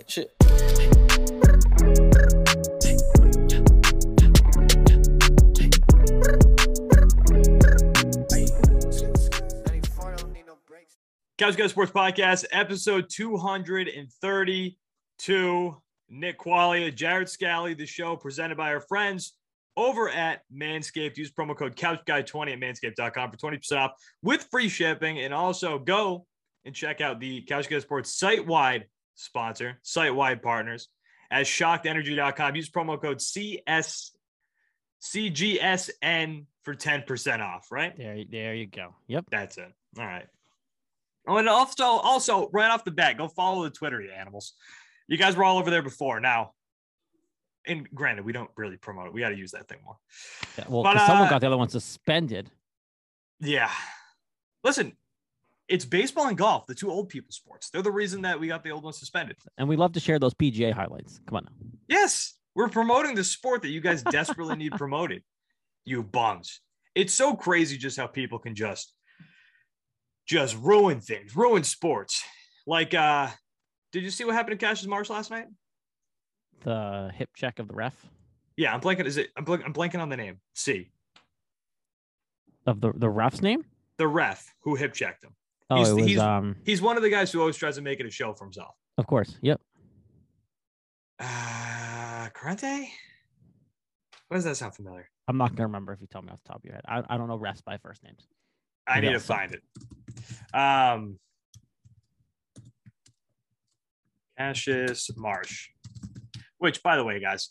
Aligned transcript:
Hey, 0.00 0.06
shit. 0.08 0.32
Couch 11.36 11.56
Guy 11.56 11.66
Sports 11.66 11.92
Podcast, 11.92 12.46
episode 12.50 13.10
232. 13.10 15.76
Nick 16.08 16.38
Qualia, 16.38 16.94
Jared 16.94 17.28
Scally, 17.28 17.74
the 17.74 17.84
show 17.84 18.16
presented 18.16 18.56
by 18.56 18.72
our 18.72 18.80
friends 18.80 19.34
over 19.76 20.08
at 20.08 20.44
Manscaped. 20.50 21.18
Use 21.18 21.30
promo 21.30 21.54
code 21.54 21.76
CouchGuy20 21.76 22.54
at 22.54 22.58
manscaped.com 22.58 23.30
for 23.30 23.36
20% 23.36 23.76
off 23.76 23.92
with 24.22 24.48
free 24.50 24.70
shipping. 24.70 25.20
And 25.20 25.34
also 25.34 25.78
go 25.78 26.24
and 26.64 26.74
check 26.74 27.02
out 27.02 27.20
the 27.20 27.42
Couch 27.42 27.68
Go 27.68 27.78
Sports 27.78 28.18
site 28.18 28.46
wide 28.46 28.86
sponsor, 29.20 29.78
site 29.82 30.14
wide 30.14 30.42
partners 30.42 30.88
at 31.30 31.46
shockedenergy.com. 31.46 32.56
Use 32.56 32.70
promo 32.70 33.00
code 33.00 33.20
CS, 33.20 34.12
CGSN 35.02 36.46
for 36.62 36.74
10% 36.74 37.40
off, 37.40 37.68
right? 37.70 37.96
There, 37.96 38.24
there 38.30 38.54
you 38.54 38.66
go. 38.66 38.94
Yep. 39.06 39.26
That's 39.30 39.58
it. 39.58 39.72
All 39.98 40.04
right. 40.06 40.26
Oh, 41.26 41.36
and 41.36 41.48
also, 41.48 41.84
also 41.84 42.48
right 42.52 42.70
off 42.70 42.84
the 42.84 42.90
bat, 42.90 43.18
go 43.18 43.28
follow 43.28 43.62
the 43.64 43.70
Twitter, 43.70 44.00
you 44.00 44.10
animals. 44.10 44.54
You 45.06 45.16
guys 45.16 45.36
were 45.36 45.44
all 45.44 45.58
over 45.58 45.70
there 45.70 45.82
before. 45.82 46.20
Now, 46.20 46.52
and 47.66 47.88
granted, 47.94 48.24
we 48.24 48.32
don't 48.32 48.50
really 48.56 48.76
promote 48.76 49.06
it. 49.06 49.12
We 49.12 49.20
got 49.20 49.30
to 49.30 49.36
use 49.36 49.50
that 49.52 49.68
thing 49.68 49.78
more. 49.84 49.96
Yeah, 50.58 50.64
well, 50.68 50.82
But, 50.82 50.96
'cause 50.96 51.06
someone 51.06 51.26
uh, 51.26 51.30
got 51.30 51.40
the 51.40 51.46
other 51.48 51.58
one 51.58 51.68
suspended. 51.68 52.50
Yeah. 53.40 53.70
Listen, 54.64 54.96
it's 55.70 55.84
baseball 55.84 56.26
and 56.26 56.36
golf, 56.36 56.66
the 56.66 56.74
two 56.74 56.90
old 56.90 57.08
people 57.08 57.30
sports. 57.30 57.70
They're 57.70 57.80
the 57.80 57.92
reason 57.92 58.22
that 58.22 58.38
we 58.38 58.48
got 58.48 58.64
the 58.64 58.70
old 58.70 58.82
one 58.82 58.92
suspended. 58.92 59.36
And 59.56 59.68
we 59.68 59.76
love 59.76 59.92
to 59.92 60.00
share 60.00 60.18
those 60.18 60.34
PGA 60.34 60.72
highlights. 60.72 61.20
Come 61.26 61.36
on 61.36 61.44
now. 61.44 61.52
Yes, 61.88 62.34
we're 62.56 62.68
promoting 62.68 63.14
the 63.14 63.22
sport 63.22 63.62
that 63.62 63.68
you 63.68 63.80
guys 63.80 64.02
desperately 64.02 64.56
need 64.56 64.72
promoted. 64.72 65.22
You 65.86 66.02
bums. 66.02 66.60
It's 66.94 67.14
so 67.14 67.34
crazy 67.34 67.78
just 67.78 67.96
how 67.96 68.06
people 68.06 68.38
can 68.38 68.54
just 68.54 68.92
just 70.28 70.54
ruin 70.58 71.00
things, 71.00 71.34
ruin 71.34 71.64
sports. 71.64 72.22
Like 72.66 72.92
uh 72.92 73.28
did 73.90 74.02
you 74.02 74.10
see 74.10 74.24
what 74.24 74.34
happened 74.34 74.60
to 74.60 74.64
Cassius 74.64 74.86
Marsh 74.86 75.08
last 75.08 75.30
night? 75.30 75.46
The 76.60 77.10
hip 77.14 77.30
check 77.34 77.60
of 77.60 77.66
the 77.66 77.74
ref 77.74 77.94
Yeah, 78.58 78.74
I'm 78.74 78.80
blanking. 78.82 79.06
Is 79.06 79.16
it 79.16 79.30
I'm, 79.38 79.44
blank, 79.44 79.62
I'm 79.64 79.72
blanking 79.72 80.00
on 80.00 80.10
the 80.10 80.18
name. 80.18 80.40
C. 80.54 80.90
of 82.66 82.82
the, 82.82 82.92
the 82.94 83.08
ref's 83.08 83.40
name. 83.40 83.64
The 83.96 84.06
ref 84.06 84.52
who 84.60 84.74
hip 84.74 84.92
checked 84.92 85.24
him. 85.24 85.34
Oh, 85.70 85.76
He's- 85.76 85.88
it 85.88 85.94
was 85.94 86.04
he's- 86.06 86.20
um. 86.20 86.56
He's 86.64 86.82
one 86.82 86.96
of 86.96 87.02
the 87.02 87.10
guys 87.10 87.30
who 87.32 87.40
always 87.40 87.56
tries 87.56 87.76
to 87.76 87.82
make 87.82 88.00
it 88.00 88.06
a 88.06 88.10
show 88.10 88.34
for 88.34 88.44
himself. 88.44 88.74
Of 88.98 89.06
course. 89.06 89.38
Yep. 89.42 89.60
Uh 91.18 92.28
Corrente? 92.34 92.88
Why 94.28 94.36
does 94.36 94.44
that 94.44 94.56
sound 94.56 94.74
familiar? 94.74 95.08
I'm 95.28 95.36
not 95.36 95.54
gonna 95.54 95.66
remember 95.68 95.92
if 95.92 96.00
you 96.00 96.06
tell 96.10 96.22
me 96.22 96.30
off 96.30 96.42
the 96.42 96.48
top 96.48 96.58
of 96.58 96.64
your 96.64 96.74
head. 96.74 96.84
I, 96.88 97.02
I 97.08 97.16
don't 97.16 97.28
know 97.28 97.38
refs 97.38 97.62
by 97.64 97.76
first 97.78 98.02
names. 98.02 98.26
I 98.86 98.96
Maybe 98.96 99.08
need 99.08 99.12
to 99.14 99.20
find 99.20 99.52
it. 99.54 99.62
Um, 100.54 101.18
Cassius 104.38 105.10
Marsh, 105.16 105.68
which, 106.58 106.82
by 106.82 106.96
the 106.96 107.04
way, 107.04 107.20
guys, 107.20 107.50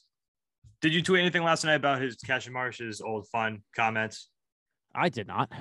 did 0.81 0.93
you 0.93 1.01
tweet 1.01 1.21
anything 1.21 1.43
last 1.43 1.63
night 1.63 1.75
about 1.75 2.01
his 2.01 2.15
Cassius 2.15 2.51
Marsh's 2.53 3.01
old 3.01 3.27
fun 3.27 3.63
comments? 3.75 4.29
I 4.95 5.09
did 5.09 5.27
not. 5.27 5.51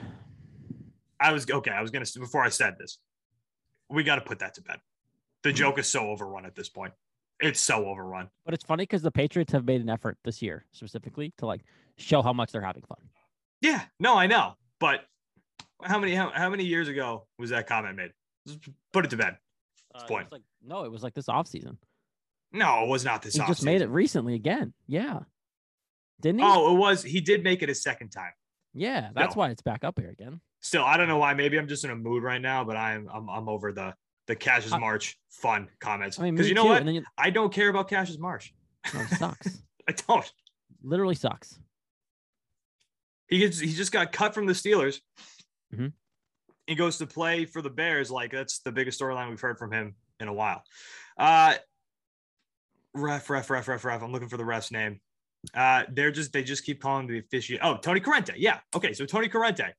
I 1.21 1.33
was 1.33 1.49
okay. 1.51 1.71
I 1.71 1.83
was 1.83 1.91
gonna 1.91 2.07
before 2.19 2.45
I 2.45 2.49
said 2.49 2.77
this, 2.79 2.99
we 3.91 4.03
got 4.03 4.17
to 4.17 4.21
put 4.21 4.41
that 4.41 4.55
to 4.55 4.63
bed. 4.63 4.81
The 5.43 5.53
joke 5.53 5.79
is 5.79 5.87
so 5.87 6.09
overrun 6.09 6.47
at 6.47 6.55
this 6.55 6.69
point. 6.69 6.93
It's 7.41 7.61
so 7.61 7.87
overrun. 7.87 8.29
But 8.45 8.55
it's 8.55 8.65
funny 8.65 8.83
because 8.83 9.03
the 9.03 9.11
Patriots 9.11 9.53
have 9.53 9.65
made 9.65 9.81
an 9.81 9.89
effort 9.89 10.19
this 10.25 10.43
year 10.43 10.65
specifically 10.73 11.33
to 11.39 11.47
like 11.47 11.63
show 11.97 12.23
how 12.23 12.33
much 12.33 12.53
they're 12.53 12.63
having 12.63 12.83
fun. 12.83 12.99
Yeah, 13.61 13.83
no, 14.01 14.17
I 14.17 14.27
know, 14.27 14.55
but 14.81 15.01
how 15.83 15.99
many 15.99 16.15
how, 16.15 16.31
how 16.31 16.49
many 16.49 16.65
years 16.65 16.89
ago 16.89 17.27
was 17.39 17.51
that 17.51 17.67
comment 17.67 17.97
made? 17.97 18.13
Just 18.47 18.61
put 18.93 19.05
it 19.05 19.11
to 19.11 19.17
bed. 19.17 19.37
Uh, 19.95 20.01
it 20.03 20.09
point. 20.09 20.27
was 20.27 20.33
like 20.33 20.43
no, 20.65 20.85
it 20.85 20.91
was 20.91 21.03
like 21.03 21.15
this 21.15 21.27
offseason. 21.27 21.77
No, 22.53 22.85
it 22.85 22.89
was 22.89 23.05
not 23.05 23.23
this. 23.23 23.35
He 23.35 23.41
just 23.47 23.65
made 23.65 23.83
it 23.83 23.89
recently 23.89 24.35
again. 24.35 24.73
Yeah. 24.87 25.21
Didn't 26.21 26.41
he? 26.41 26.47
Oh, 26.47 26.75
it 26.75 26.79
was. 26.79 27.03
He 27.03 27.21
did 27.21 27.45
make 27.45 27.63
it 27.63 27.71
a 27.71 27.75
second 27.75 28.09
time. 28.09 28.33
yeah. 28.75 29.11
That's 29.15 29.37
no. 29.37 29.41
why 29.41 29.51
it's 29.51 29.63
back 29.63 29.85
up 29.85 29.99
here 29.99 30.11
again. 30.11 30.41
Still, 30.61 30.83
I 30.85 30.97
don't 30.97 31.09
know 31.09 31.19
why. 31.19 31.35
Maybe 31.35 31.59
I'm 31.59 31.69
just 31.69 31.85
in 31.85 31.91
a 31.91 31.97
mood 31.97 32.23
right 32.23 32.41
now, 32.41 32.65
but 32.65 32.77
I'm 32.77 33.09
I'm, 33.13 33.29
I'm 33.29 33.49
over 33.49 33.73
the 33.73 33.95
the 34.27 34.35
Cassius 34.37 34.73
I- 34.73 34.79
Marsh 34.79 35.15
fun 35.31 35.69
comments 35.81 36.19
I 36.19 36.25
mean, 36.25 36.35
because 36.35 36.49
you 36.49 36.55
know 36.55 36.65
too, 36.65 36.69
what? 36.71 36.85
You, 36.87 37.03
I 37.17 37.31
don't 37.31 37.53
care 37.53 37.69
about 37.69 37.89
Cassius 37.89 38.19
Marsh. 38.19 38.51
no, 38.93 39.01
it 39.01 39.09
sucks. 39.11 39.63
I 39.89 39.93
don't. 40.07 40.31
Literally 40.83 41.15
sucks. 41.15 41.59
He 43.29 43.39
gets 43.39 43.59
he 43.61 43.73
just 43.73 43.93
got 43.93 44.13
cut 44.13 44.35
from 44.35 44.47
the 44.47 44.53
Steelers. 44.53 45.01
Mhm. 45.75 45.93
He 46.67 46.75
goes 46.75 46.99
to 46.99 47.07
play 47.07 47.45
for 47.45 47.63
the 47.63 47.71
Bears. 47.71 48.11
Like 48.11 48.33
that's 48.33 48.61
the 48.61 48.73
biggest 48.73 49.01
storyline 49.01 49.29
we've 49.31 49.41
heard 49.41 49.59
from 49.59 49.73
him 49.73 49.95
in 50.21 50.29
a 50.29 50.33
while. 50.33 50.63
Uh, 51.19 51.55
ref, 52.95 53.31
ref, 53.31 53.49
ref, 53.51 53.69
ref, 53.69 53.85
ref. 53.85 54.03
I'm 54.03 54.13
looking 54.13 54.29
for 54.29 54.37
the 54.37 54.45
ref's 54.45 54.71
name. 54.71 55.01
Uh, 55.55 55.85
they're 55.93 56.11
just 56.11 56.33
they 56.33 56.43
just 56.43 56.65
keep 56.65 56.81
calling 56.81 57.07
the 57.07 57.19
official. 57.19 57.59
Oh, 57.63 57.77
Tony 57.77 58.01
Corrente. 58.01 58.35
Yeah. 58.37 58.59
Okay. 58.75 58.93
So 58.93 59.07
Tony 59.07 59.29
Corrente, 59.29 59.71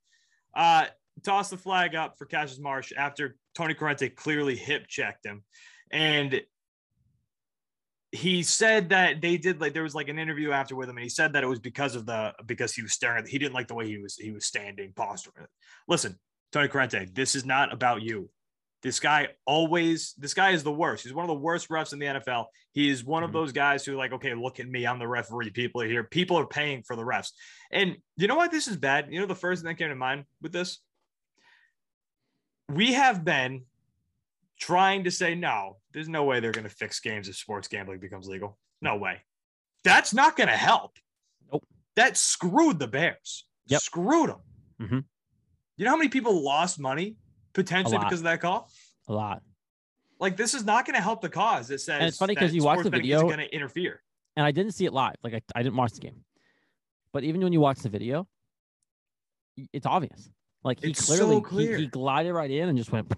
uh, 0.54 0.86
tossed 1.24 1.52
the 1.52 1.58
flag 1.58 1.96
up 1.96 2.18
for 2.18 2.26
Cassius 2.26 2.60
Marsh 2.60 2.92
after 2.96 3.36
Tony 3.56 3.74
Corrente 3.74 4.16
clearly 4.16 4.56
hip 4.56 4.88
checked 4.88 5.26
him, 5.26 5.44
and 5.92 6.42
he 8.12 8.42
said 8.42 8.90
that 8.90 9.22
they 9.22 9.38
did 9.38 9.62
like 9.62 9.74
there 9.74 9.84
was 9.84 9.94
like 9.94 10.10
an 10.10 10.18
interview 10.18 10.52
after 10.52 10.76
with 10.76 10.90
him, 10.90 10.98
and 10.98 11.04
he 11.04 11.10
said 11.10 11.34
that 11.34 11.44
it 11.44 11.48
was 11.48 11.60
because 11.60 11.96
of 11.96 12.06
the 12.06 12.34
because 12.46 12.74
he 12.74 12.82
was 12.82 12.94
staring. 12.94 13.24
At 13.24 13.30
he 13.30 13.38
didn't 13.38 13.54
like 13.54 13.68
the 13.68 13.76
way 13.76 13.88
he 13.88 13.98
was 13.98 14.16
he 14.16 14.32
was 14.32 14.46
standing, 14.46 14.94
posturing. 14.96 15.48
Listen, 15.88 16.18
Tony 16.52 16.68
Corrente, 16.68 17.14
this 17.14 17.36
is 17.36 17.46
not 17.46 17.72
about 17.72 18.02
you. 18.02 18.30
This 18.82 19.00
guy 19.00 19.28
always, 19.46 20.14
this 20.18 20.34
guy 20.34 20.52
is 20.52 20.64
the 20.64 20.72
worst. 20.72 21.04
He's 21.04 21.14
one 21.14 21.26
of 21.26 21.28
the 21.28 21.34
worst 21.34 21.68
refs 21.70 21.92
in 21.92 22.00
the 22.00 22.06
NFL. 22.06 22.46
He 22.72 22.90
is 22.90 23.04
one 23.04 23.24
of 23.24 23.32
Mhm. 23.32 23.34
those 23.34 23.52
guys 23.52 23.84
who, 23.86 23.98
like, 23.98 24.14
okay, 24.14 24.34
look 24.34 24.60
at 24.62 24.68
me. 24.70 24.88
I'm 24.88 25.00
the 25.00 25.08
referee. 25.08 25.50
People 25.50 25.82
are 25.82 25.88
here. 25.88 26.06
People 26.06 26.40
are 26.40 26.48
paying 26.48 26.84
for 26.84 26.96
the 26.96 27.02
refs. 27.02 27.32
And 27.72 27.98
you 28.16 28.28
know 28.28 28.36
what? 28.36 28.52
This 28.52 28.68
is 28.70 28.78
bad. 28.78 29.12
You 29.12 29.20
know, 29.20 29.26
the 29.26 29.36
first 29.36 29.62
thing 29.62 29.68
that 29.68 29.76
came 29.76 29.90
to 29.90 29.96
mind 29.96 30.26
with 30.42 30.54
this? 30.54 30.80
We 32.70 32.94
have 32.94 33.26
been 33.26 33.66
trying 34.60 35.06
to 35.06 35.12
say, 35.12 35.36
no, 35.36 35.78
there's 35.94 36.10
no 36.10 36.24
way 36.24 36.40
they're 36.40 36.52
going 36.52 36.68
to 36.68 36.70
fix 36.74 37.00
games 37.00 37.28
if 37.28 37.36
sports 37.36 37.68
gambling 37.68 38.00
becomes 38.00 38.28
legal. 38.28 38.58
No 38.82 38.96
way. 38.98 39.22
That's 39.84 40.14
not 40.14 40.38
going 40.38 40.50
to 40.50 40.58
help. 40.58 40.98
Nope. 41.52 41.66
That 41.96 42.16
screwed 42.16 42.80
the 42.80 42.88
Bears. 42.88 43.46
Yep. 43.68 43.82
Screwed 43.82 44.30
them. 44.30 44.42
Mhm. 44.80 45.06
You 45.78 45.86
know 45.86 45.92
how 45.92 45.98
many 45.98 46.10
people 46.10 46.44
lost 46.44 46.80
money 46.80 47.18
potentially 47.54 47.98
because 47.98 48.20
of 48.20 48.26
that 48.26 48.42
call? 48.42 48.70
A 49.08 49.14
lot. 49.14 49.42
Like 50.20 50.36
this 50.38 50.54
is 50.54 50.66
not 50.66 50.86
going 50.86 50.96
to 50.96 51.02
help 51.02 51.22
the 51.22 51.30
cause. 51.30 51.72
It 51.72 51.80
says 51.82 52.10
it's 52.10 52.18
funny 52.18 52.36
because 52.36 52.54
you 52.54 52.64
watch 52.64 52.84
the 52.84 52.90
video- 52.90 53.18
isn't 53.18 53.28
going 53.28 53.40
to 53.40 53.54
interfere. 53.56 54.02
And 54.36 54.46
I 54.46 54.52
didn't 54.52 54.74
see 54.74 54.86
it 54.86 54.94
live. 54.94 55.16
Like 55.24 55.34
I, 55.34 55.42
I 55.56 55.64
didn't 55.64 55.76
watch 55.78 55.94
the 55.94 56.02
game. 56.02 56.24
But 57.12 57.24
even 57.24 57.42
when 57.42 57.52
you 57.54 57.60
watch 57.60 57.80
the 57.80 57.90
video, 57.90 58.28
it's 59.74 59.86
obvious. 59.86 60.30
Like 60.64 60.82
he 60.82 60.92
It's 60.92 61.06
clearly 61.06 61.36
he- 61.38 61.42
clear. 61.42 61.78
He, 61.78 61.88
glided 61.88 62.34
right 62.34 62.50
in 62.52 62.70
and 62.70 62.78
just 62.78 62.92
went 62.92 63.12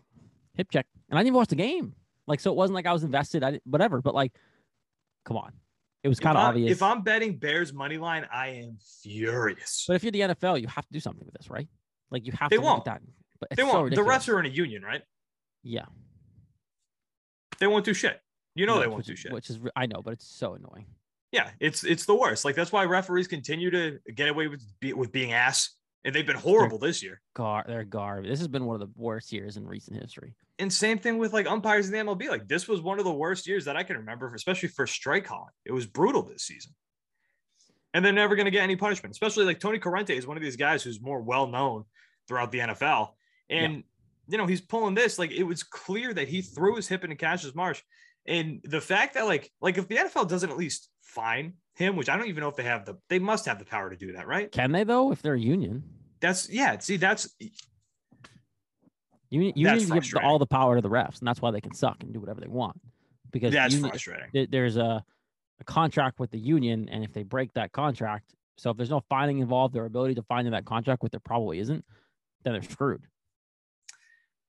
hip 0.54 0.70
check. 0.72 0.86
And 1.10 1.18
I 1.18 1.22
didn't 1.22 1.28
even 1.28 1.38
watch 1.38 1.50
the 1.50 1.56
game. 1.56 1.94
Like 2.28 2.40
so 2.40 2.52
it 2.52 2.56
wasn't 2.56 2.76
like 2.76 2.86
I 2.86 2.94
was 2.94 3.04
invested. 3.04 3.44
I 3.44 3.52
didn't, 3.52 3.64
whatever. 3.66 4.02
But 4.02 4.16
like, 4.16 4.34
come 5.26 5.38
on. 5.38 5.52
It 6.04 6.08
was 6.08 6.20
kind 6.20 6.36
of 6.38 6.44
obvious. 6.44 6.72
If 6.72 6.82
I'm 6.82 7.04
betting 7.04 7.38
Bears 7.38 7.74
money 7.74 7.98
line, 8.00 8.26
I 8.34 8.48
am 8.50 8.78
furious. 9.04 9.86
but 9.88 9.96
if 9.96 10.04
you're 10.04 10.12
the 10.12 10.22
NFL, 10.22 10.60
you 10.60 10.68
have 10.68 10.86
to 10.88 10.94
do 10.94 11.00
something 11.00 11.24
with 11.26 11.36
this, 11.36 11.48
right? 11.50 11.68
Like 12.10 12.26
you 12.26 12.32
have 12.40 12.50
They 12.50 12.56
to 12.58 12.62
won't. 12.64 12.86
that. 12.86 13.02
But 13.42 13.58
they 13.58 13.64
won't. 13.64 13.94
the 13.94 14.02
refs 14.02 14.30
are 14.30 14.40
in 14.40 14.46
a 14.46 14.50
union, 14.50 14.84
right? 14.84 15.02
yeah. 15.64 15.86
They 17.60 17.68
won't 17.68 17.86
do 17.86 17.94
shit. 17.94 18.20
You 18.56 18.66
know 18.66 18.76
No, 18.76 18.82
they 18.82 18.88
won't 18.88 19.00
which, 19.00 19.08
do 19.08 19.16
shit. 19.16 19.32
Which 19.32 19.50
is 19.50 19.60
I 19.76 19.86
know, 19.86 20.02
but 20.04 20.14
it's 20.14 20.28
so 20.28 20.56
annoying. 20.56 20.88
Yeah, 21.32 21.50
it's 21.60 21.84
it's 21.84 22.06
the 22.06 22.16
worst. 22.16 22.44
Like 22.44 22.56
that's 22.56 22.72
why 22.72 22.84
referees 22.86 23.28
continue 23.28 23.70
to 23.72 24.00
get 24.14 24.30
away 24.30 24.48
with 24.48 24.64
be, 24.80 24.94
with 24.94 25.12
being 25.12 25.32
ass, 25.32 25.70
and 26.04 26.14
they've 26.14 26.26
been 26.26 26.36
horrible 26.36 26.78
this 26.78 27.02
year. 27.02 27.22
Gar, 27.36 27.64
they're 27.68 27.84
garbage. 27.84 28.30
This 28.30 28.40
has 28.40 28.48
been 28.48 28.66
one 28.66 28.76
of 28.76 28.82
the 28.82 28.92
worst 28.96 29.32
years 29.32 29.58
in 29.58 29.66
recent 29.66 30.02
history. 30.02 30.34
And 30.60 30.72
same 30.72 30.98
thing 30.98 31.18
with 31.18 31.34
like 31.34 31.48
umpires 31.48 31.90
in 31.90 31.94
the 31.94 32.00
MLB. 32.00 32.30
Like 32.30 32.48
this 32.48 32.68
was 32.68 32.82
one 32.82 33.00
of 33.00 33.06
the 33.06 33.14
worst 33.14 33.48
years 33.48 33.66
that 33.66 33.78
I 33.78 33.84
can 33.84 33.98
remember, 33.98 34.34
especially 34.34 34.70
for 34.70 34.86
strike 34.86 35.26
calling. 35.26 35.52
It 35.66 35.72
was 35.72 35.86
brutal 35.86 36.24
this 36.24 36.44
season. 36.44 36.74
And 37.94 38.04
they're 38.04 38.14
never 38.14 38.36
going 38.36 38.46
to 38.46 38.52
get 38.52 38.64
any 38.64 38.76
punishment, 38.76 39.14
especially 39.14 39.46
like 39.46 39.60
Tony 39.60 39.78
Corrente 39.78 40.12
is 40.12 40.26
one 40.26 40.38
of 40.38 40.44
these 40.44 40.56
guys 40.56 40.82
who's 40.82 41.02
more 41.02 41.22
well 41.22 41.48
known 41.48 41.84
throughout 42.28 42.52
the 42.52 42.60
NFL. 42.60 43.10
And, 43.52 43.84
you 44.28 44.38
know, 44.38 44.46
he's 44.46 44.62
pulling 44.62 44.96
this. 44.96 45.20
Like 45.20 45.32
it 45.32 45.44
was 45.44 45.64
clear 45.64 46.14
that 46.14 46.28
he 46.28 46.42
threw 46.42 46.76
his 46.76 46.88
hip 46.88 47.04
into 47.04 47.16
Cassius 47.16 47.56
Marsh. 47.56 47.82
And 48.26 48.62
the 48.64 48.82
fact 48.82 49.16
that, 49.16 49.26
like, 49.26 49.52
like 49.62 49.78
if 49.78 49.88
the 49.88 49.96
NFL 49.96 50.30
doesn't 50.30 50.50
at 50.50 50.58
least 50.58 50.90
fine 51.02 51.54
him, 51.76 51.96
which 51.96 52.10
I 52.10 52.18
don't 52.18 52.28
even 52.28 52.42
know 52.42 52.50
if 52.50 52.56
they 52.56 52.64
have 52.64 52.86
the, 52.86 52.96
they 53.10 53.20
must 53.20 53.46
have 53.46 53.60
the 53.60 53.66
power 53.66 53.90
to 53.90 53.96
do 53.96 54.14
that, 54.14 54.28
right? 54.28 54.52
Can 54.52 54.72
they 54.72 54.84
though? 54.84 55.12
If 55.12 55.22
they're 55.22 55.34
a 55.34 55.40
union, 55.40 55.84
That's, 56.20 56.50
yeah. 56.50 56.78
See, 56.80 56.98
that's, 56.98 57.34
union, 59.30 59.54
That's 59.56 59.84
unions 59.84 60.12
give 60.14 60.24
all 60.24 60.38
the 60.40 60.46
power 60.46 60.76
to 60.76 60.82
the 60.82 60.90
refs, 60.90 61.20
and 61.20 61.28
that's 61.28 61.42
why 61.42 61.52
they 61.52 61.62
can 61.62 61.74
suck 61.74 61.98
and 62.04 62.14
do 62.14 62.20
whatever 62.20 62.42
they 62.42 62.48
want. 62.48 62.80
because 63.32 63.54
That's 63.54 63.74
union- 63.74 63.90
frustrating. 63.90 64.48
there's 64.52 64.78
a, 64.78 65.04
a 65.60 65.64
contract 65.64 66.20
with 66.20 66.32
the 66.32 66.40
union, 66.40 66.90
and 66.90 67.04
if 67.04 67.14
they 67.14 67.24
break 67.24 67.54
that 67.54 67.72
contract, 67.72 68.34
so 68.58 68.70
if 68.70 68.78
there's 68.78 68.90
no 68.90 69.02
finding 69.10 69.40
involved 69.40 69.74
their 69.74 69.86
ability 69.86 70.16
to 70.16 70.24
find 70.24 70.46
in 70.46 70.54
that 70.54 70.66
contract, 70.66 71.02
which 71.02 71.12
there 71.12 71.22
probably 71.22 71.60
isn't, 71.60 71.84
then 72.44 72.54
they're 72.54 72.62
screwed. 72.62 73.02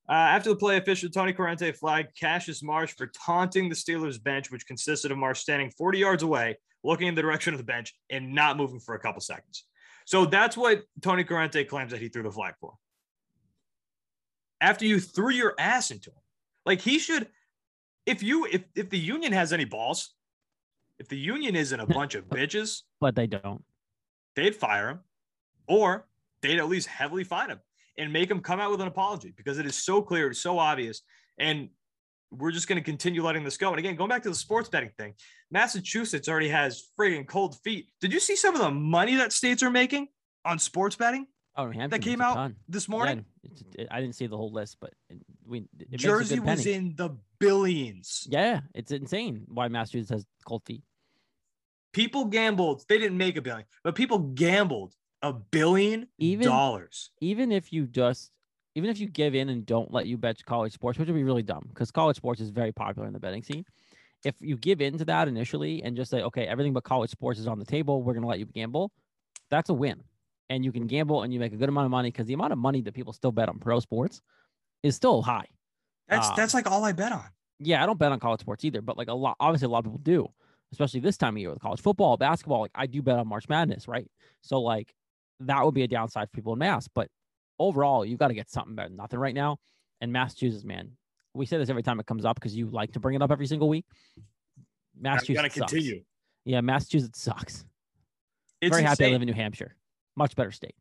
Uh, 0.08 0.12
after 0.12 0.50
the 0.50 0.56
play, 0.56 0.76
official 0.76 1.08
Tony 1.08 1.32
Corrente 1.32 1.74
flagged 1.76 2.18
Cassius 2.18 2.62
Marsh 2.62 2.92
for 2.94 3.06
taunting 3.08 3.68
the 3.68 3.74
Steelers 3.74 4.22
bench, 4.22 4.50
which 4.50 4.66
consisted 4.66 5.12
of 5.12 5.18
Marsh 5.18 5.40
standing 5.40 5.70
40 5.70 5.98
yards 5.98 6.22
away, 6.22 6.58
looking 6.82 7.06
in 7.06 7.14
the 7.14 7.22
direction 7.22 7.54
of 7.54 7.58
the 7.58 7.64
bench, 7.64 7.94
and 8.10 8.34
not 8.34 8.56
moving 8.56 8.80
for 8.80 8.94
a 8.94 8.98
couple 8.98 9.20
seconds. 9.20 9.64
So 10.04 10.26
that's 10.26 10.56
what 10.56 10.82
Tony 11.00 11.22
Corrente 11.24 11.68
claims 11.68 11.92
that 11.92 12.00
he 12.00 12.08
threw 12.08 12.24
the 12.24 12.32
flag 12.32 12.54
for. 12.60 12.74
After 14.60 14.84
you 14.84 14.98
threw 15.00 15.30
your 15.30 15.54
ass 15.58 15.90
into 15.90 16.10
him, 16.10 16.16
like 16.66 16.80
he 16.80 16.98
should, 16.98 17.28
if 18.06 18.22
you 18.22 18.46
if 18.46 18.62
if 18.74 18.90
the 18.90 18.98
union 18.98 19.32
has 19.32 19.52
any 19.52 19.64
balls, 19.64 20.14
if 20.98 21.08
the 21.08 21.18
union 21.18 21.54
isn't 21.56 21.78
a 21.78 21.86
bunch 21.98 22.14
of 22.16 22.26
bitches, 22.28 22.82
But 23.00 23.14
they 23.14 23.26
don't. 23.28 23.64
they'd 24.36 24.54
fire 24.54 24.88
him 24.90 25.00
or 25.68 26.06
they'd 26.42 26.58
at 26.58 26.68
least 26.68 26.88
heavily 26.88 27.24
fine 27.24 27.50
him 27.50 27.60
and 27.98 28.12
make 28.12 28.30
him 28.30 28.40
come 28.40 28.60
out 28.60 28.70
with 28.70 28.80
an 28.80 28.88
apology 28.88 29.32
because 29.36 29.58
it 29.58 29.66
is 29.66 29.76
so 29.76 30.00
clear, 30.02 30.28
it's 30.28 30.40
so 30.40 30.58
obvious. 30.58 31.02
And 31.38 31.68
we're 32.30 32.50
just 32.50 32.66
going 32.66 32.78
to 32.80 32.84
continue 32.84 33.22
letting 33.22 33.44
this 33.44 33.56
go. 33.58 33.70
And 33.70 33.78
again, 33.78 33.94
going 33.96 34.08
back 34.08 34.22
to 34.22 34.30
the 34.30 34.34
sports 34.34 34.68
betting 34.68 34.90
thing, 34.96 35.12
Massachusetts 35.50 36.28
already 36.28 36.48
has 36.48 36.90
friggin' 36.98 37.26
cold 37.26 37.56
feet. 37.62 37.88
Did 38.00 38.12
you 38.12 38.20
see 38.20 38.36
some 38.36 38.54
of 38.54 38.62
the 38.62 38.70
money 38.70 39.16
that 39.16 39.32
states 39.32 39.62
are 39.62 39.70
making 39.70 40.08
on 40.44 40.58
sports 40.58 40.96
betting 40.96 41.26
Oh, 41.54 41.70
Hampshire 41.70 41.98
came 41.98 42.22
out 42.22 42.52
this 42.66 42.88
morning? 42.88 43.26
it- 43.76 43.88
I 43.90 44.00
didn't 44.00 44.14
see 44.14 44.26
the 44.26 44.38
whole 44.38 44.50
list, 44.52 44.78
but 44.80 44.94
it, 45.10 45.18
we 45.44 45.66
it 45.78 45.98
Jersey 45.98 46.40
was 46.40 46.64
in 46.64 46.94
the 46.96 47.10
billions. 47.38 48.26
Yeah, 48.30 48.60
it's 48.74 48.90
insane 48.90 49.42
why 49.48 49.68
Massachusetts 49.68 50.10
has 50.10 50.26
cold 50.46 50.62
feet. 50.64 50.82
People 51.92 52.24
gambled. 52.24 52.84
They 52.88 52.96
didn't 52.96 53.18
make 53.18 53.36
a 53.36 53.42
billion, 53.42 53.66
but 53.84 53.94
people 53.94 54.18
gambled 54.18 54.94
a 55.22 55.32
billion 55.32 56.08
Even- 56.18 56.46
dollars. 56.48 57.10
Even 57.20 57.52
if 57.52 57.72
you 57.72 57.86
just, 57.86 58.32
even 58.74 58.90
if 58.90 58.98
you 58.98 59.08
give 59.08 59.34
in 59.34 59.48
and 59.48 59.64
don't 59.66 59.92
let 59.92 60.06
you 60.06 60.16
bet 60.16 60.44
college 60.44 60.72
sports, 60.72 60.98
which 60.98 61.08
would 61.08 61.14
be 61.14 61.24
really 61.24 61.42
dumb 61.42 61.66
because 61.68 61.90
college 61.90 62.16
sports 62.16 62.40
is 62.40 62.50
very 62.50 62.72
popular 62.72 63.06
in 63.06 63.12
the 63.12 63.20
betting 63.20 63.42
scene. 63.42 63.64
If 64.24 64.34
you 64.40 64.56
give 64.56 64.80
in 64.80 64.98
to 64.98 65.04
that 65.06 65.26
initially 65.28 65.82
and 65.82 65.96
just 65.96 66.10
say, 66.10 66.22
okay, 66.22 66.46
everything 66.46 66.72
but 66.72 66.84
college 66.84 67.10
sports 67.10 67.38
is 67.40 67.46
on 67.46 67.58
the 67.58 67.64
table, 67.64 68.02
we're 68.02 68.14
gonna 68.14 68.26
let 68.26 68.38
you 68.38 68.46
gamble, 68.46 68.92
that's 69.50 69.68
a 69.68 69.74
win. 69.74 70.02
And 70.48 70.64
you 70.64 70.72
can 70.72 70.86
gamble 70.86 71.22
and 71.22 71.32
you 71.32 71.40
make 71.40 71.52
a 71.52 71.56
good 71.56 71.68
amount 71.68 71.86
of 71.86 71.90
money 71.90 72.10
because 72.10 72.26
the 72.26 72.34
amount 72.34 72.52
of 72.52 72.58
money 72.58 72.82
that 72.82 72.94
people 72.94 73.12
still 73.12 73.32
bet 73.32 73.48
on 73.48 73.58
pro 73.58 73.80
sports 73.80 74.20
is 74.82 74.94
still 74.96 75.22
high. 75.22 75.46
That's 76.08 76.28
Um, 76.28 76.34
that's 76.36 76.54
like 76.54 76.70
all 76.70 76.84
I 76.84 76.92
bet 76.92 77.12
on. 77.12 77.24
yeah, 77.58 77.82
I 77.82 77.86
don't 77.86 77.98
bet 77.98 78.12
on 78.12 78.20
college 78.20 78.40
sports 78.40 78.64
either, 78.64 78.80
but 78.82 78.96
like 78.96 79.08
a 79.08 79.14
lot, 79.14 79.36
obviously 79.40 79.66
a 79.66 79.68
lot 79.70 79.78
of 79.78 79.84
people 79.84 79.98
do, 79.98 80.28
especially 80.72 81.00
this 81.00 81.16
time 81.16 81.34
of 81.36 81.40
year 81.40 81.50
with 81.50 81.60
college 81.60 81.80
football, 81.80 82.16
basketball. 82.16 82.60
Like 82.60 82.72
I 82.74 82.86
do 82.86 83.02
bet 83.02 83.18
on 83.18 83.26
March 83.28 83.48
Madness, 83.48 83.88
right? 83.88 84.08
So 84.42 84.60
like 84.60 84.94
that 85.46 85.64
would 85.64 85.74
be 85.74 85.82
a 85.82 85.88
downside 85.88 86.28
for 86.28 86.32
people 86.36 86.52
in 86.52 86.58
mass, 86.58 86.88
but 86.94 87.08
overall, 87.58 88.04
you've 88.04 88.18
got 88.18 88.28
to 88.28 88.34
get 88.34 88.50
something 88.50 88.74
better 88.74 88.88
than 88.88 88.96
nothing 88.96 89.18
right 89.18 89.34
now. 89.34 89.58
And 90.00 90.12
Massachusetts, 90.12 90.64
man, 90.64 90.92
we 91.34 91.46
say 91.46 91.58
this 91.58 91.70
every 91.70 91.82
time 91.82 92.00
it 92.00 92.06
comes 92.06 92.24
up 92.24 92.36
because 92.36 92.56
you 92.56 92.68
like 92.68 92.92
to 92.92 93.00
bring 93.00 93.14
it 93.14 93.22
up 93.22 93.30
every 93.30 93.46
single 93.46 93.68
week. 93.68 93.84
Massachusetts 94.98 95.54
sucks. 95.54 95.70
continue. 95.72 96.02
Yeah, 96.44 96.60
Massachusetts 96.60 97.20
sucks. 97.20 97.64
It's 98.60 98.70
Very 98.70 98.82
happy 98.82 99.06
I 99.06 99.08
live 99.10 99.22
in 99.22 99.26
New 99.26 99.34
Hampshire. 99.34 99.76
Much 100.16 100.36
better 100.36 100.50
state. 100.50 100.74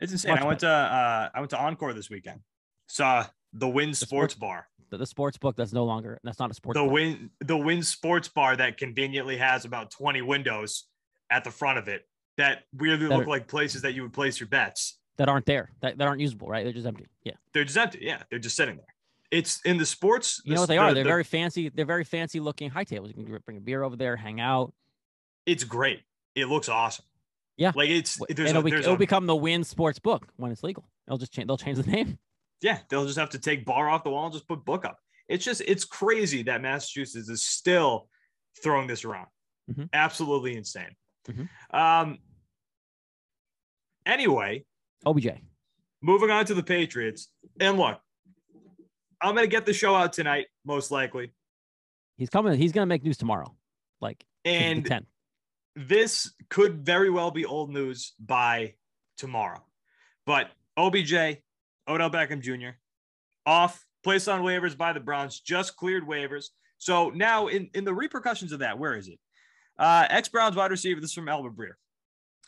It's 0.00 0.12
insane. 0.12 0.32
Much 0.34 0.42
I 0.42 0.46
went 0.46 0.60
to 0.60 0.68
uh, 0.68 1.28
I 1.34 1.40
went 1.40 1.50
to 1.50 1.58
Encore 1.58 1.92
this 1.92 2.10
weekend. 2.10 2.40
Saw 2.88 3.26
the 3.52 3.68
Wynn 3.68 3.94
Sports 3.94 4.34
sports- 4.34 4.34
Bar. 4.34 4.68
The, 4.90 4.98
the 4.98 5.06
sports 5.06 5.36
book 5.36 5.56
that's 5.56 5.72
no 5.72 5.84
longer 5.84 6.20
that's 6.22 6.38
not 6.38 6.50
a 6.50 6.54
sports 6.54 6.78
The 6.78 6.84
book. 6.84 6.92
Wynn 6.92 7.30
the 7.40 7.56
Wynn 7.56 7.82
Sports 7.82 8.28
Bar 8.28 8.56
that 8.56 8.76
conveniently 8.76 9.36
has 9.38 9.64
about 9.64 9.90
20 9.90 10.22
windows 10.22 10.84
at 11.30 11.42
the 11.42 11.50
front 11.50 11.78
of 11.78 11.88
it 11.88 12.02
that 12.36 12.64
weirdly 12.74 13.08
That 13.08 13.16
look 13.16 13.26
are- 13.26 13.30
like 13.30 13.46
places 13.48 13.82
that 13.82 13.94
you 13.94 14.02
would 14.02 14.12
place 14.12 14.38
your 14.40 14.48
bets. 14.48 14.98
that 15.16 15.28
aren't 15.28 15.46
there 15.46 15.70
that, 15.80 15.96
that 15.98 16.06
aren't 16.06 16.20
usable, 16.20 16.48
right? 16.48 16.64
They're 16.64 16.72
just 16.72 16.86
empty. 16.86 17.06
Yeah. 17.24 17.32
They're 17.52 17.64
just 17.64 17.76
empty. 17.76 18.00
Yeah, 18.02 18.22
they're 18.30 18.38
just 18.38 18.56
sitting 18.56 18.76
there. 18.76 18.86
It's 19.30 19.60
in 19.62 19.76
the 19.78 19.86
sports. 19.86 20.40
You 20.44 20.54
know 20.54 20.60
what 20.60 20.68
they 20.68 20.78
are? 20.78 20.90
the- 20.90 20.94
They're 20.96 21.04
the- 21.04 21.08
very 21.10 21.24
fancy. 21.24 21.68
They're 21.70 21.84
very 21.86 22.04
fancy 22.04 22.38
looking 22.40 22.70
high 22.70 22.84
tables. 22.84 23.12
You 23.16 23.24
can 23.24 23.38
bring 23.44 23.56
a 23.56 23.60
beer 23.60 23.82
over 23.82 23.96
there, 23.96 24.14
hang 24.16 24.40
out. 24.40 24.72
It's 25.46 25.64
great. 25.64 26.02
It 26.34 26.46
looks 26.46 26.68
awesome. 26.68 27.04
Yeah. 27.56 27.72
like 27.74 27.88
it's 27.88 28.18
there's 28.28 28.50
it'll, 28.50 28.60
a, 28.60 28.64
be, 28.64 28.70
there's 28.70 28.84
it'll 28.84 28.96
a- 28.96 28.98
become 28.98 29.24
the 29.26 29.34
Wynn 29.34 29.64
Sports 29.64 29.98
Book 29.98 30.26
when 30.36 30.52
it's 30.52 30.62
legal. 30.62 30.86
They'll 31.08 31.16
just 31.16 31.32
change. 31.32 31.46
They'll 31.46 31.56
change 31.56 31.78
the 31.78 31.90
name. 31.90 32.18
yeah. 32.60 32.78
They'll 32.90 33.06
just 33.06 33.18
have 33.18 33.30
to 33.30 33.38
take 33.38 33.64
bar 33.64 33.88
off 33.88 34.04
the 34.04 34.10
wall 34.10 34.24
and 34.26 34.32
just 34.34 34.46
put 34.46 34.64
book 34.64 34.84
up. 34.84 34.98
It's 35.28 35.44
just 35.44 35.62
it's 35.66 35.84
crazy 35.86 36.42
that 36.44 36.60
Massachusetts 36.60 37.28
is 37.30 37.42
still 37.42 38.08
throwing 38.62 38.86
this 38.86 39.04
around. 39.06 39.28
Mhm. 39.72 39.88
Absolutely 39.94 40.56
insane. 40.56 40.94
Mhm. 41.26 41.48
Um. 41.72 42.18
Anyway, 44.04 44.64
OBJ. 45.04 45.28
moving 46.00 46.30
on 46.30 46.44
to 46.46 46.54
the 46.54 46.62
Patriots. 46.62 47.28
And 47.60 47.76
look, 47.78 47.98
I'm 49.20 49.34
going 49.34 49.44
to 49.46 49.50
get 49.50 49.66
the 49.66 49.72
show 49.72 49.94
out 49.94 50.12
tonight, 50.12 50.46
most 50.64 50.90
likely. 50.90 51.32
He's 52.16 52.30
coming. 52.30 52.56
He's 52.58 52.72
gonna 52.72 52.86
make 52.86 53.02
news 53.02 53.18
tomorrow. 53.18 53.54
Like 54.00 54.24
And 54.46 54.86
ten. 54.86 55.06
this 55.74 56.32
could 56.48 56.84
very 56.86 57.10
well 57.10 57.30
be 57.30 57.44
old 57.44 57.70
news 57.70 58.14
by 58.18 58.74
tomorrow. 59.18 59.62
But 60.24 60.50
OBJ, 60.78 61.12
Odell 61.86 62.10
Beckham 62.10 62.40
Jr., 62.40 62.78
off, 63.44 63.84
placed 64.02 64.28
on 64.30 64.40
waivers 64.42 64.74
by 64.78 64.94
the 64.94 65.00
Browns, 65.00 65.40
just 65.40 65.76
cleared 65.76 66.04
waivers. 66.06 66.46
So 66.78 67.10
now, 67.10 67.48
in, 67.48 67.68
in 67.74 67.84
the 67.84 67.92
repercussions 67.92 68.52
of 68.52 68.60
that, 68.60 68.78
where 68.78 68.96
is 68.96 69.08
it? 69.08 69.18
Uh, 69.78 70.06
Ex 70.08 70.28
Browns 70.28 70.56
wide 70.56 70.70
receiver, 70.70 71.00
this 71.00 71.10
is 71.10 71.14
from 71.14 71.28
Albert 71.28 71.56
Breer. 71.56 71.72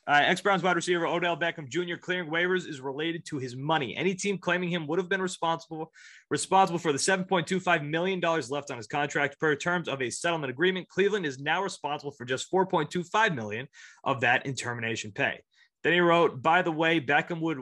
Uh, 0.07 0.23
Ex 0.25 0.41
Browns 0.41 0.63
wide 0.63 0.77
receiver 0.77 1.07
Odell 1.07 1.37
Beckham 1.37 1.69
Jr. 1.69 1.97
clearing 2.01 2.31
waivers 2.31 2.67
is 2.67 2.81
related 2.81 3.27
to 3.27 3.39
his 3.39 3.55
money. 3.55 3.95
Any 3.95 4.15
team 4.15 4.39
claiming 4.39 4.71
him 4.71 4.87
would 4.87 4.99
have 4.99 5.11
been 5.11 5.21
responsible 5.21 5.93
responsible 6.31 6.79
for 6.79 6.93
the 6.93 6.99
7.25 6.99 7.87
million 7.87 8.19
dollars 8.19 8.51
left 8.51 8.71
on 8.71 8.79
his 8.79 8.87
contract 8.87 9.39
per 9.39 9.55
terms 9.55 9.87
of 9.87 10.01
a 10.01 10.09
settlement 10.09 10.51
agreement. 10.51 10.89
Cleveland 10.89 11.27
is 11.27 11.39
now 11.39 11.63
responsible 11.63 12.13
for 12.13 12.25
just 12.25 12.51
4.25 12.51 13.35
million 13.35 13.69
of 14.03 14.23
that 14.23 14.47
in 14.47 14.55
termination 14.55 15.13
pay. 15.13 15.41
Then 15.85 15.93
he 15.93 16.01
wrote, 16.01 16.41
"By 16.41 16.63
the 16.63 16.73
way, 16.73 17.01
Beckham 17.01 17.41
would 17.41 17.59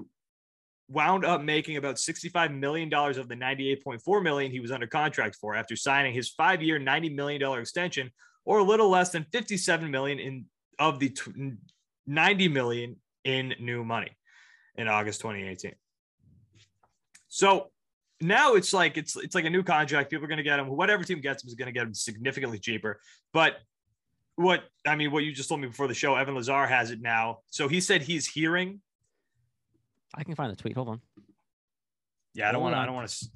wound 0.88 1.24
up 1.24 1.42
making 1.42 1.78
about 1.78 1.98
65 1.98 2.52
million 2.52 2.88
dollars 2.88 3.18
of 3.18 3.28
the 3.28 3.34
98.4 3.34 4.22
million 4.22 4.52
he 4.52 4.60
was 4.60 4.70
under 4.70 4.86
contract 4.86 5.34
for 5.34 5.56
after 5.56 5.74
signing 5.74 6.14
his 6.14 6.32
5-year, 6.32 6.78
90 6.78 7.08
million 7.08 7.40
dollar 7.40 7.60
extension, 7.60 8.12
or 8.46 8.58
a 8.60 8.62
little 8.62 8.88
less 8.88 9.10
than 9.10 9.26
57 9.32 9.90
million 9.90 10.18
in 10.18 10.46
of 10.78 10.98
the 10.98 11.14
90 12.06 12.48
million 12.48 12.96
in 13.24 13.54
new 13.60 13.84
money 13.84 14.16
in 14.76 14.88
August 14.88 15.20
2018. 15.20 15.72
So 17.28 17.70
now 18.20 18.54
it's 18.54 18.72
like 18.72 18.96
it's 18.96 19.16
it's 19.16 19.34
like 19.34 19.44
a 19.44 19.50
new 19.50 19.62
contract. 19.62 20.10
People 20.10 20.24
are 20.24 20.28
going 20.28 20.38
to 20.38 20.44
get 20.44 20.58
him. 20.58 20.68
Whatever 20.68 21.04
team 21.04 21.20
gets 21.20 21.44
him 21.44 21.48
is 21.48 21.54
going 21.54 21.66
to 21.66 21.72
get 21.72 21.82
him 21.82 21.92
significantly 21.92 22.58
cheaper. 22.58 23.00
But 23.34 23.56
what 24.36 24.64
I 24.86 24.96
mean, 24.96 25.10
what 25.10 25.24
you 25.24 25.32
just 25.32 25.48
told 25.48 25.60
me 25.60 25.66
before 25.66 25.88
the 25.88 25.94
show, 25.94 26.14
Evan 26.14 26.34
Lazar 26.34 26.66
has 26.66 26.90
it 26.90 27.00
now. 27.00 27.40
So 27.48 27.68
he 27.68 27.80
said 27.80 28.02
he's 28.02 28.26
hearing. 28.26 28.80
I 30.14 30.24
can 30.24 30.34
find 30.34 30.50
the 30.50 30.56
tweet. 30.56 30.76
Hold 30.76 30.88
on. 30.88 31.00
Yeah, 32.32 32.48
I 32.48 32.52
don't 32.52 32.62
want 32.62 32.74
to. 32.74 32.78
I 32.78 32.86
don't 32.86 32.94
want 32.94 33.08
to. 33.08 33.26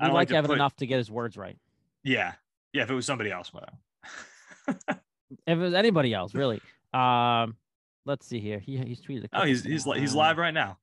I 0.00 0.06
don't 0.06 0.14
like 0.14 0.30
Evan 0.32 0.48
put- 0.48 0.54
enough 0.54 0.74
to 0.76 0.86
get 0.86 0.98
his 0.98 1.10
words 1.10 1.36
right. 1.36 1.56
Yeah, 2.02 2.32
yeah. 2.72 2.82
If 2.82 2.90
it 2.90 2.94
was 2.94 3.06
somebody 3.06 3.30
else, 3.30 3.52
whatever. 3.52 3.76
If 5.46 5.58
it 5.58 5.60
was 5.60 5.74
anybody 5.74 6.14
else, 6.14 6.34
really. 6.34 6.60
Um, 6.92 7.56
let's 8.06 8.26
see 8.26 8.40
here. 8.40 8.58
He 8.58 8.78
he's 8.78 9.00
tweeted. 9.00 9.24
a 9.24 9.40
Oh, 9.40 9.44
he's 9.44 9.64
he's 9.64 9.86
li- 9.86 9.98
he's 9.98 10.14
live 10.14 10.38
right 10.38 10.54
now. 10.54 10.78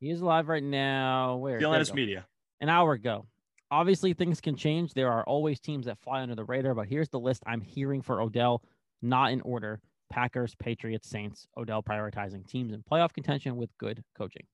He 0.00 0.10
is 0.10 0.22
live 0.22 0.48
right 0.48 0.62
now. 0.62 1.36
Where? 1.36 1.58
There 1.58 1.82
you 1.82 1.94
Media. 1.94 2.26
An 2.60 2.68
hour 2.68 2.92
ago. 2.92 3.26
Obviously, 3.70 4.14
things 4.14 4.40
can 4.40 4.56
change. 4.56 4.94
There 4.94 5.10
are 5.10 5.24
always 5.24 5.60
teams 5.60 5.86
that 5.86 5.98
fly 6.00 6.22
under 6.22 6.34
the 6.34 6.44
radar, 6.44 6.74
but 6.74 6.86
here's 6.86 7.08
the 7.08 7.20
list 7.20 7.42
I'm 7.46 7.60
hearing 7.60 8.02
for 8.02 8.20
Odell, 8.20 8.62
not 9.02 9.32
in 9.32 9.40
order. 9.42 9.80
Packers, 10.10 10.54
Patriots, 10.54 11.08
Saints, 11.08 11.46
Odell 11.56 11.82
prioritizing 11.82 12.46
teams 12.48 12.72
in 12.72 12.82
playoff 12.82 13.12
contention 13.12 13.56
with 13.56 13.68
good 13.76 14.02
coaching. 14.16 14.46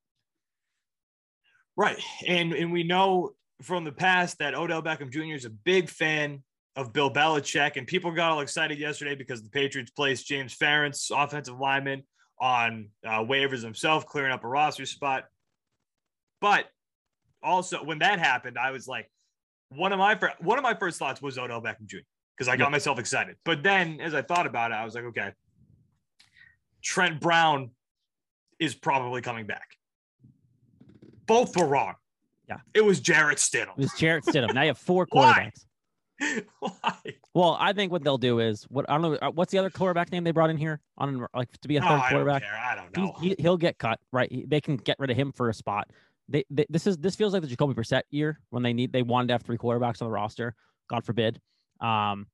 Right. 1.76 1.96
And 2.26 2.52
and 2.52 2.72
we 2.72 2.82
know 2.82 3.34
from 3.62 3.84
the 3.84 3.92
past 3.92 4.38
that 4.38 4.54
Odell 4.54 4.82
Beckham 4.82 5.10
Jr. 5.10 5.34
is 5.34 5.44
a 5.44 5.50
big 5.50 5.88
fan 5.88 6.42
of 6.76 6.92
Bill 6.92 7.10
Belichick, 7.10 7.76
and 7.76 7.86
people 7.86 8.10
got 8.10 8.32
all 8.32 8.40
excited 8.40 8.78
yesterday 8.78 9.14
because 9.14 9.42
the 9.42 9.48
Patriots 9.50 9.90
placed 9.90 10.26
James 10.26 10.56
Ferentz, 10.56 11.10
offensive 11.16 11.58
lineman, 11.58 12.02
on 12.40 12.88
uh, 13.06 13.20
waivers 13.20 13.62
himself, 13.62 14.06
clearing 14.06 14.32
up 14.32 14.42
a 14.44 14.48
roster 14.48 14.84
spot. 14.86 15.24
But 16.40 16.66
also, 17.42 17.84
when 17.84 18.00
that 18.00 18.18
happened, 18.18 18.58
I 18.58 18.72
was 18.72 18.88
like, 18.88 19.08
one 19.68 19.92
of 19.92 19.98
my 19.98 20.14
fir- 20.16 20.34
one 20.40 20.58
of 20.58 20.62
my 20.64 20.74
first 20.74 20.98
thoughts 20.98 21.22
was 21.22 21.38
Odell 21.38 21.62
Beckham 21.62 21.86
Jr. 21.86 21.98
because 22.36 22.48
I 22.48 22.56
got 22.56 22.64
Yeah. 22.66 22.70
myself 22.70 22.98
excited. 22.98 23.36
But 23.44 23.62
then, 23.62 24.00
as 24.00 24.14
I 24.14 24.22
thought 24.22 24.46
about 24.46 24.72
it, 24.72 24.74
I 24.74 24.84
was 24.84 24.94
like, 24.94 25.04
okay, 25.04 25.32
Trent 26.82 27.20
Brown 27.20 27.70
is 28.58 28.74
probably 28.74 29.20
coming 29.22 29.46
back. 29.46 29.76
Both 31.26 31.56
were 31.56 31.66
wrong. 31.66 31.94
Yeah. 32.48 32.58
It 32.74 32.84
was 32.84 33.00
Jarrett 33.00 33.38
Stidham. 33.38 33.70
It 33.70 33.78
was 33.78 33.92
Jarrett 33.94 34.24
Stidham. 34.24 34.52
Now 34.52 34.62
you 34.62 34.68
have 34.68 34.78
four 34.78 35.06
quarterbacks. 35.12 35.64
Why? 36.60 36.98
Well, 37.34 37.56
I 37.58 37.72
think 37.72 37.90
what 37.92 38.02
they'll 38.04 38.18
do 38.18 38.38
is 38.40 38.64
what 38.64 38.88
I 38.88 38.94
don't 38.98 39.02
know. 39.02 39.18
uh, 39.20 39.30
What's 39.30 39.50
the 39.52 39.58
other 39.58 39.70
quarterback 39.70 40.12
name 40.12 40.24
they 40.24 40.30
brought 40.30 40.50
in 40.50 40.56
here 40.56 40.80
on 40.98 41.26
like 41.34 41.50
to 41.60 41.68
be 41.68 41.76
a 41.76 41.80
No, 41.80 41.86
third 41.88 41.94
I 41.94 41.98
don't 42.00 42.08
quarterback? 42.10 42.42
care. 42.42 42.56
I 42.56 42.74
don't 42.74 42.96
know. 42.96 43.14
he, 43.20 43.34
he'll 43.38 43.56
get 43.56 43.78
cut, 43.78 43.98
right? 44.12 44.30
He- 44.30 44.46
They 44.46 44.60
can 44.60 44.76
get 44.76 44.96
rid 44.98 45.10
of 45.10 45.16
him 45.16 45.32
for 45.32 45.48
a 45.48 45.54
spot. 45.54 45.90
They, 46.28 46.44
they 46.50 46.64
this 46.70 46.86
is 46.86 46.96
this 46.98 47.16
feels 47.16 47.32
like 47.32 47.42
the 47.42 47.48
Jacoby 47.48 47.74
Brissett 47.74 48.02
year 48.10 48.40
when 48.50 48.62
they 48.62 48.72
need 48.72 48.92
they 48.92 49.02
wanted 49.02 49.28
to 49.28 49.34
have 49.34 49.42
three 49.42 49.58
quarterbacks 49.58 50.00
on 50.00 50.06
the 50.06 50.12
roster. 50.12 50.54
God 50.88 51.04
forbid. 51.04 51.40
Um, 51.80 52.28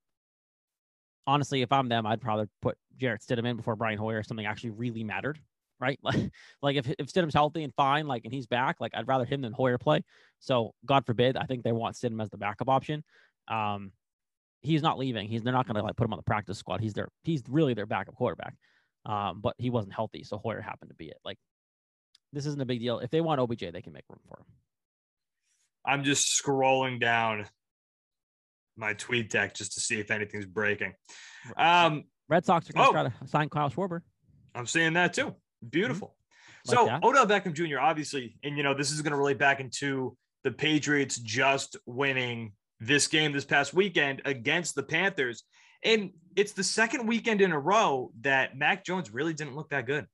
honestly, 1.27 1.63
if 1.63 1.73
I'm 1.73 1.89
them, 1.89 2.07
I'd 2.07 2.21
probably 2.21 2.47
put 2.63 2.77
Jarrett 2.97 3.23
Stidham 3.23 3.47
in 3.47 3.57
before 3.57 3.77
Brian 3.77 3.99
Hoyer 3.99 4.19
if 4.19 4.27
something 4.27 4.47
actually 4.47 4.71
really 4.71 5.05
mattered, 5.05 5.41
right? 5.81 5.99
Like, 6.05 6.31
like 6.63 6.77
if 6.77 6.89
if 6.99 7.07
Stidham's 7.13 7.35
healthy 7.35 7.65
and 7.65 7.75
fine, 7.75 8.07
like 8.07 8.25
and 8.25 8.33
he's 8.33 8.47
back, 8.47 8.77
like 8.81 8.93
I'd 8.95 9.09
rather 9.09 9.25
him 9.25 9.41
than 9.41 9.53
Hoyer 9.53 9.79
play. 9.79 10.03
So 10.39 10.75
God 10.85 11.05
forbid, 11.07 11.37
I 11.37 11.47
think 11.47 11.65
they 11.65 11.73
want 11.73 11.97
Stidham 11.97 12.23
as 12.23 12.31
the 12.31 12.39
backup 12.39 12.69
option. 12.69 13.03
Um, 13.51 13.93
he's 14.63 14.83
not 14.83 14.99
leaving. 14.99 15.29
He's 15.29 15.43
they're 15.43 15.53
not 15.53 15.67
going 15.67 15.77
to 15.77 15.83
like 15.83 15.97
put 15.97 16.05
him 16.07 16.13
on 16.13 16.19
the 16.19 16.23
practice 16.23 16.59
squad. 16.59 16.81
He's 16.81 16.95
their 16.95 17.09
he's 17.25 17.43
really 17.49 17.75
their 17.75 17.87
backup 17.87 18.15
quarterback. 18.15 18.55
Um, 19.07 19.41
but 19.41 19.55
he 19.59 19.71
wasn't 19.71 19.95
healthy, 19.95 20.25
so 20.25 20.39
Hoyer 20.39 20.61
happened 20.61 20.91
to 20.91 20.95
be 20.95 21.07
it. 21.09 21.17
Like 21.25 21.39
this 22.33 22.47
isn't 22.47 22.61
a 22.61 22.67
big 22.67 22.81
deal. 22.81 22.99
If 23.01 23.11
they 23.11 23.21
want 23.21 23.41
OBJ, 23.41 23.73
they 23.73 23.83
can 23.83 23.93
make 23.93 24.05
room 24.09 24.21
for 24.29 24.39
him. 24.41 24.47
I'm 25.85 26.05
just 26.05 26.29
scrolling 26.41 27.01
down 27.01 27.47
my 28.77 28.93
tweet 28.95 29.31
deck 29.31 29.55
just 29.55 29.73
to 29.75 29.81
see 29.81 29.99
if 29.99 30.11
anything's 30.11 30.47
breaking. 30.47 30.95
Um, 31.57 32.05
Red 32.29 32.45
Sox 32.45 32.69
are 32.71 32.73
going 32.75 32.85
to 32.85 32.91
Oh. 32.91 32.93
try 32.93 33.03
to 33.09 33.29
sign 33.29 33.49
Kyle 33.49 33.71
Schwarber. 33.71 34.01
I'm 34.55 34.67
seeing 34.67 34.93
that 34.95 35.15
too. 35.15 35.35
Beautiful. 35.69 36.15
Like 36.67 36.77
so 36.79 36.87
that. 36.87 37.03
Odell 37.03 37.27
Beckham 37.27 37.55
Jr. 37.55 37.79
obviously, 37.81 38.37
and 38.45 38.57
you 38.57 38.63
know 38.63 38.75
this 38.75 38.91
is 38.91 39.01
going 39.03 39.13
to 39.13 39.17
relate 39.17 39.39
back 39.39 39.61
into 39.61 40.17
the 40.45 40.51
Patriots 40.51 41.17
just 41.19 41.77
winning 41.87 42.53
this 42.81 43.07
game 43.07 43.33
this 43.33 43.45
past 43.45 43.75
weekend 43.75 44.23
against 44.25 44.75
the 44.75 44.83
Panthers, 44.83 45.45
and 45.85 46.11
it's 46.37 46.53
the 46.53 46.65
second 46.65 47.07
weekend 47.07 47.41
in 47.41 47.53
a 47.53 47.59
row 47.59 48.11
that 48.23 48.57
Mac 48.57 48.85
Jones 48.85 49.11
really 49.13 49.35
didn't 49.35 49.55
look 49.55 49.71
that 49.71 49.87
good. 49.87 50.07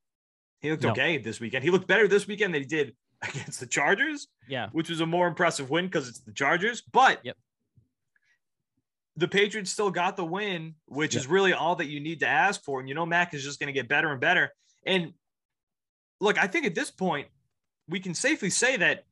He 0.60 0.70
looked 0.70 0.82
No. 0.82 0.90
okay 0.90 1.18
this 1.18 1.38
weekend. 1.40 1.62
He 1.64 1.70
looked 1.70 1.86
better 1.86 2.08
this 2.08 2.26
weekend 2.26 2.54
than 2.54 2.62
he 2.62 2.66
did 2.68 2.96
against 3.22 3.60
the 3.60 3.66
Chargers, 3.66 4.26
Yeah, 4.48 4.68
which 4.72 4.88
was 4.88 5.00
a 5.00 5.06
more 5.06 5.26
impressive 5.28 5.70
win 5.70 5.86
because 5.86 6.08
it's 6.08 6.20
the 6.20 6.32
Chargers. 6.32 6.82
But 6.92 7.20
Yep. 7.24 7.36
the 9.16 9.28
Patriots 9.28 9.70
still 9.70 9.90
got 9.90 10.16
the 10.16 10.24
win, 10.24 10.74
which 10.86 11.14
Yep. 11.14 11.20
is 11.20 11.26
really 11.26 11.52
all 11.52 11.76
that 11.76 11.86
you 11.86 12.00
need 12.00 12.20
to 12.20 12.26
ask 12.28 12.62
for. 12.64 12.80
And 12.80 12.88
you 12.88 12.94
know, 12.94 13.06
Mac 13.06 13.32
is 13.34 13.42
just 13.44 13.58
going 13.60 13.68
to 13.68 13.72
get 13.72 13.88
better 13.88 14.10
and 14.12 14.20
better. 14.20 14.52
And 14.84 15.14
look, 16.20 16.38
I 16.38 16.46
think 16.46 16.66
at 16.66 16.74
this 16.74 16.90
point, 16.90 17.28
we 17.88 18.00
can 18.00 18.14
safely 18.14 18.50
say 18.50 18.76
that 18.78 19.04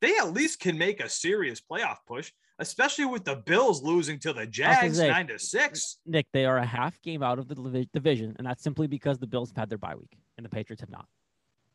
they 0.00 0.16
at 0.16 0.32
least 0.32 0.60
can 0.60 0.78
make 0.78 1.00
a 1.00 1.08
serious 1.08 1.60
playoff 1.60 1.98
push, 2.06 2.32
especially 2.58 3.06
with 3.06 3.24
the 3.24 3.36
Bills 3.36 3.82
losing 3.82 4.18
to 4.20 4.32
the 4.32 4.46
Jags 4.46 4.96
say- 4.96 5.08
nine 5.08 5.26
to 5.28 5.38
six. 5.38 5.98
Nick, 6.06 6.26
they 6.32 6.44
are 6.44 6.58
a 6.58 6.64
half 6.66 7.00
game 7.02 7.22
out 7.22 7.38
of 7.38 7.48
the 7.48 7.86
division, 7.92 8.34
and 8.38 8.46
that's 8.46 8.62
simply 8.62 8.86
because 8.86 9.18
the 9.18 9.26
Bills 9.26 9.50
have 9.50 9.56
had 9.56 9.68
their 9.68 9.78
bye 9.78 9.94
week 9.94 10.16
and 10.36 10.44
the 10.44 10.50
Patriots 10.50 10.80
have 10.80 10.90
not. 10.90 11.06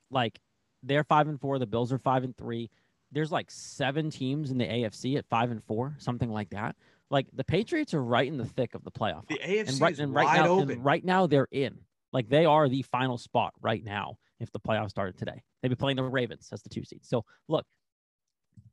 Like 0.10 0.39
they're 0.84 1.03
five 1.03 1.27
and 1.27 1.39
four, 1.39 1.60
the 1.60 1.67
Bills 1.67 1.91
are 1.91 2.00
five 2.00 2.24
and 2.24 2.36
three. 2.36 2.70
There's 3.12 3.32
like 3.32 3.50
seven 3.50 4.10
teams 4.10 4.51
in 4.51 4.58
the 4.58 4.65
AFC 4.65 5.17
at 5.17 5.25
five 5.27 5.51
and 5.51 5.63
four, 5.63 5.96
something 6.00 6.29
like 6.29 6.50
that. 6.50 6.75
Like 7.10 7.27
the 7.34 7.44
Patriots 7.44 7.94
are 7.94 8.03
right 8.03 8.27
in 8.27 8.38
the 8.38 8.46
thick 8.46 8.74
of 8.75 8.84
the 8.84 8.91
playoff. 8.91 9.27
The. 9.27 9.38
AFC 9.38 9.70
and 9.70 9.82
right 9.82 9.94
is 9.94 10.00
and 10.00 10.13
right 10.13 10.25
wide 10.25 10.41
now, 10.41 10.48
open. 10.48 10.82
right 10.82 11.03
now 11.03 11.27
they're 11.27 11.48
in. 11.51 11.77
Like 12.12 12.29
they 12.29 12.46
are 12.46 12.67
the 12.67 12.82
final 12.84 13.17
spot 13.17 13.53
right 13.62 13.84
now. 13.84 14.17
If 14.39 14.51
the 14.51 14.60
playoffs 14.60 14.89
started 14.89 15.17
today, 15.17 15.44
they'd 15.62 15.70
be 15.70 15.75
playing 15.75 15.96
the 15.96 16.03
Ravens 16.03 16.50
as 16.51 16.62
the 16.62 16.70
two 16.70 16.84
seed. 16.84 17.05
So 17.05 17.24
look, 17.48 17.65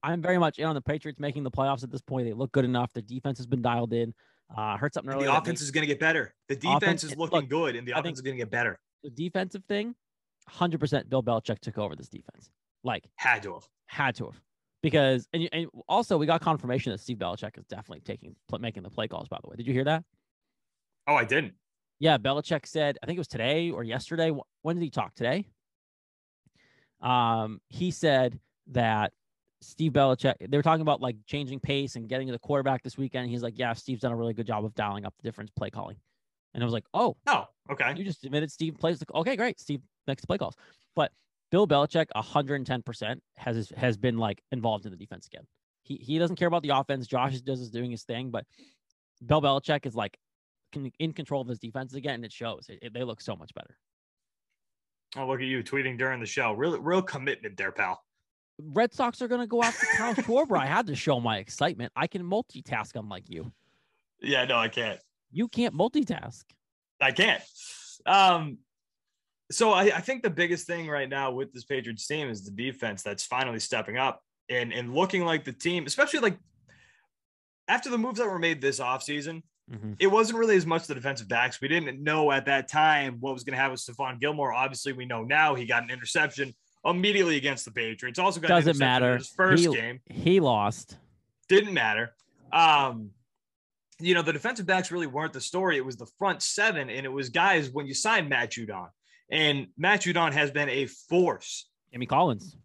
I'm 0.02 0.20
very 0.20 0.38
much 0.38 0.58
in 0.58 0.66
on 0.66 0.74
the 0.74 0.80
Patriots 0.80 1.20
making 1.20 1.42
the 1.44 1.50
playoffs 1.50 1.82
at 1.84 1.90
this 1.90 2.00
point. 2.02 2.26
They 2.26 2.32
look 2.32 2.52
good 2.52 2.64
enough. 2.64 2.92
Their 2.92 3.02
defense 3.02 3.38
has 3.38 3.46
been 3.46 3.62
dialed 3.62 3.92
in. 3.92 4.12
Uh, 4.56 4.76
heard 4.76 4.92
something 4.92 5.12
earlier. 5.12 5.26
the 5.28 5.32
offense 5.32 5.60
maybe 5.60 5.64
is 5.64 5.70
going 5.70 5.82
to 5.82 5.86
get 5.86 6.00
better. 6.00 6.34
The 6.48 6.56
defense 6.56 6.82
Offense- 6.82 7.04
is 7.04 7.16
look, 7.16 7.32
looking 7.32 7.48
good, 7.48 7.76
and 7.76 7.86
the 7.86 7.94
I 7.94 8.00
offense 8.00 8.18
is 8.18 8.22
going 8.22 8.36
to 8.36 8.42
get 8.42 8.50
better. 8.50 8.78
the 9.02 9.10
defensive 9.10 9.64
thing, 9.64 9.94
100% 10.50 11.08
Bill 11.08 11.22
Belichick 11.22 11.60
took 11.60 11.78
over 11.78 11.94
this 11.96 12.08
defense. 12.08 12.50
Like 12.84 13.04
Had 13.16 13.42
to 13.44 13.54
have. 13.54 13.68
had 13.86 14.14
to 14.16 14.26
have. 14.26 14.40
Because 14.82 15.28
and, 15.32 15.48
and 15.52 15.68
also 15.88 16.18
we 16.18 16.26
got 16.26 16.40
confirmation 16.40 16.90
that 16.90 16.98
Steve 16.98 17.18
Belichick 17.18 17.56
is 17.56 17.64
definitely 17.66 18.00
taking 18.00 18.34
making 18.58 18.82
the 18.82 18.90
play 18.90 19.06
calls. 19.06 19.28
By 19.28 19.38
the 19.42 19.48
way, 19.48 19.54
did 19.56 19.66
you 19.68 19.72
hear 19.72 19.84
that? 19.84 20.02
Oh, 21.06 21.14
I 21.14 21.24
didn't. 21.24 21.54
Yeah, 22.00 22.18
Belichick 22.18 22.66
said, 22.66 22.98
I 23.00 23.06
think 23.06 23.16
it 23.16 23.20
was 23.20 23.28
today 23.28 23.70
or 23.70 23.84
yesterday. 23.84 24.32
When 24.62 24.74
did 24.76 24.82
he 24.82 24.90
talk? 24.90 25.14
Today? 25.14 25.46
Um, 27.00 27.60
he 27.68 27.92
said 27.92 28.38
that 28.72 29.12
Steve 29.62 29.92
Belichick, 29.92 30.34
they 30.50 30.56
were 30.56 30.62
talking 30.62 30.82
about 30.82 31.00
like 31.00 31.16
changing 31.26 31.60
pace 31.60 31.96
and 31.96 32.08
getting 32.08 32.26
to 32.26 32.32
the 32.32 32.38
quarterback 32.38 32.82
this 32.82 32.98
weekend. 32.98 33.30
He's 33.30 33.42
like, 33.42 33.58
Yeah, 33.58 33.72
Steve's 33.72 34.00
done 34.02 34.12
a 34.12 34.16
really 34.16 34.34
good 34.34 34.46
job 34.46 34.64
of 34.64 34.74
dialing 34.74 35.04
up 35.06 35.14
the 35.16 35.22
difference 35.22 35.50
play 35.50 35.70
calling. 35.70 35.96
And 36.54 36.62
I 36.62 36.66
was 36.66 36.72
like, 36.74 36.84
Oh, 36.92 37.16
Oh, 37.26 37.46
okay. 37.70 37.94
you 37.96 38.04
just 38.04 38.24
admitted 38.24 38.50
Steve 38.52 38.74
plays 38.78 38.98
the 38.98 39.06
okay, 39.14 39.36
great. 39.36 39.58
Steve 39.60 39.80
makes 40.06 40.20
the 40.20 40.26
play 40.26 40.38
calls. 40.38 40.56
But 40.96 41.12
Bill 41.50 41.66
Belichick, 41.66 42.06
110% 42.14 43.20
has 43.36 43.72
has 43.76 43.96
been 43.96 44.18
like 44.18 44.42
involved 44.52 44.84
in 44.84 44.90
the 44.90 44.98
defense 44.98 45.26
again. 45.26 45.44
He 45.82 45.96
he 45.96 46.18
doesn't 46.18 46.36
care 46.36 46.48
about 46.48 46.62
the 46.62 46.70
offense. 46.70 47.06
Josh 47.06 47.40
does 47.40 47.60
is 47.60 47.70
doing 47.70 47.90
his 47.90 48.02
thing, 48.04 48.30
but 48.30 48.44
Bill 49.24 49.40
Belichick 49.42 49.86
is 49.86 49.94
like 49.94 50.16
in 50.98 51.12
control 51.12 51.42
of 51.42 51.48
his 51.48 51.58
defense 51.58 51.94
again, 51.94 52.14
and 52.14 52.24
it 52.24 52.32
shows. 52.32 52.66
It, 52.68 52.78
it- 52.82 52.94
they 52.94 53.04
look 53.04 53.20
so 53.20 53.36
much 53.36 53.52
better. 53.54 53.76
Oh, 55.16 55.26
look 55.26 55.40
at 55.40 55.46
you 55.46 55.62
tweeting 55.62 55.98
during 55.98 56.20
the 56.20 56.26
show. 56.26 56.52
Real, 56.52 56.80
real 56.80 57.02
commitment 57.02 57.56
there, 57.58 57.70
pal. 57.72 58.02
Red 58.72 58.92
Sox 58.92 59.20
are 59.22 59.28
going 59.28 59.40
to 59.40 59.46
go 59.46 59.62
after 59.62 59.86
Kyle 59.96 60.14
Schwarber. 60.16 60.58
I 60.58 60.66
had 60.66 60.86
to 60.86 60.94
show 60.94 61.20
my 61.20 61.38
excitement. 61.38 61.92
I 61.96 62.06
can 62.06 62.22
multitask 62.22 62.94
unlike 62.94 63.24
you. 63.28 63.52
Yeah, 64.20 64.44
no, 64.44 64.56
I 64.56 64.68
can't. 64.68 65.00
You 65.30 65.48
can't 65.48 65.74
multitask. 65.74 66.44
I 67.00 67.10
can't. 67.12 67.42
Um, 68.06 68.58
so 69.50 69.72
I, 69.72 69.82
I 69.96 70.00
think 70.00 70.22
the 70.22 70.30
biggest 70.30 70.66
thing 70.66 70.88
right 70.88 71.08
now 71.08 71.32
with 71.32 71.52
this 71.52 71.64
Patriots 71.64 72.06
team 72.06 72.28
is 72.28 72.44
the 72.44 72.50
defense 72.50 73.02
that's 73.02 73.24
finally 73.24 73.58
stepping 73.60 73.96
up 73.98 74.22
and 74.48 74.72
and 74.72 74.94
looking 74.94 75.24
like 75.24 75.44
the 75.44 75.52
team, 75.52 75.86
especially 75.86 76.20
like 76.20 76.38
after 77.68 77.90
the 77.90 77.98
moves 77.98 78.18
that 78.18 78.26
were 78.28 78.38
made 78.38 78.60
this 78.60 78.80
offseason, 78.80 79.42
Mhm. 79.70 79.96
it 80.00 80.08
wasn't 80.08 80.38
really 80.38 80.56
as 80.56 80.66
much 80.66 80.86
the 80.86 80.94
defensive 80.94 81.28
backs. 81.28 81.60
We 81.60 81.68
didn't 81.68 82.02
know 82.02 82.30
at 82.32 82.46
that 82.46 82.68
time 82.68 83.18
what 83.20 83.32
was 83.32 83.44
going 83.44 83.52
to 83.52 83.58
happen 83.58 83.72
with 83.72 83.80
Stephon 83.80 84.18
Gilmore. 84.20 84.52
Obviously, 84.52 84.92
we 84.92 85.06
know 85.06 85.22
now 85.22 85.54
he 85.54 85.64
got 85.66 85.84
an 85.84 85.90
interception 85.90 86.52
immediately 86.84 87.36
against 87.36 87.64
the 87.64 87.70
Patriots. 87.70 88.18
Also 88.18 88.40
got 88.40 88.48
Doesn't 88.48 88.78
matter. 88.78 89.16
his 89.18 89.28
first 89.28 89.64
He- 89.64 89.72
game 89.72 90.00
He 90.10 90.40
lost. 90.40 90.98
didn't 91.48 91.74
matter. 91.74 92.14
Um, 92.52 93.10
you 94.00 94.14
know, 94.14 94.22
the 94.22 94.32
defensive 94.32 94.66
backs 94.66 94.90
really 94.90 95.06
weren't 95.06 95.32
the 95.32 95.40
story. 95.40 95.76
It 95.76 95.84
was 95.84 95.96
the 95.96 96.06
front 96.18 96.42
seven, 96.42 96.90
and 96.90 97.06
it 97.06 97.08
was 97.08 97.28
guys 97.28 97.70
when 97.70 97.86
you 97.86 97.94
signed 97.94 98.28
Matt 98.28 98.50
Judon. 98.52 98.88
And 99.30 99.68
Matt 99.78 100.02
Judon 100.02 100.32
has 100.32 100.50
been 100.50 100.68
a 100.68 100.86
force 100.86 101.68
Jamie 101.92 102.06
Collins. 102.06 102.56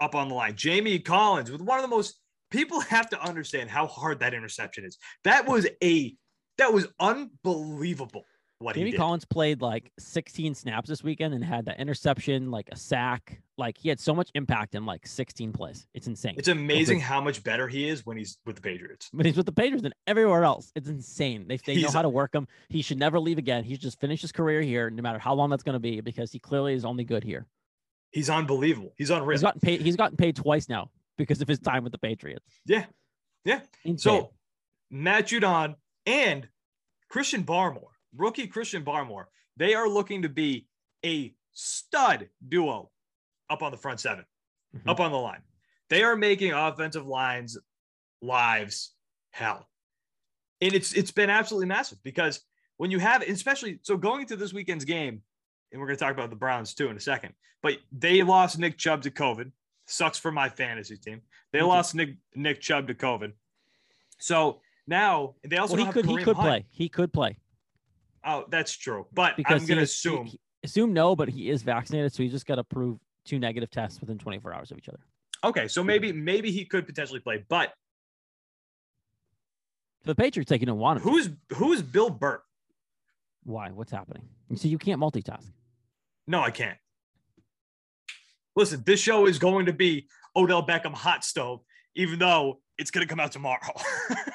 up 0.00 0.14
on 0.14 0.28
the 0.28 0.34
line. 0.34 0.56
Jamie 0.56 0.98
Collins 0.98 1.50
with 1.50 1.60
one 1.60 1.78
of 1.78 1.82
the 1.82 1.94
most 1.94 2.18
people 2.50 2.80
have 2.80 3.08
to 3.10 3.20
understand 3.22 3.70
how 3.70 3.86
hard 3.86 4.20
that 4.20 4.32
interception 4.34 4.84
is. 4.84 4.96
That 5.24 5.46
was 5.46 5.68
a 5.84 6.16
that 6.58 6.72
was 6.72 6.88
unbelievable 6.98 8.24
what 8.60 8.76
he 8.76 8.82
Jamie 8.82 8.90
did. 8.92 8.98
Collins 8.98 9.24
played 9.24 9.60
like 9.62 9.90
16 9.98 10.54
snaps 10.54 10.88
this 10.88 11.02
weekend 11.02 11.34
and 11.34 11.42
had 11.44 11.64
that 11.64 11.80
interception, 11.80 12.50
like 12.50 12.68
a 12.70 12.76
sack. 12.76 13.40
Like 13.58 13.76
he 13.78 13.88
had 13.88 13.98
so 14.00 14.14
much 14.14 14.30
impact 14.34 14.74
in 14.74 14.86
like 14.86 15.06
16 15.06 15.52
plays. 15.52 15.86
It's 15.92 16.06
insane. 16.06 16.34
It's 16.38 16.48
amazing 16.48 17.00
how 17.00 17.20
much 17.20 17.42
better 17.42 17.68
he 17.68 17.88
is 17.88 18.06
when 18.06 18.16
he's 18.16 18.38
with 18.46 18.56
the 18.56 18.62
Patriots. 18.62 19.10
but 19.12 19.26
he's 19.26 19.36
with 19.36 19.46
the 19.46 19.52
Patriots 19.52 19.84
and 19.84 19.94
everywhere 20.06 20.44
else. 20.44 20.70
It's 20.74 20.88
insane. 20.88 21.46
They, 21.48 21.56
they 21.58 21.74
know 21.74 21.80
He's- 21.80 21.92
how 21.94 22.02
to 22.02 22.08
work 22.08 22.34
him. 22.34 22.46
He 22.68 22.82
should 22.82 22.98
never 22.98 23.18
leave 23.18 23.38
again. 23.38 23.64
He's 23.64 23.78
just 23.78 24.00
finished 24.00 24.22
his 24.22 24.32
career 24.32 24.62
here, 24.62 24.88
no 24.90 25.02
matter 25.02 25.18
how 25.18 25.34
long 25.34 25.50
that's 25.50 25.62
going 25.62 25.74
to 25.74 25.80
be, 25.80 26.00
because 26.00 26.30
he 26.32 26.38
clearly 26.38 26.74
is 26.74 26.84
only 26.84 27.04
good 27.04 27.24
here. 27.24 27.46
He's 28.12 28.30
unbelievable. 28.30 28.92
He's 28.96 29.10
unreal. 29.10 29.30
He's 29.32 29.42
gotten 29.42 29.60
paid. 29.60 29.80
He's 29.82 29.96
gotten 29.96 30.16
paid 30.16 30.36
twice 30.36 30.68
now 30.68 30.90
because 31.18 31.40
of 31.42 31.48
his 31.48 31.58
time 31.58 31.82
with 31.84 31.92
the 31.92 31.98
Patriots. 31.98 32.46
yeah. 32.66 32.84
Yeah. 33.44 33.60
Insane. 33.84 33.98
So 33.98 34.30
Matt 34.90 35.28
Judon 35.28 35.76
and 36.06 36.48
Christian 37.08 37.44
Barmore, 37.44 37.89
rookie 38.16 38.46
Christian 38.46 38.84
Barmore, 38.84 39.26
they 39.56 39.74
are 39.74 39.88
looking 39.88 40.22
to 40.22 40.28
be 40.28 40.66
a 41.04 41.34
stud 41.52 42.28
duo 42.46 42.90
up 43.48 43.62
on 43.62 43.72
the 43.72 43.78
front 43.78 44.00
7 44.00 44.24
Mhm. 44.74 44.88
up 44.88 45.00
on 45.00 45.10
the 45.10 45.18
line. 45.18 45.42
They 45.88 46.02
are 46.02 46.14
making 46.16 46.52
offensive 46.52 47.06
lines 47.06 47.58
lives 48.22 48.94
hell. 49.30 49.68
And 50.60 50.72
it's 50.74 50.92
it's 50.92 51.10
been 51.10 51.30
absolutely 51.30 51.66
massive 51.66 52.02
because 52.02 52.40
when 52.76 52.90
you 52.90 52.98
have 52.98 53.22
especially 53.22 53.80
so 53.82 53.96
going 53.96 54.22
into 54.22 54.36
this 54.36 54.52
weekend's 54.52 54.84
game, 54.84 55.22
and 55.72 55.80
we're 55.80 55.86
going 55.86 55.96
to 55.98 56.04
talk 56.04 56.12
about 56.12 56.30
the 56.30 56.36
Browns 56.36 56.74
too 56.74 56.88
in 56.88 56.96
a 56.96 57.00
second, 57.00 57.34
but 57.62 57.78
they 57.92 58.22
lost 58.22 58.58
Nick 58.58 58.76
Chubb 58.78 59.02
to 59.02 59.10
COVID. 59.10 59.52
Sucks 59.86 60.18
for 60.18 60.30
my 60.30 60.48
fantasy 60.48 60.96
team. 60.96 61.22
They 61.52 61.60
too. 61.60 61.66
lost 61.66 61.94
Nick 61.94 62.16
Nick 62.34 62.60
Chubb 62.60 62.86
to 62.88 62.94
COVID. 62.94 63.32
So 64.18 64.60
now 64.86 65.34
they 65.42 65.56
also 65.56 65.76
well, 65.76 65.86
he 65.86 65.92
could. 65.92 66.06
He 66.06 66.16
could 66.18 66.36
Hunt. 66.36 66.38
play. 66.38 66.66
He 66.70 66.88
could 66.88 67.12
play 67.12 67.38
Oh, 68.24 68.44
that's 68.50 68.72
true. 68.76 69.06
But 69.12 69.36
because 69.36 69.62
I'm 69.62 69.66
going 69.66 69.68
to 69.68 69.74
he 69.76 69.82
is- 69.82 70.02
he- 70.02 70.08
assume 70.08 70.26
he- 70.26 70.40
assume 70.62 70.92
no, 70.92 71.16
but 71.16 71.28
he 71.28 71.48
is 71.50 71.62
vaccinated, 71.62 72.12
so 72.12 72.22
he's 72.22 72.32
just 72.32 72.46
got 72.46 72.56
to 72.56 72.64
prove 72.64 72.98
two 73.24 73.38
negative 73.38 73.70
tests 73.70 74.00
within 74.00 74.18
24 74.18 74.52
hours 74.54 74.70
of 74.70 74.78
each 74.78 74.88
other. 74.88 75.00
Okay, 75.42 75.68
so 75.68 75.82
maybe 75.82 76.12
maybe 76.12 76.50
he 76.50 76.64
could 76.66 76.86
potentially 76.86 77.20
play, 77.20 77.44
but 77.48 77.72
For 80.02 80.08
the 80.08 80.14
Patriots, 80.14 80.50
like 80.50 80.60
you 80.60 80.66
don't 80.66 80.78
want 80.78 80.98
him. 80.98 81.02
Who's 81.04 81.30
who's 81.54 81.80
Bill 81.82 82.10
Burt? 82.10 82.42
Why? 83.44 83.70
What's 83.70 83.90
happening? 83.90 84.22
You 84.50 84.56
see, 84.56 84.68
you 84.68 84.76
can't 84.78 85.00
multitask. 85.00 85.50
No, 86.26 86.42
I 86.42 86.50
can't. 86.50 86.76
Listen, 88.56 88.82
this 88.84 89.00
show 89.00 89.26
is 89.26 89.38
going 89.38 89.66
to 89.66 89.72
be 89.72 90.08
Odell 90.36 90.66
Beckham 90.66 90.92
hot 90.92 91.24
stove, 91.24 91.60
even 91.94 92.18
though 92.18 92.60
it's 92.78 92.90
going 92.90 93.06
to 93.06 93.08
come 93.08 93.20
out 93.20 93.32
tomorrow. 93.32 93.60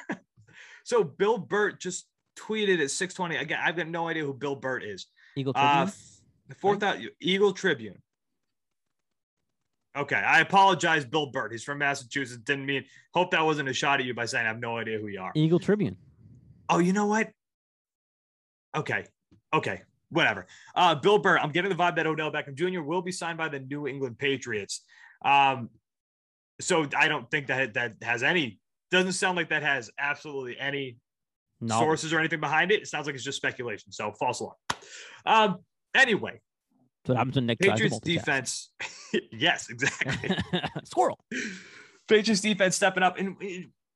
so 0.84 1.04
Bill 1.04 1.38
Burt 1.38 1.80
just 1.80 2.08
tweeted 2.36 2.82
at 2.82 2.92
620. 2.92 3.38
Again, 3.38 3.60
I've 3.62 3.76
got 3.76 3.88
no 3.88 4.08
idea 4.08 4.24
who 4.24 4.34
Bill 4.34 4.56
Burt 4.56 4.84
is. 4.84 5.08
Eagle 5.36 5.54
Tribune. 5.54 5.72
Uh, 5.72 5.92
the 6.48 6.56
fourth 6.56 6.84
out 6.84 6.98
Eagle 7.20 7.54
Tribune. 7.54 8.02
Okay, 9.98 10.16
I 10.16 10.42
apologize, 10.42 11.06
Bill 11.06 11.28
Burt. 11.28 11.54
He's 11.54 11.64
from 11.64 11.78
Massachusetts. 11.78 12.42
Didn't 12.44 12.66
mean. 12.66 12.84
Hope 13.14 13.32
that 13.32 13.46
wasn't 13.46 13.70
a 13.70 13.74
shot 13.74 14.00
at 14.00 14.06
you 14.06 14.14
by 14.14 14.26
saying 14.26 14.46
I 14.46 14.50
have 14.50 14.60
no 14.60 14.78
idea 14.78 15.00
who 15.00 15.08
you 15.08 15.22
are. 15.22 15.32
Eagle 15.36 15.60
Tribune. 15.60 15.96
Oh, 16.70 16.80
you 16.80 16.92
know 16.92 17.06
what? 17.06 17.32
Okay, 18.76 19.06
okay, 19.54 19.82
whatever. 20.10 20.48
Uh, 20.76 20.96
Bill 20.96 21.18
Burt. 21.18 21.40
I'm 21.42 21.52
getting 21.52 21.70
the 21.70 21.78
vibe 21.78 21.96
that 21.96 22.08
Odell 22.08 22.32
Beckham 22.32 22.56
Jr. 22.56 22.82
will 22.82 23.02
be 23.02 23.14
signed 23.14 23.38
by 23.38 23.48
the 23.48 23.60
New 23.60 23.88
England 23.88 24.18
Patriots. 24.18 24.82
Um, 25.24 25.70
so 26.60 26.88
I 26.98 27.08
don't 27.08 27.30
think 27.32 27.48
that 27.48 27.76
that 27.76 27.94
has 28.02 28.22
any. 28.22 28.60
Doesn't 28.92 29.14
sound 29.14 29.38
like 29.38 29.50
that 29.50 29.64
has 29.64 29.90
absolutely 29.98 30.60
any 30.60 30.98
No. 31.62 31.80
sources 31.80 32.14
or 32.14 32.20
anything 32.20 32.40
behind 32.40 32.72
it. 32.72 32.82
It 32.82 32.88
sounds 32.88 33.06
like 33.06 33.16
it's 33.16 33.24
just 33.24 33.38
speculation. 33.38 33.92
So 33.92 34.12
false 34.12 34.40
alarm. 34.40 34.56
Um. 35.26 35.58
Anyway, 35.94 36.42
So 37.06 37.14
what 37.14 37.18
happens 37.18 37.36
when 37.36 37.46
Nick 37.46 37.60
Patriots 37.60 38.00
defense. 38.00 38.72
yes, 39.32 39.70
exactly. 39.70 40.36
Squirrel. 40.84 41.18
Patriots 42.08 42.42
defense 42.42 42.76
stepping 42.76 43.02
up. 43.02 43.18
And 43.18 43.38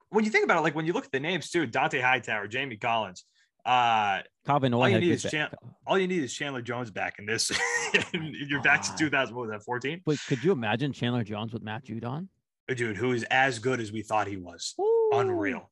when 0.10 0.24
you 0.26 0.32
think 0.32 0.46
about 0.46 0.60
it, 0.60 0.62
like 0.62 0.76
when 0.76 0.86
you 0.86 0.94
look 0.94 1.06
at 1.06 1.12
the 1.12 1.20
names 1.20 1.50
too, 1.50 1.66
Dante 1.66 2.00
Hightower, 2.00 2.48
Jamie 2.48 2.78
Collins, 2.78 3.26
uh, 3.66 4.22
Calvin 4.46 4.74
All 4.74 4.88
you 4.88 5.00
need 5.00 5.12
is 5.12 5.24
Chan- 5.24 5.52
all 5.86 6.00
you 6.00 6.08
need 6.08 6.24
is 6.24 6.34
Chandler 6.34 6.62
Jones 6.62 6.90
back 6.90 7.20
in 7.20 7.26
this. 7.26 7.52
and 8.14 8.34
you're 8.34 8.62
back 8.62 8.82
to 8.84 8.90
God. 8.90 8.98
2000. 8.98 9.36
What 9.36 9.42
was 9.48 9.52
that? 9.52 9.64
14? 9.64 10.02
Wait, 10.06 10.20
could 10.28 10.44
you 10.44 10.52
imagine 10.52 10.94
Chandler 10.94 11.24
Jones 11.24 11.54
with 11.54 11.62
Matt 11.62 11.84
Judon? 11.86 12.30
A 12.70 12.76
dude, 12.76 12.98
who 12.98 13.12
is 13.12 13.24
as 13.26 13.60
good 13.60 13.80
as 13.80 13.92
we 13.92 14.02
thought 14.02 14.28
he 14.28 14.38
was. 14.38 14.76
Unreal. 15.12 15.70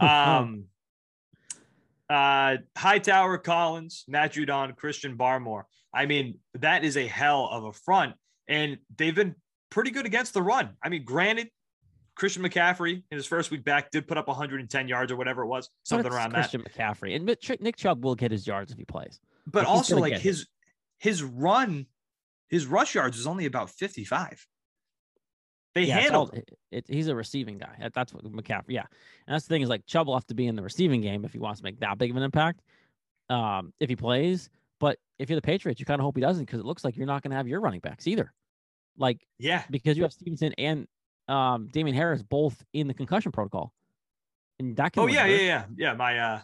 Um, 0.00 0.64
uh, 2.08 2.56
Hightower, 2.76 3.38
Collins, 3.38 4.04
Matt 4.08 4.34
Judon, 4.34 4.76
Christian 4.76 5.16
Barmore. 5.16 5.64
I 5.92 6.06
mean, 6.06 6.38
that 6.54 6.84
is 6.84 6.96
a 6.96 7.06
hell 7.06 7.48
of 7.50 7.64
a 7.64 7.72
front, 7.72 8.14
and 8.48 8.78
they've 8.96 9.14
been 9.14 9.34
pretty 9.70 9.90
good 9.90 10.06
against 10.06 10.34
the 10.34 10.42
run. 10.42 10.70
I 10.82 10.88
mean, 10.88 11.04
granted, 11.04 11.48
Christian 12.14 12.42
McCaffrey 12.42 13.02
in 13.10 13.16
his 13.16 13.26
first 13.26 13.50
week 13.50 13.64
back 13.64 13.90
did 13.90 14.08
put 14.08 14.16
up 14.18 14.26
110 14.26 14.88
yards 14.88 15.12
or 15.12 15.16
whatever 15.16 15.42
it 15.42 15.46
was, 15.46 15.68
something 15.84 16.10
around 16.10 16.32
that. 16.32 16.50
Christian 16.50 16.62
McCaffrey 16.62 17.14
and 17.14 17.24
Nick- 17.60 17.76
Chubb 17.76 18.04
will 18.04 18.14
get 18.14 18.30
his 18.30 18.46
yards 18.46 18.72
if 18.72 18.78
he 18.78 18.84
plays. 18.84 19.20
But 19.46 19.60
Like, 19.64 19.68
also, 19.68 19.96
like 19.98 20.18
his 20.18 20.46
his 20.98 21.22
run, 21.22 21.86
his 22.48 22.66
rush 22.66 22.94
yards 22.94 23.18
is 23.18 23.26
only 23.26 23.46
about 23.46 23.70
55. 23.70 24.46
They 25.76 25.82
Yeah, 25.84 26.00
handled 26.00 26.30
all- 26.30 26.38
it, 26.38 26.50
it- 26.72 26.86
he's 26.88 27.08
a 27.08 27.14
receiving 27.14 27.58
guy. 27.58 27.90
That's 27.94 28.12
what 28.14 28.24
McCaffrey. 28.24 28.70
Yeah, 28.70 28.86
and 29.26 29.34
that's 29.34 29.44
the 29.46 29.54
thing 29.54 29.60
is 29.62 29.68
like 29.68 29.84
Chubb 29.86 30.06
will 30.06 30.14
have 30.14 30.26
to 30.28 30.34
be 30.34 30.46
in 30.46 30.56
the 30.56 30.62
receiving 30.62 31.02
game 31.02 31.24
if 31.26 31.32
he 31.34 31.38
wants 31.38 31.60
to 31.60 31.64
make 31.64 31.78
that 31.80 31.98
big 31.98 32.10
of 32.10 32.16
an 32.16 32.22
impact. 32.22 32.62
Um, 33.28 33.72
if 33.78 33.88
he 33.90 33.94
plays, 33.96 34.48
but 34.80 34.98
if 35.18 35.28
you're 35.28 35.36
the 35.36 35.42
Patriots, 35.42 35.78
you 35.78 35.84
kind 35.84 36.00
of 36.00 36.04
hope 36.04 36.16
he 36.16 36.22
doesn't 36.22 36.44
because 36.46 36.60
it 36.60 36.64
looks 36.66 36.82
like 36.82 36.96
you're 36.96 37.06
not 37.06 37.22
going 37.22 37.30
to 37.32 37.36
have 37.36 37.46
your 37.46 37.60
running 37.60 37.80
backs 37.80 38.06
either. 38.06 38.32
Like 38.96 39.26
Yeah. 39.38 39.64
because 39.68 39.96
you 39.98 40.04
have 40.04 40.12
Stevenson 40.14 40.54
and 40.56 40.88
um 41.28 41.68
Damien 41.72 41.94
Harris 41.94 42.22
both 42.22 42.64
in 42.72 42.86
the 42.88 42.94
concussion 42.94 43.32
protocol, 43.32 43.72
and 44.58 44.74
that 44.76 44.92
can. 44.94 45.02
Oh 45.02 45.06
yeah, 45.08 45.24
reverse. 45.24 45.40
yeah, 45.42 45.46
yeah, 45.46 45.64
yeah. 45.76 45.92
My 45.94 46.18
uh, 46.18 46.40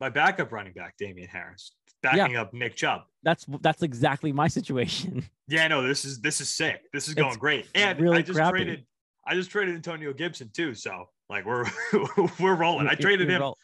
my 0.00 0.08
backup 0.08 0.52
running 0.52 0.72
back, 0.72 0.96
Damien 0.96 1.28
Harris, 1.28 1.72
backing 2.02 2.36
up 2.36 2.54
Nick 2.54 2.76
Chubb. 2.76 3.02
That's 3.22 3.44
that's 3.60 3.82
exactly 3.82 4.32
my 4.32 4.48
situation. 4.48 5.24
Yeah, 5.48 5.66
no, 5.66 5.82
this 5.82 6.04
is 6.04 6.20
this 6.20 6.40
is 6.40 6.48
sick. 6.48 6.82
This 6.92 7.08
is 7.08 7.14
It's 7.14 7.20
going 7.20 7.36
great. 7.36 7.66
And 7.74 7.98
really 7.98 8.18
I 8.18 8.22
just 8.22 8.36
crappy. 8.38 8.50
traded, 8.58 8.86
I 9.26 9.34
just 9.34 9.50
traded 9.50 9.74
Antonio 9.74 10.12
Gibson 10.12 10.48
too. 10.54 10.74
So 10.74 11.08
like 11.28 11.44
we're 11.44 11.64
we're 12.38 12.54
rolling. 12.54 12.86
I 12.86 12.94
traded 12.94 13.28
him. 13.28 13.40
roll- 13.40 13.58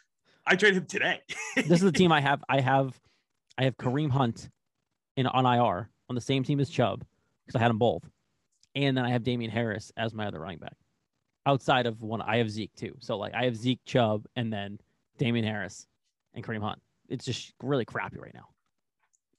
I 0.45 0.57
traded 0.57 0.79
him 0.79 0.87
today. 0.87 1.21
this 1.55 1.71
is 1.71 1.83
the 1.83 1.93
team 1.93 2.11
I 2.19 2.21
have. 2.21 2.43
I 2.49 2.61
have, 2.61 2.99
I 3.57 3.63
have 3.63 3.77
Kareem 3.77 4.11
Hunt 4.11 4.49
in 5.17 5.29
on 5.29 5.47
IR 5.47 5.89
on 6.09 6.17
the 6.17 6.21
same 6.21 6.43
team 6.43 6.59
as 6.59 6.69
Chubb 6.69 7.05
because 7.47 7.57
I 7.57 7.63
had 7.63 7.69
them 7.71 7.79
both, 7.79 8.03
and 8.75 8.97
then 8.97 9.05
I 9.05 9.11
have 9.11 9.23
Damien 9.23 9.53
Harris 9.53 9.93
as 9.97 10.13
my 10.13 10.27
other 10.27 10.41
running 10.41 10.59
back. 10.59 10.75
Outside 11.47 11.87
of 11.87 12.03
one, 12.03 12.21
I 12.21 12.39
have 12.39 12.51
Zeke 12.51 12.75
too. 12.75 12.97
So 12.99 13.17
like 13.17 13.33
I 13.33 13.45
have 13.45 13.55
Zeke, 13.57 13.79
Chubb, 13.85 14.27
and 14.35 14.53
then 14.53 14.81
Damien 15.19 15.45
Harris 15.47 15.87
and 16.35 16.45
Kareem 16.45 16.63
Hunt. 16.63 16.81
It's 17.09 17.25
just 17.25 17.55
really 17.63 17.85
crappy 17.85 18.19
right 18.19 18.35
now. 18.35 18.49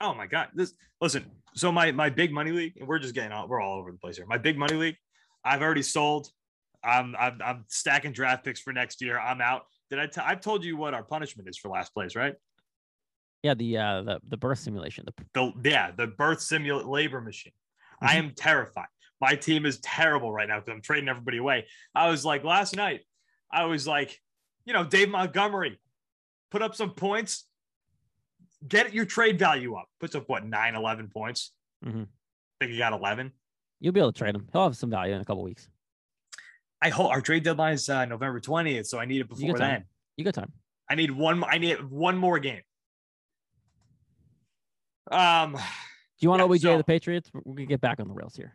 Oh 0.01 0.13
my 0.13 0.27
god. 0.27 0.49
This 0.53 0.73
listen. 1.01 1.25
So 1.55 1.71
my 1.71 1.91
my 1.91 2.09
big 2.09 2.31
money 2.31 2.51
league, 2.51 2.73
and 2.77 2.87
we're 2.87 2.99
just 2.99 3.15
getting 3.15 3.31
all 3.31 3.47
we're 3.47 3.61
all 3.61 3.79
over 3.79 3.91
the 3.91 3.97
place 3.97 4.17
here. 4.17 4.25
My 4.25 4.37
big 4.37 4.57
money 4.57 4.75
league, 4.75 4.97
I've 5.43 5.61
already 5.61 5.81
sold. 5.81 6.29
I'm 6.83 7.15
I'm, 7.17 7.39
I'm 7.43 7.65
stacking 7.67 8.11
draft 8.11 8.45
picks 8.45 8.59
for 8.59 8.73
next 8.73 9.01
year. 9.01 9.19
I'm 9.19 9.41
out. 9.41 9.63
Did 9.89 9.99
I? 9.99 10.07
T- 10.07 10.21
I've 10.23 10.41
told 10.41 10.63
you 10.63 10.77
what 10.77 10.93
our 10.93 11.03
punishment 11.03 11.49
is 11.49 11.57
for 11.57 11.69
last 11.69 11.93
place, 11.93 12.15
right? 12.15 12.35
Yeah, 13.43 13.53
the 13.53 13.77
uh 13.77 14.01
the 14.03 14.19
the 14.27 14.37
birth 14.37 14.59
simulation. 14.59 15.05
The 15.05 15.25
The 15.33 15.69
yeah, 15.69 15.91
the 15.91 16.07
birth 16.07 16.41
simulate 16.41 16.85
labor 16.85 17.21
machine. 17.21 17.53
I 18.01 18.17
am 18.17 18.33
terrified. 18.35 18.87
My 19.19 19.33
team 19.33 19.65
is 19.65 19.79
terrible 19.79 20.31
right 20.31 20.47
now 20.47 20.59
because 20.59 20.73
I'm 20.73 20.81
trading 20.81 21.09
everybody 21.09 21.37
away. 21.37 21.65
I 21.95 22.09
was 22.09 22.23
like 22.23 22.43
last 22.43 22.75
night, 22.75 23.01
I 23.51 23.65
was 23.65 23.87
like, 23.87 24.21
you 24.65 24.73
know, 24.73 24.83
Dave 24.83 25.09
Montgomery, 25.09 25.79
put 26.51 26.61
up 26.61 26.75
some 26.75 26.91
points, 26.91 27.46
get 28.65 28.93
your 28.93 29.05
trade 29.05 29.37
value 29.39 29.75
up. 29.75 29.87
Puts 29.99 30.15
up 30.15 30.27
what, 30.29 30.45
9, 30.45 30.75
11 30.75 31.09
points? 31.09 31.51
Mhm. 31.85 32.07
think 32.59 32.71
he 32.71 32.77
got 32.77 32.93
11. 32.93 33.31
you'll 33.79 33.93
be 33.93 33.99
able 33.99 34.11
to 34.11 34.17
trade 34.17 34.33
him. 34.35 34.47
He'll 34.51 34.63
have 34.63 34.77
some 34.77 34.89
value 34.89 35.13
in 35.13 35.21
a 35.21 35.25
couple 35.25 35.43
weeks. 35.43 35.67
I 36.81 36.89
hope 36.89 37.11
our 37.11 37.21
trade 37.21 37.43
deadline 37.43 37.73
is 37.73 37.87
uh, 37.89 38.05
November 38.05 38.39
20th, 38.39 38.87
so 38.87 38.97
I 38.99 39.05
need 39.05 39.21
it 39.21 39.27
before 39.29 39.55
time. 39.57 39.59
then. 39.59 39.85
You 40.15 40.25
got 40.25 40.33
time. 40.33 40.51
I 40.89 40.95
need 40.95 41.11
one. 41.11 41.43
I 41.43 41.57
need 41.57 41.83
one 41.89 42.17
more 42.17 42.39
game. 42.39 42.61
Um, 45.11 45.53
Do 45.53 45.59
you 46.19 46.29
want 46.29 46.39
Yeah, 46.39 46.45
OBJ 46.45 46.61
so- 46.61 46.77
the 46.77 46.83
Patriots? 46.83 47.29
We're 47.33 47.53
gonna 47.55 47.65
get 47.67 47.81
back 47.81 47.99
on 47.99 48.07
the 48.07 48.13
rails 48.13 48.35
here. 48.35 48.53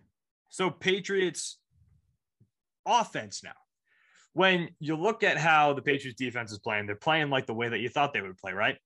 so 0.48 0.70
Patriots 0.70 1.58
offense 2.86 3.42
now. 3.44 3.54
When 4.34 4.70
you 4.80 4.96
look 4.96 5.22
at 5.22 5.36
how 5.38 5.72
the 5.74 5.82
Patriots 5.82 6.18
defense 6.18 6.50
is 6.52 6.58
playing, 6.58 6.86
they're 6.86 6.96
playing 6.96 7.30
like 7.30 7.46
the 7.46 7.54
way 7.54 7.68
that 7.68 7.78
you 7.78 7.88
thought 7.88 8.12
they 8.12 8.20
would 8.20 8.36
play, 8.38 8.52
right? 8.52 8.76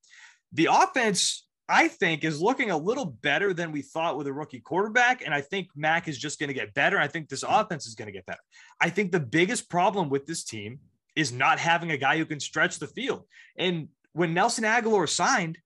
The 0.52 0.68
offense, 0.70 1.46
I 1.68 1.88
think, 1.88 2.24
is 2.24 2.40
looking 2.40 2.70
a 2.70 2.76
little 2.76 3.06
better 3.06 3.52
than 3.52 3.72
we 3.72 3.82
thought 3.82 4.16
with 4.16 4.26
a 4.26 4.32
rookie 4.32 4.60
quarterback. 4.60 5.24
And 5.24 5.34
I 5.34 5.40
think 5.40 5.68
Mac 5.74 6.08
is 6.08 6.18
just 6.18 6.38
going 6.38 6.48
to 6.48 6.54
get 6.54 6.74
better. 6.74 6.98
I 6.98 7.08
think 7.08 7.28
this 7.28 7.44
offense 7.46 7.86
is 7.86 7.94
going 7.94 8.06
to 8.06 8.12
get 8.12 8.26
better. 8.26 8.40
I 8.80 8.90
think 8.90 9.12
the 9.12 9.20
biggest 9.20 9.68
problem 9.68 10.08
with 10.08 10.26
this 10.26 10.44
team 10.44 10.80
is 11.14 11.32
not 11.32 11.58
having 11.58 11.90
a 11.90 11.96
guy 11.96 12.18
who 12.18 12.26
can 12.26 12.40
stretch 12.40 12.78
the 12.78 12.86
field. 12.86 13.24
And 13.58 13.88
when 14.12 14.34
Nelson 14.34 14.64
Agholor 14.64 15.08
signed, 15.08 15.58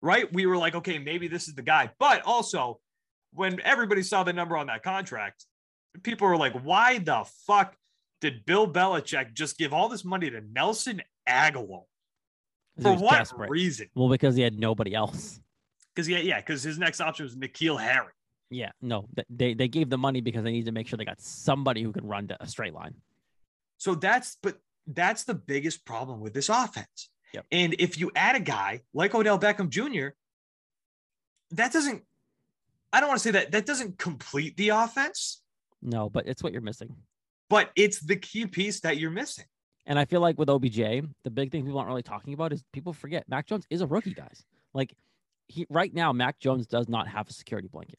right, 0.00 0.30
we 0.32 0.46
were 0.46 0.56
like, 0.56 0.74
okay, 0.74 0.98
maybe 0.98 1.28
this 1.28 1.48
is 1.48 1.54
the 1.54 1.62
guy. 1.62 1.90
But 1.98 2.22
also, 2.22 2.80
when 3.32 3.60
everybody 3.60 4.02
saw 4.02 4.22
the 4.22 4.32
number 4.32 4.56
on 4.56 4.68
that 4.68 4.82
contract, 4.82 5.44
people 6.02 6.28
were 6.28 6.36
like, 6.36 6.52
why 6.62 6.98
the 6.98 7.24
fuck 7.46 7.74
did 8.20 8.46
Bill 8.46 8.70
Belichick 8.70 9.34
just 9.34 9.58
give 9.58 9.72
all 9.72 9.88
this 9.88 10.04
money 10.04 10.30
to 10.30 10.40
Nelson 10.40 11.02
Agholor? 11.28 11.84
For 12.80 12.94
what 12.96 13.12
desperate. 13.18 13.50
reason? 13.50 13.88
Well, 13.94 14.08
because 14.08 14.34
he 14.36 14.42
had 14.42 14.58
nobody 14.58 14.94
else. 14.94 15.40
Because 15.94 16.08
yeah, 16.08 16.18
yeah, 16.18 16.40
because 16.40 16.62
his 16.62 16.78
next 16.78 17.00
option 17.00 17.24
was 17.24 17.36
N'Keal 17.36 17.80
Harry. 17.80 18.12
Yeah, 18.50 18.72
no, 18.82 19.08
they 19.30 19.54
they 19.54 19.68
gave 19.68 19.90
the 19.90 19.98
money 19.98 20.20
because 20.20 20.42
they 20.44 20.50
needed 20.52 20.66
to 20.66 20.72
make 20.72 20.86
sure 20.88 20.96
they 20.96 21.04
got 21.04 21.20
somebody 21.20 21.82
who 21.82 21.92
could 21.92 22.04
run 22.08 22.28
to 22.28 22.42
a 22.42 22.46
straight 22.48 22.74
line. 22.74 22.94
So 23.78 23.94
that's 23.94 24.36
but 24.42 24.58
that's 24.86 25.24
the 25.24 25.34
biggest 25.34 25.84
problem 25.84 26.20
with 26.20 26.34
this 26.34 26.48
offense. 26.48 27.10
Yep. 27.32 27.46
And 27.52 27.74
if 27.78 27.98
you 27.98 28.10
add 28.14 28.36
a 28.36 28.40
guy 28.40 28.80
like 28.92 29.14
Odell 29.14 29.38
Beckham 29.38 29.68
Jr., 29.68 30.08
that 31.52 31.72
doesn't 31.72 32.02
I 32.92 33.00
don't 33.00 33.08
want 33.08 33.18
to 33.20 33.22
say 33.24 33.30
that 33.32 33.52
that 33.52 33.66
doesn't 33.66 33.98
complete 33.98 34.56
the 34.56 34.68
offense, 34.70 35.42
No, 35.82 36.08
but 36.08 36.26
it's 36.28 36.42
what 36.42 36.52
you're 36.52 36.62
missing. 36.62 36.94
but 37.48 37.70
it's 37.76 38.00
the 38.00 38.16
key 38.16 38.46
piece 38.46 38.80
that 38.80 38.98
you're 38.98 39.10
missing. 39.10 39.46
And 39.86 39.98
I 39.98 40.04
feel 40.06 40.20
like 40.20 40.38
with 40.38 40.48
OBJ, 40.48 40.76
the 41.24 41.30
big 41.30 41.50
thing 41.52 41.64
people 41.64 41.78
aren't 41.78 41.88
really 41.88 42.02
talking 42.02 42.32
about 42.34 42.52
is 42.52 42.62
people 42.72 42.92
forget 42.92 43.28
Mac 43.28 43.46
Jones 43.46 43.66
is 43.70 43.80
a 43.82 43.86
rookie, 43.86 44.14
guys. 44.14 44.44
Like 44.72 44.94
he 45.48 45.66
right 45.68 45.92
now, 45.92 46.12
Mac 46.12 46.38
Jones 46.38 46.66
does 46.66 46.88
not 46.88 47.06
have 47.08 47.28
a 47.28 47.32
security 47.32 47.68
blanket 47.68 47.98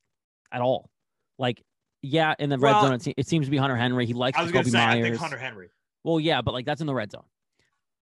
at 0.51 0.61
all. 0.61 0.89
Like, 1.37 1.61
yeah, 2.01 2.33
in 2.39 2.49
the 2.49 2.57
red 2.57 2.71
Well- 2.71 2.81
zone, 2.83 2.93
it, 2.93 3.01
se- 3.03 3.13
it 3.17 3.27
seems 3.27 3.45
to 3.45 3.51
be 3.51 3.57
Hunter 3.57 3.75
Henry. 3.75 4.05
He 4.05 4.13
likes 4.13 4.37
I 4.37 4.43
was 4.43 4.51
to 4.51 4.63
say, 4.63 4.71
Meyers. 4.71 5.05
I 5.05 5.09
think 5.09 5.17
Hunter 5.21 5.37
Henry. 5.37 5.69
Well, 6.03 6.19
yeah, 6.19 6.41
but 6.41 6.53
like 6.53 6.65
that's 6.65 6.81
in 6.81 6.87
the 6.87 6.93
red 6.95 7.11
zone. 7.11 7.25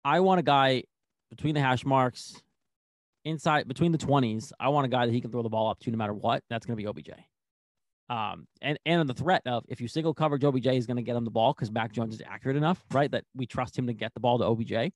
I 0.03 0.19
want 0.19 0.39
a 0.39 0.43
guy 0.43 0.83
between 1.31 1.55
the 1.55 1.61
hash 1.61 1.85
marks, 1.85 2.41
inside 3.23 3.67
between 3.67 3.91
the 3.91 3.97
twenties. 3.97 4.53
I 4.59 4.69
want 4.69 4.85
a 4.85 4.89
guy 4.89 5.05
that 5.07 5.11
he 5.11 5.21
can 5.21 5.31
throw 5.31 5.41
the 5.41 5.49
ball 5.49 5.69
up 5.69 5.79
to 5.81 5.91
no 5.91 5.97
matter 5.97 6.13
what. 6.13 6.43
That's 6.49 6.65
going 6.65 6.77
to 6.77 6.81
be 6.83 6.87
OBJ. 6.87 7.09
Um, 8.07 8.47
and 8.61 8.77
and 8.85 9.09
the 9.09 9.13
threat 9.15 9.41
of 9.47 9.63
if 9.67 9.81
you 9.81 9.87
single 9.87 10.13
coverage 10.13 10.43
OBJ 10.43 10.67
is 10.67 10.85
going 10.85 10.97
to 10.97 11.03
get 11.03 11.15
him 11.15 11.25
the 11.25 11.31
ball 11.31 11.53
because 11.53 11.71
Mac 11.71 11.91
Jones 11.91 12.13
is 12.13 12.21
accurate 12.27 12.55
enough, 12.57 12.83
right? 12.91 13.09
That 13.09 13.23
we 13.35 13.45
trust 13.47 13.77
him 13.77 13.87
to 13.87 13.93
get 13.93 14.13
the 14.13 14.19
ball 14.19 14.37
to 14.37 14.45
OBJ. 14.45 14.93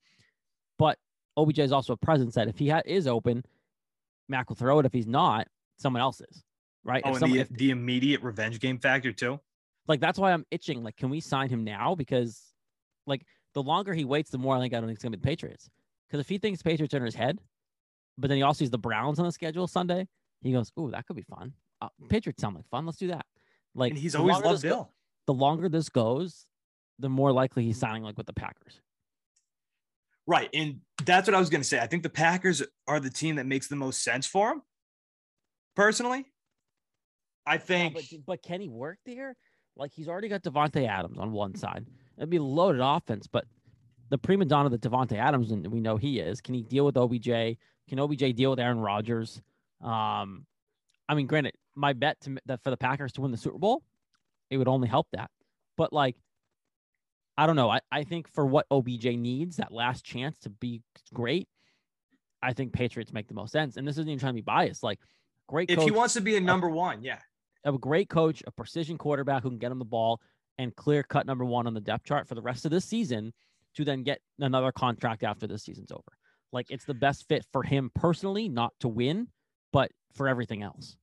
But 0.77 0.97
OBJ 1.35 1.59
is 1.59 1.71
also 1.71 1.93
a 1.93 1.97
presence 1.97 2.35
that 2.35 2.47
if 2.47 2.57
he 2.59 2.69
ha- 2.69 2.81
is 2.85 3.07
open, 3.07 3.43
Mac 4.27 4.49
will 4.49 4.55
throw 4.55 4.77
it. 4.79 4.85
If 4.85 4.93
he's 4.93 5.07
not, 5.07 5.47
someone 5.77 6.01
else 6.01 6.21
is. 6.21 6.43
Right. 6.83 7.01
Oh, 7.03 7.09
If 7.09 7.15
and 7.15 7.19
someone- 7.21 7.37
the, 7.37 7.41
if- 7.41 7.49
the 7.49 7.71
immediate 7.71 8.21
revenge 8.21 8.59
game 8.59 8.77
factor 8.77 9.11
too. 9.11 9.39
like 9.87 9.99
that's 9.99 10.19
why 10.19 10.31
I'm 10.31 10.45
itching. 10.51 10.83
Like, 10.83 10.95
can 10.95 11.09
we 11.09 11.19
sign 11.19 11.49
him 11.49 11.63
now? 11.63 11.95
Because 11.95 12.39
like 13.07 13.25
the 13.55 13.63
longer 13.63 13.93
he 13.95 14.05
waits, 14.05 14.29
the 14.29 14.37
more 14.37 14.55
I 14.55 14.59
think 14.59 14.73
I 14.75 14.77
don't 14.77 14.87
think 14.87 14.97
it's 14.97 15.03
gonna 15.03 15.17
be 15.17 15.21
the 15.21 15.27
Patriots. 15.27 15.67
Because 16.07 16.19
if 16.19 16.29
he 16.29 16.37
thinks 16.37 16.61
Patriots 16.61 16.93
are 16.93 16.97
in 16.97 17.05
his 17.05 17.15
head, 17.15 17.39
but 18.19 18.27
then 18.27 18.37
he 18.37 18.43
also 18.43 18.59
sees 18.59 18.69
the 18.69 18.77
Browns 18.77 19.17
on 19.17 19.25
the 19.25 19.31
schedule 19.31 19.65
Sunday, 19.67 20.07
he 20.41 20.51
goes, 20.51 20.71
"Ooh, 20.79 20.91
that 20.91 21.05
could 21.07 21.15
be 21.15 21.23
fun. 21.23 21.53
Uh, 21.81 21.89
Patriots 22.09 22.41
sound 22.41 22.55
like 22.55 22.67
fun. 22.69 22.85
Let's 22.85 22.97
do 22.97 23.07
that." 23.07 23.25
Like 23.75 23.91
and 23.91 23.99
he's 23.99 24.15
always 24.15 24.37
loved 24.39 24.55
this 24.55 24.63
go- 24.63 24.69
Bill. 24.69 24.93
the 25.27 25.33
longer 25.33 25.69
this 25.69 25.89
goes, 25.89 26.45
the 26.97 27.09
more 27.09 27.31
likely 27.31 27.63
he's 27.63 27.77
signing 27.79 28.03
like 28.03 28.17
with 28.17 28.25
the 28.27 28.33
Packers. 28.33 28.81
Right. 30.27 30.49
And 30.53 30.81
that's 31.05 31.27
what 31.27 31.33
I 31.35 31.39
was 31.39 31.49
going 31.49 31.61
to 31.61 31.67
say. 31.67 31.79
I 31.79 31.87
think 31.87 32.03
the 32.03 32.09
Packers 32.09 32.61
are 32.87 32.99
the 32.99 33.09
team 33.09 33.37
that 33.37 33.45
makes 33.47 33.67
the 33.67 33.75
most 33.75 34.03
sense 34.03 34.27
for 34.27 34.51
him. 34.51 34.61
Personally, 35.75 36.25
I 37.45 37.53
Yeah, 37.53 37.59
think 37.59 37.93
but, 37.95 38.03
but 38.25 38.41
can 38.43 38.61
he 38.61 38.69
work 38.69 38.99
there? 39.05 39.35
Like 39.75 39.91
he's 39.93 40.07
already 40.07 40.27
got 40.27 40.43
Davante 40.43 40.87
Adams 40.87 41.17
on 41.17 41.31
one 41.31 41.55
side. 41.55 41.85
It'd 42.17 42.29
be 42.29 42.37
a 42.37 42.43
loaded 42.43 42.81
offense, 42.81 43.27
but 43.27 43.45
the 44.09 44.17
prima 44.17 44.45
donna 44.45 44.69
that 44.69 44.81
Davante 44.81 45.13
Adams 45.17 45.51
and 45.51 45.65
we 45.67 45.79
know 45.79 45.95
he 45.97 46.19
is. 46.19 46.41
Can 46.41 46.53
he 46.53 46.63
deal 46.63 46.85
with 46.85 46.97
OBJ? 46.97 47.57
Can 47.87 47.99
OBJ 47.99 48.35
deal 48.35 48.49
with 48.51 48.59
Aaron 48.59 48.79
Rodgers? 48.81 49.41
Um, 49.81 50.45
I 51.07 51.15
mean, 51.15 51.27
granted, 51.27 51.53
my 51.79 51.93
bet 51.93 52.19
to 52.21 52.37
that 52.45 52.61
for 52.63 52.69
the 52.69 52.77
Packers 52.77 53.13
to 53.13 53.21
win 53.21 53.31
the 53.31 53.37
Super 53.37 53.57
Bowl, 53.57 53.81
it 54.49 54.57
would 54.57 54.67
only 54.67 54.87
help 54.87 55.07
that. 55.13 55.31
But 55.77 55.93
like, 55.93 56.15
I 57.37 57.47
don't 57.47 57.55
know. 57.55 57.69
I, 57.69 57.79
I 57.91 58.03
think 58.03 58.27
for 58.27 58.45
what 58.45 58.65
OBJ 58.69 59.05
needs, 59.05 59.57
that 59.57 59.71
last 59.71 60.03
chance 60.03 60.37
to 60.39 60.49
be 60.49 60.81
great, 61.13 61.47
I 62.41 62.53
think 62.53 62.73
Patriots 62.73 63.13
make 63.13 63.27
the 63.27 63.33
most 63.33 63.51
sense. 63.51 63.77
And 63.77 63.87
this 63.87 63.95
isn't 63.95 64.09
even 64.09 64.19
trying 64.19 64.33
to 64.33 64.37
be 64.37 64.41
biased. 64.41 64.83
Like, 64.83 64.99
great 65.47 65.71
if 65.71 65.77
coach 65.77 65.85
he 65.85 65.91
wants 65.91 66.13
to 66.15 66.21
be 66.21 66.35
a 66.35 66.41
number 66.41 66.69
one, 66.69 67.01
yeah. 67.01 67.19
a 67.63 67.71
great 67.71 68.09
coach, 68.09 68.43
a 68.45 68.51
precision 68.51 68.97
quarterback 68.97 69.41
who 69.41 69.49
can 69.49 69.57
get 69.57 69.71
him 69.71 69.79
the 69.79 69.85
ball 69.85 70.19
and 70.57 70.75
clear 70.75 71.01
cut 71.01 71.25
number 71.25 71.45
one 71.45 71.65
on 71.65 71.73
the 71.73 71.81
depth 71.81 72.03
chart 72.03 72.27
for 72.27 72.35
the 72.35 72.41
rest 72.41 72.65
of 72.65 72.71
this 72.71 72.83
season 72.83 73.33
to 73.75 73.85
then 73.85 74.03
get 74.03 74.19
another 74.39 74.73
contract 74.73 75.23
after 75.23 75.47
this 75.47 75.63
season's 75.63 75.91
over. 75.91 76.17
Like 76.51 76.67
it's 76.69 76.85
the 76.85 76.93
best 76.93 77.27
fit 77.29 77.45
for 77.53 77.63
him 77.63 77.89
personally, 77.95 78.49
not 78.49 78.73
to 78.81 78.89
win, 78.89 79.27
but 79.71 79.91
for 80.13 80.27
everything 80.27 80.61
else. 80.61 80.97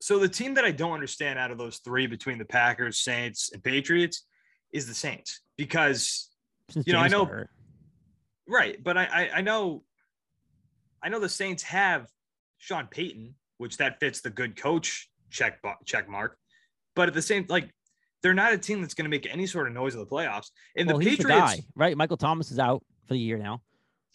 So 0.00 0.18
the 0.18 0.28
team 0.28 0.54
that 0.54 0.64
I 0.64 0.70
don't 0.70 0.92
understand 0.92 1.38
out 1.38 1.50
of 1.50 1.58
those 1.58 1.78
three 1.78 2.06
between 2.06 2.38
the 2.38 2.44
Packers, 2.44 2.98
Saints, 2.98 3.50
and 3.52 3.62
Patriots 3.62 4.26
is 4.72 4.86
the 4.86 4.94
Saints 4.94 5.40
because 5.56 6.30
Since 6.70 6.86
You 6.86 6.92
know, 6.92 6.98
I 7.00 7.02
James 7.04 7.12
got 7.14 7.18
know- 7.18 7.24
hurt. 7.32 7.50
right, 8.48 8.82
but 8.82 8.96
I, 8.96 9.04
I 9.04 9.30
I 9.36 9.40
know 9.40 9.82
I 11.02 11.08
know 11.08 11.20
the 11.20 11.28
Saints 11.28 11.62
have 11.64 12.08
Sean 12.58 12.86
Payton, 12.88 13.34
which 13.58 13.76
that 13.78 14.00
fits 14.00 14.20
the 14.20 14.30
good 14.30 14.56
coach 14.56 15.08
check 15.30 15.60
check 15.84 16.08
mark. 16.08 16.36
But 16.94 17.08
at 17.08 17.14
the 17.14 17.22
same 17.22 17.46
like 17.48 17.70
they're 18.22 18.34
not 18.34 18.52
a 18.52 18.58
team 18.58 18.80
that's 18.80 18.94
going 18.94 19.04
to 19.04 19.10
make 19.10 19.26
any 19.32 19.46
sort 19.46 19.66
of 19.68 19.72
noise 19.74 19.94
in 19.94 20.00
the 20.00 20.06
playoffs. 20.06 20.50
And 20.76 20.88
well, 20.88 20.98
the 20.98 21.04
Patriots, 21.04 21.22
the 21.22 21.28
guy, 21.28 21.58
right? 21.74 21.96
Michael 21.96 22.16
Thomas 22.16 22.50
is 22.50 22.58
out 22.58 22.84
for 23.06 23.14
the 23.14 23.20
year 23.20 23.38
now. 23.38 23.62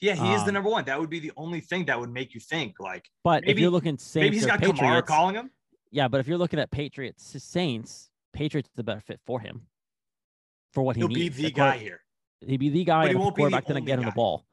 yeah, 0.01 0.15
he 0.15 0.33
is 0.33 0.41
the 0.43 0.49
Um, 0.49 0.55
number 0.55 0.69
one. 0.69 0.85
That 0.85 0.99
would 0.99 1.09
be 1.09 1.19
the 1.19 1.31
only 1.37 1.61
thing 1.61 1.85
that 1.85 1.99
would 1.99 2.11
make 2.11 2.33
you 2.33 2.39
think 2.39 2.79
like 2.79 3.05
But 3.23 3.47
if 3.47 3.57
you're 3.57 3.71
looking 3.71 3.97
Saints 3.97 4.15
maybe 4.15 4.35
he's 4.35 4.45
or 4.45 4.49
got 4.49 4.59
Kamara 4.61 4.73
Patriots, 4.73 5.07
calling 5.07 5.35
him. 5.35 5.49
Yeah, 5.91 6.07
but 6.07 6.19
if 6.19 6.27
you're 6.27 6.37
looking 6.37 6.59
at 6.59 6.71
Patriots 6.71 7.35
Saints, 7.43 8.09
Patriots 8.33 8.69
is 8.69 8.75
the 8.75 8.83
better 8.83 9.01
fit 9.01 9.19
for 9.25 9.39
him 9.39 9.67
for 10.73 10.81
what 10.83 10.95
he 10.95 11.01
needs. 11.05 11.35
He'll 11.37 11.43
be 11.43 11.43
the 11.43 11.51
guy 11.51 11.77
here. 11.77 12.01
He'd 12.39 12.57
be 12.57 12.69
the 12.69 12.83
guy 12.83 13.03
But 13.03 13.11
he 13.11 13.15
won't 13.17 13.35
be 13.35 13.43
the 13.43 13.61
didn't 13.61 13.85
get 13.85 13.99
him 13.99 14.05
the 14.05 14.11
ball. 14.11 14.45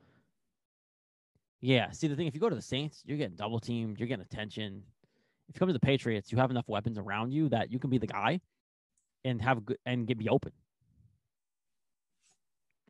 Yeah. 1.61 1.91
See, 1.91 2.07
the 2.07 2.17
thing, 2.17 2.27
if 2.27 2.35
you 2.35 2.41
go 2.41 2.49
to 2.49 2.55
the 2.55 2.63
Saints, 2.63 3.03
you're 3.07 3.17
getting 3.19 3.37
double 3.37 3.59
teamed, 3.61 3.99
you're 3.99 4.09
getting 4.09 4.25
attention. 4.25 4.83
If 5.49 5.55
you 5.57 5.59
come 5.59 5.69
to 5.69 5.73
the 5.73 5.81
Patriots, 5.81 6.31
you 6.31 6.39
have 6.39 6.51
enough 6.51 6.69
weapons 6.69 6.99
around 6.99 7.33
you 7.33 7.49
that 7.49 7.73
you 7.73 7.79
can 7.79 7.89
be 7.91 7.99
the 7.99 8.07
guy 8.07 8.41
and 9.25 9.41
have 9.41 9.65
good 9.65 9.79
and 9.87 10.07
get 10.07 10.19
be 10.19 10.29
open. 10.29 10.53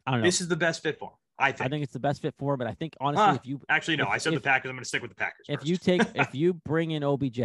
I 0.07 0.13
don't 0.13 0.21
know. 0.21 0.27
This 0.27 0.41
is 0.41 0.49
the 0.49 0.57
best 0.57 0.83
fit 0.83 0.99
for 0.99 1.11
him. 1.11 1.15
I 1.39 1.53
think. 1.53 1.67
I 1.67 1.69
think 1.69 1.85
it's 1.85 1.93
the 1.93 2.01
best 2.01 2.21
fit 2.21 2.35
for 2.37 2.55
him, 2.55 2.59
but 2.59 2.67
I 2.67 2.73
think 2.75 2.97
honestly, 3.01 3.25
Huh. 3.25 3.35
if 3.41 3.47
you 3.47 3.61
Actually, 3.69 3.97
no. 3.99 4.05
if- 4.05 4.09
I 4.09 4.19
said 4.19 4.33
if- 4.33 4.43
the 4.43 4.49
Packers. 4.49 4.71
I'm 4.71 4.75
going 4.77 4.83
to 4.83 4.89
stick 4.89 5.03
with 5.03 5.11
the 5.11 5.15
Packers. 5.15 5.47
if 5.49 5.61
first. 5.61 5.69
you 5.69 5.77
take 5.77 6.03
if 6.17 6.35
you 6.35 6.55
bring 6.55 6.91
in 6.91 7.05
OBJ, 7.05 7.41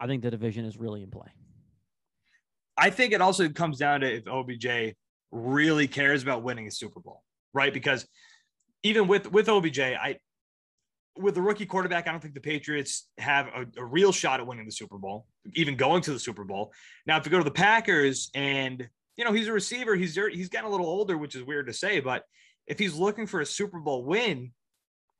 I 0.00 0.06
think 0.06 0.22
the 0.22 0.30
division 0.30 0.64
is 0.64 0.76
really 0.76 1.02
in 1.02 1.10
play. 1.10 1.28
I 2.76 2.90
think 2.90 3.12
it 3.12 3.20
also 3.20 3.48
comes 3.48 3.78
down 3.78 4.00
to 4.00 4.16
if 4.16 4.28
OBJ 4.28 4.94
really 5.32 5.88
cares 5.88 6.22
about 6.22 6.42
winning 6.42 6.66
a 6.66 6.70
Super 6.70 7.00
Bowl, 7.00 7.22
right? 7.52 7.74
Because 7.74 8.06
even 8.82 9.08
with 9.08 9.30
with 9.32 9.48
OBJ, 9.48 9.80
I 9.80 10.18
with 11.16 11.34
the 11.34 11.42
rookie 11.42 11.66
quarterback, 11.66 12.06
I 12.06 12.12
don't 12.12 12.20
think 12.20 12.34
the 12.34 12.40
Patriots 12.40 13.08
have 13.18 13.48
a, 13.48 13.66
a 13.78 13.84
real 13.84 14.12
shot 14.12 14.38
at 14.38 14.46
winning 14.46 14.64
the 14.64 14.72
Super 14.72 14.98
Bowl, 14.98 15.26
even 15.54 15.74
going 15.76 16.00
to 16.02 16.12
the 16.12 16.18
Super 16.20 16.44
Bowl. 16.44 16.72
Now, 17.06 17.18
if 17.18 17.26
you 17.26 17.32
go 17.32 17.38
to 17.38 17.44
the 17.44 17.50
Packers 17.50 18.30
and 18.34 18.88
you 19.16 19.24
know 19.24 19.32
he's 19.32 19.48
a 19.48 19.52
receiver, 19.52 19.96
he's 19.96 20.14
he's 20.14 20.48
getting 20.48 20.68
a 20.68 20.70
little 20.70 20.86
older, 20.86 21.18
which 21.18 21.34
is 21.34 21.42
weird 21.42 21.66
to 21.66 21.72
say, 21.72 21.98
but 21.98 22.22
if 22.68 22.78
he's 22.78 22.94
looking 22.94 23.26
for 23.26 23.40
a 23.40 23.46
Super 23.46 23.80
Bowl 23.80 24.04
win, 24.04 24.52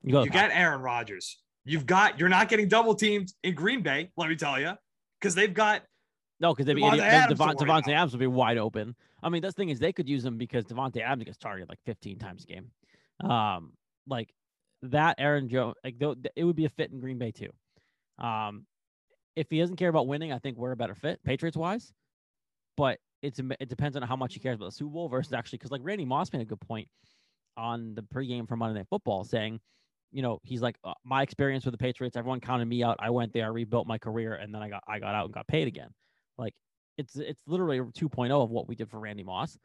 You 0.05 0.13
go. 0.13 0.23
you 0.23 0.31
got 0.31 0.51
Aaron 0.53 0.81
Rodgers. 0.81 1.41
You've 1.69 1.85
got 1.87 2.19
you're 2.19 2.29
not 2.31 2.49
getting 2.49 2.67
double 2.67 2.95
teamed 2.95 3.33
in 3.45 3.55
Green 3.55 3.83
Bay, 3.83 4.11
let 4.17 4.29
me 4.31 4.37
tell 4.37 4.59
you, 4.59 4.73
because 5.21 5.35
they've 5.35 5.53
got 5.53 5.83
No, 6.41 6.55
because 6.55 6.67
Davante 6.73 6.81
Davante 6.93 7.01
Adams 7.01 7.29
to 7.29 7.35
Devon, 7.35 7.47
worry 7.47 7.57
Davante 7.57 7.79
about. 7.85 7.89
Adams 7.95 8.13
will 8.13 8.21
be 8.21 8.27
wide 8.27 8.57
open. 8.59 8.97
I 9.23 9.29
mean, 9.29 9.43
that's 9.43 9.55
the 9.55 9.61
thing 9.61 9.69
is 9.69 9.79
they 9.79 9.93
could 9.93 10.09
use 10.09 10.25
him 10.25 10.39
because 10.39 10.65
Davante 10.65 11.03
Adams 11.03 11.25
gets 11.25 11.37
targeted 11.37 11.69
like 11.69 11.81
15 11.85 12.19
times 12.19 12.45
a 12.45 12.47
game. 12.47 12.71
Um, 13.31 13.73
like 14.07 14.33
that 14.83 15.17
Aaron 15.19 15.49
Jones, 15.49 15.75
like 15.85 15.99
tho- 15.99 16.17
it 16.37 16.45
would 16.45 16.57
be 16.57 16.65
a 16.65 16.71
fit 16.71 16.91
in 16.91 17.01
Green 17.01 17.19
Bay 17.19 17.33
too. 17.33 17.51
Um, 18.19 18.65
if 19.37 19.49
he 19.51 19.59
doesn't 19.59 19.77
care 19.77 19.89
about 19.91 20.07
winning, 20.07 20.33
I 20.33 20.39
think 20.39 20.57
we're 20.57 20.73
a 20.73 20.77
better 20.77 20.95
fit, 20.95 21.23
Patriots 21.23 21.57
wise. 21.57 21.93
But 22.79 22.99
it's 23.21 23.41
a- 23.41 23.63
it 23.63 23.69
depends 23.69 23.97
on 23.97 24.03
how 24.05 24.17
much 24.17 24.33
he 24.35 24.41
cares 24.41 24.57
about 24.57 24.67
the 24.67 24.73
Super 24.73 24.93
Bowl 24.93 25.09
versus 25.09 25.33
actually 25.35 25.59
because 25.59 25.71
like 25.73 25.83
Randy 25.85 26.05
Moss 26.07 26.33
made 26.33 26.41
a 26.41 26.47
good 26.47 26.61
point 26.61 26.89
on 27.57 27.95
the 27.95 28.03
pregame 28.03 28.49
for 28.49 28.57
Monday 28.57 28.79
Night 28.79 28.87
Football, 28.89 29.25
saying, 29.25 29.61
you 30.13 30.23
know, 30.23 30.41
he's 30.43 30.63
like 30.63 30.77
uh, 30.85 30.95
my 31.05 31.23
experience 31.23 31.65
with 31.65 31.73
the 31.73 31.79
Patriots. 31.79 32.17
Everyone 32.17 32.41
counted 32.41 32.67
me 32.67 32.83
out. 32.83 32.97
I 32.99 33.11
went 33.11 33.33
there, 33.33 33.45
I 33.45 33.49
rebuilt 33.49 33.87
my 33.87 33.99
career, 33.99 34.35
and 34.35 34.55
then 34.55 34.63
I 34.63 34.69
got 34.69 34.83
I 34.89 34.99
got 34.99 35.15
out 35.15 35.27
and 35.27 35.35
got 35.35 35.47
paid 35.47 35.69
again. 35.69 35.91
Like 36.39 36.55
it's 36.97 37.17
it's 37.17 37.41
literally 37.47 37.81
2.0 37.81 38.31
of 38.31 38.51
what 38.51 38.69
we 38.69 38.75
did 38.75 38.91
for 38.91 38.99
Randy 38.99 39.23
Moss. 39.23 39.59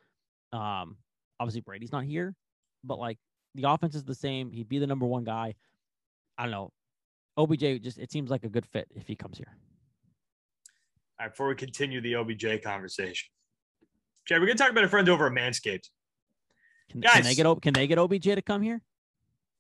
Um, 0.52 0.98
obviously 1.40 1.62
Brady's 1.62 1.92
not 1.92 2.04
here, 2.04 2.36
but 2.84 3.00
like 3.00 3.18
the 3.56 3.70
offense 3.70 3.96
is 3.96 4.04
the 4.04 4.16
same. 4.16 4.52
He'd 4.52 4.70
be 4.70 4.80
the 4.80 4.88
number 4.88 5.06
one 5.06 5.24
guy. 5.24 5.56
I 6.38 6.44
don't 6.44 6.52
know. 6.52 6.72
OBJ 7.38 7.82
just 7.82 7.98
it 7.98 8.12
seems 8.12 8.30
like 8.30 8.44
a 8.44 8.50
good 8.50 8.66
fit 8.66 8.88
if 8.96 9.08
he 9.08 9.16
comes 9.16 9.38
here. 9.38 9.56
All 11.20 11.26
right, 11.26 11.32
before 11.32 11.48
we 11.48 11.56
continue 11.56 12.02
the 12.02 12.16
OBJ 12.16 12.64
conversation, 12.64 13.30
Jay, 14.26 14.40
we're 14.40 14.46
gonna 14.46 14.56
talk 14.56 14.72
about 14.72 14.84
a 14.84 14.90
friend 14.90 15.10
over 15.10 15.28
at 15.28 15.34
Manscaped. 15.34 15.90
Can, 16.90 17.02
can 17.02 17.24
they 17.24 17.34
Guys. 17.34 17.36
get 17.36 17.62
can 17.62 17.74
they 17.74 17.88
get 17.88 17.98
OBJ 17.98 18.24
to 18.24 18.42
come 18.42 18.62
here? 18.62 18.82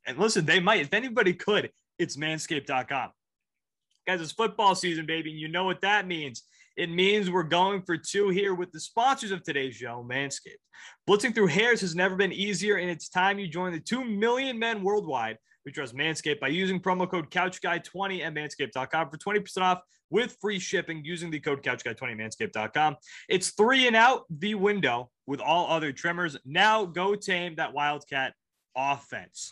And 0.05 0.17
listen, 0.17 0.45
they 0.45 0.59
might. 0.59 0.81
If 0.81 0.93
anybody 0.93 1.33
could, 1.33 1.71
it's 1.97 2.17
manscaped.com. 2.17 3.11
Guys, 4.05 4.21
it's 4.21 4.31
football 4.31 4.75
season, 4.75 5.05
baby. 5.05 5.31
And 5.31 5.39
you 5.39 5.47
know 5.47 5.63
what 5.63 5.81
that 5.81 6.07
means. 6.07 6.43
It 6.75 6.89
means 6.89 7.29
we're 7.29 7.43
going 7.43 7.83
for 7.83 7.97
two 7.97 8.29
here 8.29 8.55
with 8.55 8.71
the 8.71 8.79
sponsors 8.79 9.31
of 9.31 9.43
today's 9.43 9.75
show, 9.75 10.05
Manscaped. 10.09 10.57
Blitzing 11.07 11.33
through 11.33 11.47
hairs 11.47 11.81
has 11.81 11.95
never 11.95 12.15
been 12.15 12.31
easier, 12.31 12.77
and 12.77 12.89
it's 12.89 13.09
time 13.09 13.37
you 13.37 13.47
join 13.47 13.71
the 13.71 13.79
2 13.79 14.03
million 14.03 14.57
men 14.57 14.83
worldwide 14.83 15.37
who 15.63 15.71
trust 15.71 15.95
Manscaped 15.95 16.39
by 16.39 16.47
using 16.47 16.79
promo 16.79 17.09
code 17.09 17.29
CouchGuy20 17.29 18.25
at 18.25 18.33
manscaped.com 18.33 19.09
for 19.09 19.17
20% 19.17 19.61
off 19.61 19.81
with 20.09 20.35
free 20.41 20.59
shipping 20.59 21.03
using 21.05 21.29
the 21.31 21.39
code 21.39 21.63
CouchGuy20 21.63 22.11
at 22.11 22.17
manscaped.com. 22.17 22.97
It's 23.29 23.51
three 23.51 23.87
and 23.87 23.95
out 23.95 24.25
the 24.29 24.55
window 24.55 25.11
with 25.27 25.39
all 25.39 25.67
other 25.67 25.91
trimmers. 25.91 26.37
Now 26.43 26.85
go 26.85 27.15
tame 27.15 27.55
that 27.55 27.73
Wildcat 27.73 28.33
offense. 28.75 29.51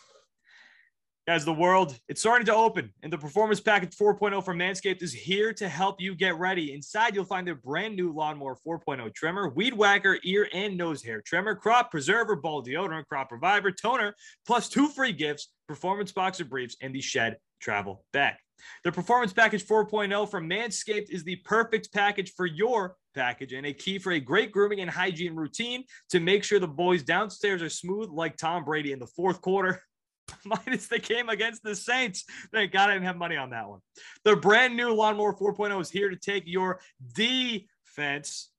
Guys, 1.31 1.45
the 1.45 1.53
world, 1.53 1.97
it's 2.09 2.19
starting 2.19 2.45
to 2.45 2.53
open, 2.53 2.91
and 3.03 3.13
the 3.13 3.17
Performance 3.17 3.61
Package 3.61 3.95
4.0 3.95 4.43
from 4.43 4.59
Manscaped 4.59 5.01
is 5.01 5.13
here 5.13 5.53
to 5.53 5.69
help 5.69 6.01
you 6.01 6.13
get 6.13 6.37
ready. 6.37 6.73
Inside, 6.73 7.15
you'll 7.15 7.23
find 7.23 7.47
their 7.47 7.55
brand 7.55 7.95
new 7.95 8.11
Lawnmower 8.11 8.57
4.0 8.67 9.15
trimmer, 9.15 9.47
Weed 9.47 9.73
Whacker 9.73 10.17
ear 10.25 10.49
and 10.53 10.75
nose 10.75 11.01
hair 11.01 11.21
trimmer, 11.25 11.55
Crop 11.55 11.89
Preserver, 11.89 12.35
Ball 12.35 12.61
Deodorant, 12.61 13.07
Crop 13.07 13.31
Reviver, 13.31 13.71
Toner, 13.71 14.13
plus 14.45 14.67
two 14.67 14.89
free 14.89 15.13
gifts, 15.13 15.53
Performance 15.69 16.11
Boxer 16.11 16.43
Briefs, 16.43 16.75
and 16.81 16.93
the 16.93 16.99
Shed 16.99 17.37
Travel 17.61 18.03
Bag. 18.11 18.35
The 18.83 18.91
Performance 18.91 19.31
Package 19.31 19.65
4.0 19.65 20.29
from 20.29 20.49
Manscaped 20.49 21.11
is 21.11 21.23
the 21.23 21.37
perfect 21.37 21.93
package 21.93 22.33
for 22.33 22.45
your 22.45 22.97
package 23.15 23.53
and 23.53 23.65
a 23.65 23.73
key 23.73 23.99
for 23.99 24.11
a 24.11 24.19
great 24.19 24.51
grooming 24.51 24.81
and 24.81 24.89
hygiene 24.89 25.35
routine 25.35 25.85
to 26.09 26.19
make 26.19 26.43
sure 26.43 26.59
the 26.59 26.67
boys 26.67 27.03
downstairs 27.03 27.61
are 27.61 27.69
smooth 27.69 28.09
like 28.09 28.35
Tom 28.35 28.65
Brady 28.65 28.91
in 28.91 28.99
the 28.99 29.07
fourth 29.07 29.39
quarter 29.39 29.81
minus 30.45 30.87
the 30.87 30.99
game 30.99 31.29
against 31.29 31.63
the 31.63 31.75
Saints. 31.75 32.25
Thank 32.51 32.71
God 32.71 32.89
I 32.89 32.93
didn't 32.93 33.05
have 33.05 33.17
money 33.17 33.37
on 33.37 33.49
that 33.51 33.67
one. 33.67 33.79
The 34.23 34.35
brand 34.35 34.75
new 34.75 34.93
Lawnmower 34.93 35.33
4.0 35.33 35.79
is 35.81 35.89
here 35.89 36.09
to 36.09 36.15
take 36.15 36.43
your 36.45 36.79
defense 37.13 38.51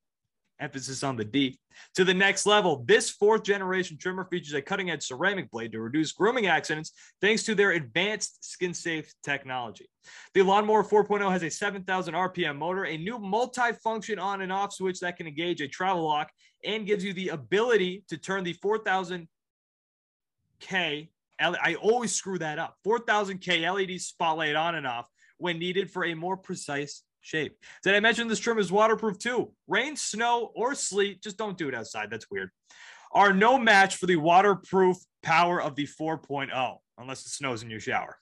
emphasis 0.59 1.03
on 1.03 1.17
the 1.17 1.25
D, 1.25 1.59
to 1.95 2.03
the 2.03 2.13
next 2.13 2.45
level. 2.45 2.83
This 2.87 3.09
fourth 3.09 3.43
generation 3.43 3.97
trimmer 3.97 4.25
features 4.25 4.53
a 4.53 4.61
cutting 4.61 4.89
edge 4.89 5.03
ceramic 5.03 5.51
blade 5.51 5.71
to 5.73 5.81
reduce 5.81 6.11
grooming 6.11 6.47
accidents 6.47 6.93
thanks 7.21 7.43
to 7.43 7.55
their 7.55 7.71
advanced 7.71 8.43
skin 8.43 8.73
safe 8.73 9.13
technology. 9.23 9.89
The 10.33 10.41
Lawnmower 10.41 10.83
4.0 10.83 11.29
has 11.31 11.43
a 11.43 11.49
7,000 11.49 12.13
RPM 12.13 12.57
motor, 12.57 12.85
a 12.85 12.97
new 12.97 13.19
multi-function 13.19 14.19
on 14.19 14.41
and 14.41 14.51
off 14.51 14.73
switch 14.73 14.99
that 15.01 15.17
can 15.17 15.27
engage 15.27 15.61
a 15.61 15.67
travel 15.67 16.03
lock 16.03 16.31
and 16.63 16.87
gives 16.87 17.03
you 17.03 17.13
the 17.13 17.29
ability 17.29 18.03
to 18.07 18.17
turn 18.17 18.43
the 18.43 18.53
4,000 18.53 19.27
K. 20.59 21.09
I 21.39 21.75
always 21.75 22.13
screw 22.13 22.39
that 22.39 22.59
up. 22.59 22.77
4,000 22.83 23.39
K 23.39 23.69
LED 23.69 23.99
spotlight 23.99 24.55
on 24.55 24.75
and 24.75 24.87
off 24.87 25.09
when 25.37 25.59
needed 25.59 25.91
for 25.91 26.05
a 26.05 26.13
more 26.13 26.37
precise 26.37 27.03
shape. 27.21 27.57
Did 27.83 27.95
I 27.95 27.99
mention 27.99 28.27
this 28.27 28.39
trim 28.39 28.59
is 28.59 28.71
waterproof 28.71 29.17
too? 29.17 29.51
Rain, 29.67 29.95
snow, 29.95 30.51
or 30.55 30.75
sleet, 30.75 31.23
just 31.23 31.37
don't 31.37 31.57
do 31.57 31.67
it 31.67 31.75
outside. 31.75 32.09
That's 32.09 32.29
weird. 32.29 32.49
Are 33.11 33.33
no 33.33 33.57
match 33.57 33.97
for 33.97 34.05
the 34.05 34.15
waterproof 34.15 34.97
power 35.21 35.61
of 35.61 35.75
the 35.75 35.87
4.0 35.87 36.77
unless 36.97 37.25
it 37.25 37.29
snows 37.29 37.63
in 37.63 37.69
your 37.69 37.79
shower. 37.79 38.17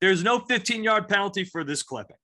There's 0.00 0.22
no 0.22 0.38
15 0.38 0.84
yard 0.84 1.08
penalty 1.08 1.44
for 1.44 1.64
this 1.64 1.82
clipping. 1.82 2.16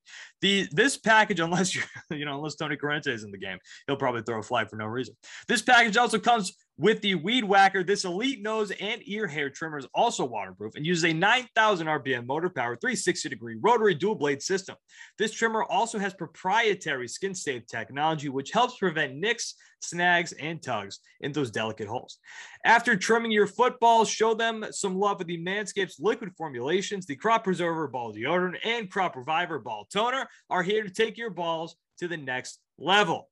The 0.42 0.68
this 0.70 0.98
package, 0.98 1.40
unless 1.40 1.74
you 1.74 1.82
you 2.10 2.24
know, 2.24 2.34
unless 2.36 2.56
Tony 2.56 2.76
Corrente 2.76 3.08
is 3.08 3.24
in 3.24 3.30
the 3.30 3.38
game, 3.38 3.58
he'll 3.86 3.96
probably 3.96 4.22
throw 4.22 4.38
a 4.38 4.42
flag 4.42 4.68
for 4.68 4.76
no 4.76 4.86
reason. 4.86 5.16
This 5.48 5.62
package 5.62 5.96
also 5.96 6.18
comes 6.18 6.52
with 6.80 7.02
the 7.02 7.14
Weed 7.14 7.44
Whacker. 7.44 7.84
This 7.84 8.06
elite 8.06 8.40
nose 8.40 8.70
and 8.70 9.02
ear 9.04 9.26
hair 9.26 9.50
trimmer 9.50 9.76
is 9.76 9.86
also 9.94 10.24
waterproof 10.24 10.76
and 10.76 10.86
uses 10.86 11.04
a 11.04 11.12
9,000 11.12 11.86
RPM 11.86 12.26
motor 12.26 12.48
power, 12.48 12.74
360 12.74 13.28
degree 13.28 13.56
rotary 13.60 13.94
dual 13.94 14.14
blade 14.14 14.42
system. 14.42 14.76
This 15.18 15.32
trimmer 15.32 15.62
also 15.64 15.98
has 15.98 16.14
proprietary 16.14 17.06
skin 17.06 17.34
safe 17.34 17.66
technology, 17.66 18.30
which 18.30 18.50
helps 18.50 18.78
prevent 18.78 19.16
nicks, 19.16 19.56
snags, 19.80 20.32
and 20.32 20.62
tugs 20.62 21.00
in 21.20 21.32
those 21.32 21.50
delicate 21.50 21.86
holes. 21.86 22.18
After 22.64 22.96
trimming 22.96 23.30
your 23.30 23.46
footballs, 23.46 24.08
show 24.08 24.32
them 24.32 24.64
some 24.70 24.98
love 24.98 25.18
with 25.18 25.26
the 25.26 25.44
Manscapes 25.44 26.00
liquid 26.00 26.30
formulations. 26.38 27.04
The 27.04 27.16
Crop 27.16 27.44
Preserver 27.44 27.88
Ball 27.88 28.14
Deodorant 28.14 28.56
and 28.64 28.90
Crop 28.90 29.16
Reviver 29.16 29.58
Ball 29.58 29.86
Toner 29.92 30.26
are 30.48 30.62
here 30.62 30.82
to 30.82 30.90
take 30.90 31.18
your 31.18 31.30
balls 31.30 31.76
to 31.98 32.08
the 32.08 32.16
next 32.16 32.58
level. 32.78 33.28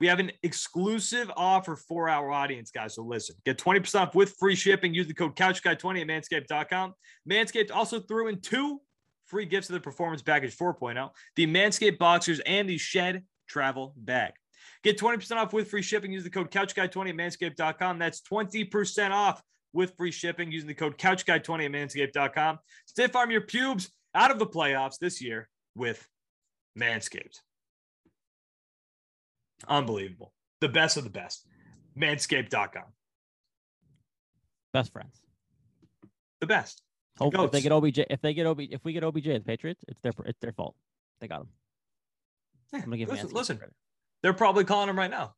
We 0.00 0.06
have 0.08 0.18
an 0.18 0.32
exclusive 0.42 1.30
offer 1.36 1.76
for 1.76 2.08
our 2.08 2.30
audience, 2.30 2.70
guys. 2.70 2.94
So 2.94 3.02
listen, 3.02 3.36
get 3.44 3.58
20% 3.58 4.00
off 4.00 4.14
with 4.14 4.34
free 4.38 4.56
shipping. 4.56 4.92
Use 4.92 5.06
the 5.06 5.14
code 5.14 5.36
CouchGuy20 5.36 6.00
at 6.00 6.06
manscaped.com. 6.06 6.94
Manscaped 7.30 7.70
also 7.72 8.00
threw 8.00 8.28
in 8.28 8.40
two 8.40 8.80
free 9.26 9.46
gifts 9.46 9.68
of 9.68 9.74
the 9.74 9.80
Performance 9.80 10.22
Package 10.22 10.56
4.0, 10.56 11.10
the 11.36 11.46
Manscaped 11.46 11.98
Boxers 11.98 12.40
and 12.40 12.68
the 12.68 12.78
Shed 12.78 13.24
Travel 13.48 13.94
Bag. 13.96 14.32
Get 14.82 14.98
20% 14.98 15.36
off 15.36 15.52
with 15.52 15.70
free 15.70 15.82
shipping. 15.82 16.12
Use 16.12 16.24
the 16.24 16.30
code 16.30 16.50
CouchGuy20 16.50 17.10
at 17.10 17.16
manscaped.com. 17.16 17.98
That's 17.98 18.20
20% 18.20 19.10
off 19.10 19.42
with 19.72 19.96
free 19.96 20.12
shipping 20.12 20.52
using 20.52 20.68
the 20.68 20.74
code 20.74 20.96
CouchGuy20 20.98 21.64
at 21.64 21.72
manscaped.com. 21.72 22.58
Stiff 22.86 23.16
arm 23.16 23.30
your 23.30 23.42
pubes 23.42 23.90
out 24.14 24.30
of 24.30 24.38
the 24.38 24.46
playoffs 24.46 24.98
this 24.98 25.20
year 25.20 25.48
with 25.74 26.06
Manscaped. 26.78 27.40
Unbelievable. 29.68 30.32
The 30.60 30.68
best 30.68 30.96
of 30.96 31.04
the 31.04 31.10
best. 31.10 31.46
Manscaped.com. 31.98 32.84
Best 34.72 34.92
friends. 34.92 35.20
The 36.40 36.46
best. 36.46 36.82
Oh, 37.20 37.24
Hopefully, 37.26 37.46
if 37.46 37.52
they 37.52 37.60
get 37.60 37.72
OBJ, 37.72 37.98
if 38.10 38.20
they 38.20 38.34
get 38.34 38.46
OB, 38.46 38.60
if 38.60 38.84
we 38.84 38.92
get 38.92 39.04
OBJ, 39.04 39.24
the 39.24 39.40
Patriots, 39.40 39.84
it's 39.86 40.00
their 40.02 40.12
it's 40.26 40.40
their 40.40 40.52
fault. 40.52 40.74
They 41.20 41.28
got 41.28 41.42
him. 41.42 41.48
Yeah, 42.72 42.80
I'm 42.80 42.84
gonna 42.86 42.96
give 42.96 43.08
listen, 43.08 43.30
listen 43.30 43.60
they're 44.24 44.32
probably 44.32 44.64
calling 44.64 44.88
him 44.88 44.98
right 44.98 45.10
now. 45.10 45.34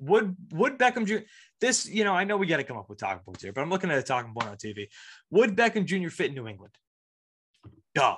Would 0.00 0.34
would 0.52 0.78
Beckham 0.78 1.06
Jr. 1.06 1.26
This, 1.60 1.86
you 1.86 2.02
know, 2.02 2.14
I 2.14 2.24
know 2.24 2.36
we 2.36 2.46
got 2.46 2.56
to 2.56 2.64
come 2.64 2.76
up 2.76 2.88
with 2.88 2.98
talking 2.98 3.22
points 3.24 3.42
here, 3.42 3.52
but 3.52 3.60
I'm 3.60 3.70
looking 3.70 3.90
at 3.90 3.98
a 3.98 4.02
talking 4.02 4.32
point 4.32 4.48
on 4.48 4.56
TV. 4.56 4.88
Would 5.30 5.54
Beckham 5.54 5.84
Jr. 5.84 6.08
fit 6.08 6.30
in 6.30 6.34
New 6.34 6.48
England? 6.48 6.74
Duh. 7.94 8.16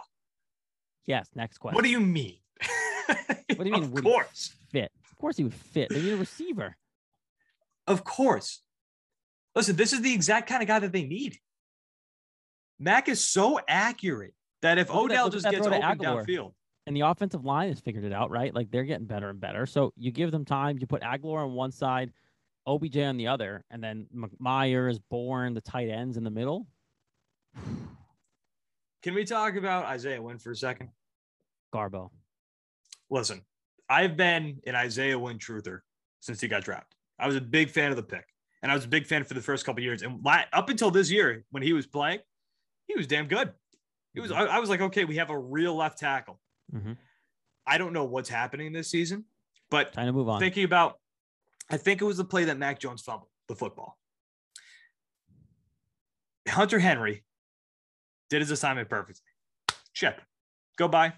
Yes. 1.07 1.29
Next 1.35 1.59
question. 1.59 1.75
What 1.75 1.85
do 1.85 1.91
you 1.91 2.01
mean? 2.01 2.39
What 3.09 3.65
do 3.65 3.65
you 3.65 3.73
mean? 3.73 3.85
of 3.85 4.03
course. 4.05 4.55
fit. 4.71 4.91
Of 5.11 5.17
course 5.17 5.37
he 5.37 5.45
would 5.45 5.55
fit. 5.55 5.89
They 5.91 6.01
need 6.03 6.13
a 6.13 6.17
receiver. 6.17 6.77
Of 7.87 8.05
course. 8.05 8.61
Listen, 9.55 9.77
this 9.77 9.93
is 9.93 10.03
the 10.03 10.13
exact 10.13 10.49
kind 10.49 10.63
of 10.63 10.69
guy 10.69 10.79
that 10.79 10.93
they 10.93 11.05
need. 11.05 11.39
Mac 12.79 13.09
is 13.09 13.25
so 13.25 13.59
accurate 13.67 14.35
that 14.63 14.79
if 14.79 14.89
at 14.89 14.93
that- 14.93 14.99
Odell 14.99 15.31
just 15.31 15.51
gets 15.51 15.67
open 15.67 15.83
Agholor. 15.83 16.25
downfield, 16.27 16.53
And 16.87 16.95
the 16.97 17.01
offensive 17.01 17.45
line 17.45 17.69
has 17.71 17.81
figured 17.81 18.05
it 18.05 18.13
out, 18.13 18.31
right? 18.31 18.55
Like 18.55 18.71
they're 18.71 18.85
getting 18.85 19.07
better 19.07 19.31
and 19.31 19.41
better. 19.41 19.67
So 19.67 19.93
you 19.97 20.13
give 20.13 20.31
them 20.31 20.45
time. 20.45 20.79
You 20.79 20.87
put 20.87 21.03
Agholor 21.03 21.39
on 21.45 21.55
one 21.55 21.73
side, 21.73 22.13
OBJ 22.67 22.99
on 22.99 23.17
the 23.17 23.27
other, 23.29 23.65
and 23.71 23.83
then 23.83 24.07
Meyers, 24.39 24.99
Bourne, 24.99 25.55
the 25.55 25.61
tight 25.61 25.89
ends 25.89 26.17
in 26.17 26.23
the 26.25 26.31
middle. 26.31 26.67
can 29.03 29.15
we 29.15 29.25
talk 29.25 29.57
about 29.57 29.87
Isaiah 29.87 30.21
Wynn 30.23 30.39
for 30.39 30.51
a 30.53 30.57
second? 30.57 30.91
Garbo. 31.75 32.11
Listen, 33.11 33.43
I've 33.89 34.17
been 34.17 34.61
an 34.67 34.75
Isaiah 34.75 35.19
Wynn 35.19 35.39
truther 35.39 35.81
since 36.21 36.41
he 36.41 36.49
got 36.49 36.63
drafted. 36.65 36.97
I 37.19 37.27
was 37.27 37.37
a 37.37 37.41
big 37.41 37.71
fan 37.71 37.91
of 37.91 37.97
the 37.97 38.03
pick, 38.03 38.27
and 38.63 38.71
I 38.71 38.75
was 38.75 38.85
a 38.85 38.89
big 38.89 39.07
fan 39.07 39.25
for 39.25 39.35
the 39.35 39.41
first 39.41 39.65
couple 39.65 39.83
years. 39.83 40.03
And 40.03 40.23
la- 40.25 40.45
up 40.53 40.69
until 40.69 40.91
this 40.91 41.11
year, 41.11 41.45
when 41.51 41.63
he 41.63 41.73
was 41.73 41.87
playing, 41.87 42.21
he 42.87 42.95
was 42.97 43.07
damn 43.07 43.27
good. 43.29 43.53
He 44.15 44.21
was. 44.21 44.31
I, 44.33 44.45
I 44.45 44.59
was 44.59 44.69
like, 44.71 44.81
okay, 44.81 45.05
we 45.05 45.17
have 45.17 45.31
a 45.31 45.39
real 45.39 45.75
left 45.75 45.99
tackle. 45.99 46.41
Mhm. 46.75 46.97
I 47.67 47.77
don't 47.79 47.93
know 47.93 48.05
what's 48.05 48.29
happening 48.29 48.73
this 48.73 48.89
season, 48.91 49.25
but 49.71 49.93
Time 49.93 50.07
to 50.07 50.13
move 50.13 50.29
on. 50.29 50.41
thinking 50.41 50.65
about, 50.65 50.99
I 51.71 51.77
think 51.77 52.01
it 52.01 52.05
was 52.05 52.17
the 52.17 52.25
play 52.25 52.45
that 52.45 52.57
Mac 52.59 52.79
Jones 52.81 53.03
fumbled 53.03 53.29
the 53.47 53.55
football. 53.55 53.99
Hunter 56.49 56.79
Henry 56.79 57.25
did 58.31 58.41
his 58.41 58.51
assignment 58.51 58.89
perfectly. 58.89 59.23
Chip, 59.93 60.21
go 60.77 60.89
by, 60.89 61.13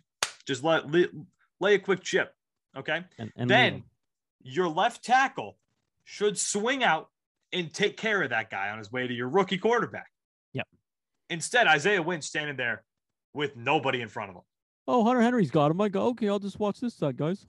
just 0.46 0.64
let 0.64 0.84
lay, 1.60 1.74
a 1.74 1.78
quick 1.78 2.02
chip. 2.02 2.32
Okay, 2.76 3.04
and, 3.18 3.32
and 3.36 3.50
then 3.50 3.72
leave 3.74 3.82
your 4.42 4.68
left 4.68 5.04
tackle 5.04 5.56
should 6.04 6.38
swing 6.38 6.82
out 6.82 7.08
and 7.52 7.72
take 7.72 7.96
care 7.96 8.22
of 8.22 8.30
that 8.30 8.50
guy 8.50 8.70
on 8.70 8.78
his 8.78 8.90
way 8.90 9.06
to 9.06 9.14
your 9.14 9.28
rookie 9.28 9.58
quarterback. 9.58 10.10
Yep. 10.52 10.66
Instead, 11.28 11.66
Isaiah 11.66 12.02
Wynn 12.02 12.22
standing 12.22 12.56
there 12.56 12.84
with 13.34 13.56
nobody 13.56 14.00
in 14.00 14.08
front 14.08 14.30
of 14.30 14.36
him. 14.36 14.42
oh, 14.88 15.04
Hunter 15.04 15.20
Henry's 15.20 15.50
got 15.50 15.70
him. 15.70 15.80
I 15.80 15.88
go, 15.88 16.06
okay, 16.08 16.28
I'll 16.28 16.38
just 16.38 16.58
watch 16.58 16.80
this 16.80 16.94
side, 16.94 17.16
guys. 17.16 17.46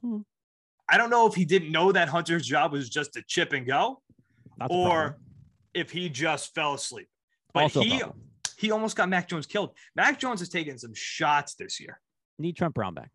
I 0.90 0.98
don't 0.98 1.10
know 1.10 1.28
if 1.28 1.34
he 1.34 1.46
didn't 1.46 1.72
know 1.72 1.92
that 1.92 2.10
Hunter's 2.10 2.46
job 2.46 2.72
was 2.74 2.90
just 2.90 3.14
to 3.14 3.24
chip 3.24 3.54
and 3.54 3.66
go, 3.66 4.02
That's 4.58 4.74
or 4.74 5.18
if 5.74 5.90
he 5.90 6.10
just 6.10 6.54
fell 6.54 6.74
asleep. 6.74 7.08
But 7.54 7.64
Also 7.64 7.82
he 7.82 8.02
he 8.58 8.72
almost 8.72 8.96
got 8.96 9.10
Mac 9.10 9.28
Jones 9.28 9.48
killed. 9.48 9.72
Mac 9.96 10.20
Jones 10.20 10.40
has 10.40 10.50
taken 10.50 10.78
some 10.78 10.94
shots 10.94 11.56
this 11.56 11.80
year. 11.80 12.00
need 12.38 12.56
Trent 12.56 12.74
Brown 12.74 12.94
back. 12.94 13.10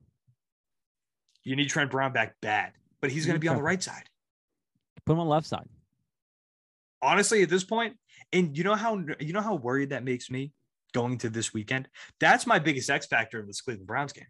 You 1.46 1.54
need 1.54 1.68
Trent 1.68 1.92
Brown 1.92 2.12
back 2.12 2.34
bad, 2.42 2.72
but 3.00 3.12
he's 3.12 3.24
going 3.24 3.36
to 3.36 3.40
be 3.40 3.46
on 3.46 3.54
the 3.54 3.62
right 3.62 3.80
side. 3.80 4.02
Put 5.04 5.12
him 5.12 5.20
on 5.20 5.26
the 5.26 5.30
left 5.30 5.46
side. 5.46 5.68
Honestly, 7.00 7.40
at 7.44 7.48
this 7.48 7.62
point, 7.62 7.96
and 8.32 8.58
you 8.58 8.64
know 8.64 8.74
how 8.74 9.00
you 9.20 9.32
know 9.32 9.40
how 9.40 9.54
worried 9.54 9.90
that 9.90 10.02
makes 10.02 10.28
me 10.28 10.50
going 10.92 11.12
into 11.12 11.30
this 11.30 11.54
weekend. 11.54 11.88
That's 12.18 12.48
my 12.48 12.58
biggest 12.58 12.90
X 12.90 13.06
factor 13.06 13.38
in 13.38 13.46
this 13.46 13.60
Cleveland 13.60 13.86
Browns 13.86 14.12
game 14.12 14.26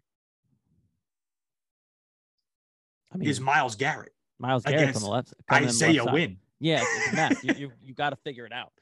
I 3.11 3.17
mean, 3.17 3.27
is 3.27 3.41
Myles 3.41 3.75
Garrett, 3.75 4.11
Myles 4.37 4.63
Garrett 4.63 4.95
on 4.95 5.01
the 5.01 5.09
left. 5.09 5.33
Isaiah. 5.51 6.05
Wynn. 6.05 6.37
Yeah, 6.59 6.83
it's 6.83 7.13
a 7.13 7.15
mess. 7.15 7.43
you 7.43 7.53
you, 7.55 7.71
you 7.81 7.93
got 7.95 8.11
to 8.11 8.15
figure 8.17 8.45
it 8.45 8.53
out. 8.53 8.73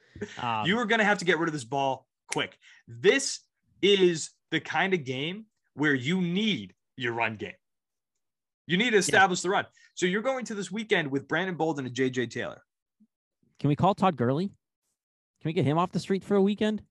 Um, 0.42 0.66
you 0.66 0.78
are 0.78 0.84
going 0.84 0.98
to 0.98 1.06
have 1.06 1.18
to 1.18 1.24
get 1.24 1.38
rid 1.38 1.48
of 1.48 1.54
this 1.54 1.64
ball 1.64 2.06
quick. 2.30 2.58
This 2.86 3.40
is 3.80 4.30
the 4.50 4.60
kind 4.60 4.92
of 4.92 5.04
game 5.04 5.46
where 5.72 5.94
you 5.94 6.20
need 6.20 6.74
your 6.96 7.14
run 7.14 7.36
game. 7.36 7.52
You 8.66 8.76
need 8.76 8.90
to 8.90 8.96
establish 8.98 9.40
the 9.42 9.50
run. 9.50 9.66
So 9.94 10.06
you're 10.06 10.22
going 10.22 10.44
to 10.46 10.54
this 10.54 10.70
weekend 10.70 11.10
with 11.10 11.28
Brandon 11.28 11.54
Bolden 11.54 11.86
and 11.86 11.94
JJ 11.94 12.30
Taylor. 12.30 12.62
can 13.60 13.68
we 13.68 13.76
call 13.76 13.94
Todd 13.94 14.16
Gurley? 14.16 14.48
Can 14.48 15.48
we 15.48 15.52
get 15.52 15.64
him 15.64 15.78
off 15.78 15.92
the 15.92 16.00
street 16.00 16.24
for 16.24 16.34
a 16.36 16.42
weekend? 16.42 16.82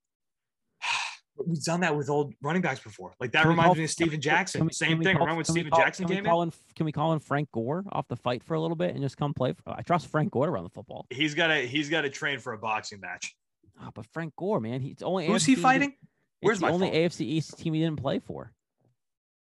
We've 1.45 1.61
done 1.61 1.81
that 1.81 1.95
with 1.97 2.09
old 2.09 2.33
running 2.41 2.61
backs 2.61 2.79
before. 2.79 3.13
Like 3.19 3.33
that 3.33 3.41
Can 3.41 3.49
reminds 3.49 3.67
call- 3.69 3.75
me 3.75 3.83
of 3.83 3.89
Steven 3.91 4.21
Jackson. 4.21 4.65
We- 4.65 4.71
Same 4.71 5.03
thing. 5.03 5.17
call- 5.17 5.25
Remember 5.25 5.35
when 5.39 5.43
can 5.45 5.53
Steven 5.53 5.69
call- 5.69 5.79
Jackson 5.81 6.05
can 6.05 6.09
we 6.11 6.15
came 6.15 6.25
call 6.25 6.41
in? 6.43 6.53
Can 6.75 6.85
we 6.85 6.91
call 6.93 7.11
in 7.13 7.19
Frank 7.19 7.51
Gore 7.51 7.83
off 7.91 8.07
the 8.07 8.15
fight 8.15 8.41
for 8.43 8.53
a 8.53 8.59
little 8.61 8.77
bit 8.77 8.91
and 8.95 9.01
just 9.03 9.17
come 9.17 9.33
play? 9.33 9.51
For, 9.53 9.61
I 9.71 9.81
trust 9.81 10.07
Frank 10.07 10.31
Gore 10.31 10.45
to 10.45 10.51
run 10.51 10.63
the 10.63 10.69
football. 10.69 11.05
He's 11.09 11.33
got 11.35 11.47
to 11.47 11.55
he's 11.67 11.89
got 11.89 12.01
to 12.01 12.09
train 12.09 12.39
for 12.39 12.53
a 12.53 12.57
boxing 12.57 13.01
match. 13.01 13.35
Oh, 13.81 13.89
but 13.93 14.05
Frank 14.13 14.33
Gore, 14.37 14.61
man, 14.61 14.79
he's 14.79 15.01
only 15.01 15.27
Who's 15.27 15.43
AFC 15.43 15.45
he 15.47 15.55
fighting? 15.55 15.93
Where's 16.39 16.59
the 16.59 16.67
my 16.67 16.71
only 16.71 16.87
phone? 16.87 16.95
AFC 16.97 17.21
East 17.21 17.57
team 17.59 17.73
he 17.73 17.81
didn't 17.81 17.99
play 17.99 18.19
for. 18.19 18.53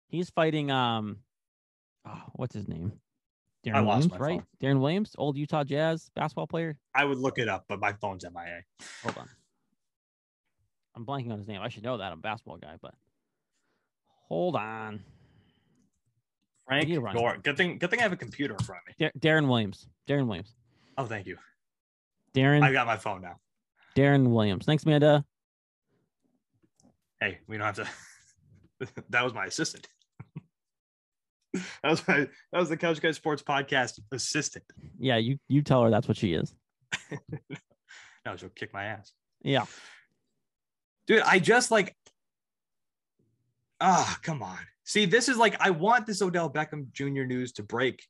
He's 0.09 0.29
fighting 0.31 0.71
um, 0.71 1.19
oh, 2.09 2.23
what's 2.35 2.55
his 2.55 2.69
name? 2.69 2.93
I 3.67 3.71
Deron 3.71 3.87
lost 3.87 3.87
Williams, 3.87 4.11
my 4.11 4.19
right? 4.19 4.43
Deron 4.63 4.81
Williams, 4.81 5.15
old 5.19 5.37
Utah 5.37 5.65
Jazz 5.65 6.11
basketball 6.15 6.47
player. 6.47 6.79
I 6.95 7.05
would 7.05 7.19
look 7.19 7.39
it 7.39 7.49
up, 7.49 7.65
but 7.69 7.81
my 7.81 7.93
phone's 7.93 8.25
MIA. 8.25 8.63
Hold 9.03 9.19
on. 9.19 9.29
I'm 10.95 11.05
blanking 11.05 11.33
on 11.33 11.39
his 11.39 11.49
name. 11.49 11.61
I 11.61 11.69
should 11.69 11.83
know 11.83 11.99
that. 11.99 12.13
I'm 12.13 12.19
a 12.19 12.23
basketball 12.23 12.59
guy, 12.59 12.77
but 12.81 12.95
hold 14.29 14.57
on. 14.57 15.01
Frank 16.67 16.89
need 16.89 16.97
a 16.97 17.01
running 17.01 17.21
Gore. 17.21 17.39
Good 17.43 17.57
thing. 17.57 17.79
Good 17.79 17.91
thing 17.91 18.01
I 18.01 18.03
have 18.03 18.13
a 18.13 18.17
computer 18.17 18.55
in 18.55 18.65
front 18.65 18.83
of 18.83 18.89
me. 18.89 18.95
Dar- 18.99 19.37
Deron 19.37 19.49
Williams. 19.49 19.89
Deron 20.07 20.27
Williams. 20.27 20.55
Oh, 20.97 21.07
thank 21.07 21.27
you. 21.27 21.39
Deron. 22.35 22.63
I 22.63 22.73
got 22.73 22.87
my 22.87 22.97
phone 22.97 23.23
now. 23.23 23.37
Deron 23.97 24.29
Williams. 24.29 24.67
Thanks, 24.67 24.85
Amanda. 24.85 25.25
Hey, 27.21 27.39
we 27.47 27.57
don't 27.57 27.67
have 27.67 27.77
to. 27.77 28.93
that 29.11 29.25
was 29.25 29.35
my 29.35 29.47
assistant. 29.47 29.89
that 31.83 31.91
was 31.91 32.07
my. 32.07 32.29
That 32.53 32.59
was 32.59 32.69
the 32.69 32.77
Couch 32.77 33.01
Guys 33.01 33.17
Sports 33.17 33.43
Podcast 33.43 34.01
assistant. 34.13 34.65
Yeah, 34.99 35.17
you 35.17 35.39
you 35.49 35.63
tell 35.63 35.83
her 35.83 35.91
that's 35.91 36.09
what 36.09 36.17
she 36.17 36.35
is. 36.35 36.55
No, 38.27 38.37
she'll 38.37 38.51
kick 38.51 38.75
my 38.75 38.85
ass. 38.85 39.13
Yeah. 39.43 39.65
dude 41.07 41.23
i 41.23 41.39
just 41.39 41.71
like 41.71 41.97
ah 43.81 44.19
come 44.23 44.43
on 44.43 44.59
see 44.85 45.07
this 45.07 45.29
is 45.31 45.39
like 45.39 45.57
i 45.61 45.71
want 45.71 46.07
this 46.07 46.21
odell 46.21 46.51
beckham 46.51 46.93
jr 46.93 47.23
news 47.25 47.53
to 47.53 47.63
break 47.63 48.05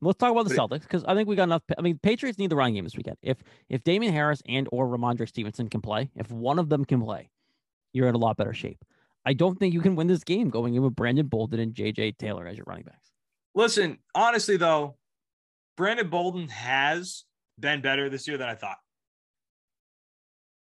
Let's 0.00 0.18
talk 0.18 0.32
about 0.32 0.48
the 0.48 0.56
But 0.56 0.70
Celtics 0.70 0.82
because 0.82 1.04
I 1.04 1.14
think 1.14 1.28
we 1.28 1.36
got 1.36 1.44
enough. 1.44 1.62
I 1.78 1.80
mean, 1.80 1.96
Patriots 2.02 2.36
need 2.36 2.50
the 2.50 2.56
running 2.56 2.74
game 2.74 2.82
this 2.82 2.96
weekend. 2.96 3.18
If 3.22 3.38
if 3.68 3.84
Damien 3.84 4.12
Harris 4.12 4.42
and 4.48 4.68
or 4.72 4.88
Rhamondre 4.88 5.28
Stevenson 5.28 5.68
can 5.68 5.80
play, 5.80 6.10
if 6.16 6.28
one 6.28 6.58
of 6.58 6.68
them 6.68 6.84
can 6.84 7.00
play, 7.00 7.30
you're 7.92 8.08
in 8.08 8.16
a 8.16 8.18
lot 8.18 8.36
better 8.36 8.52
shape. 8.52 8.84
I 9.24 9.32
don't 9.34 9.58
think 9.58 9.72
you 9.74 9.80
can 9.80 9.94
win 9.96 10.06
this 10.08 10.24
game 10.24 10.50
going 10.50 10.74
in 10.74 10.82
with 10.82 10.96
Brandon 10.96 11.26
Bolden 11.26 11.60
and 11.60 11.74
JJ 11.74 12.18
Taylor 12.18 12.46
as 12.46 12.56
your 12.56 12.64
running 12.66 12.84
backs. 12.84 13.12
listen 13.54 13.98
honestly 14.14 14.56
though 14.56 14.96
brandon 15.76 16.08
bolden 16.10 16.48
has 16.48 17.24
been 17.58 17.80
better 17.80 18.08
this 18.10 18.28
year 18.28 18.36
than 18.36 18.48
i 18.48 18.54
thought 18.54 18.76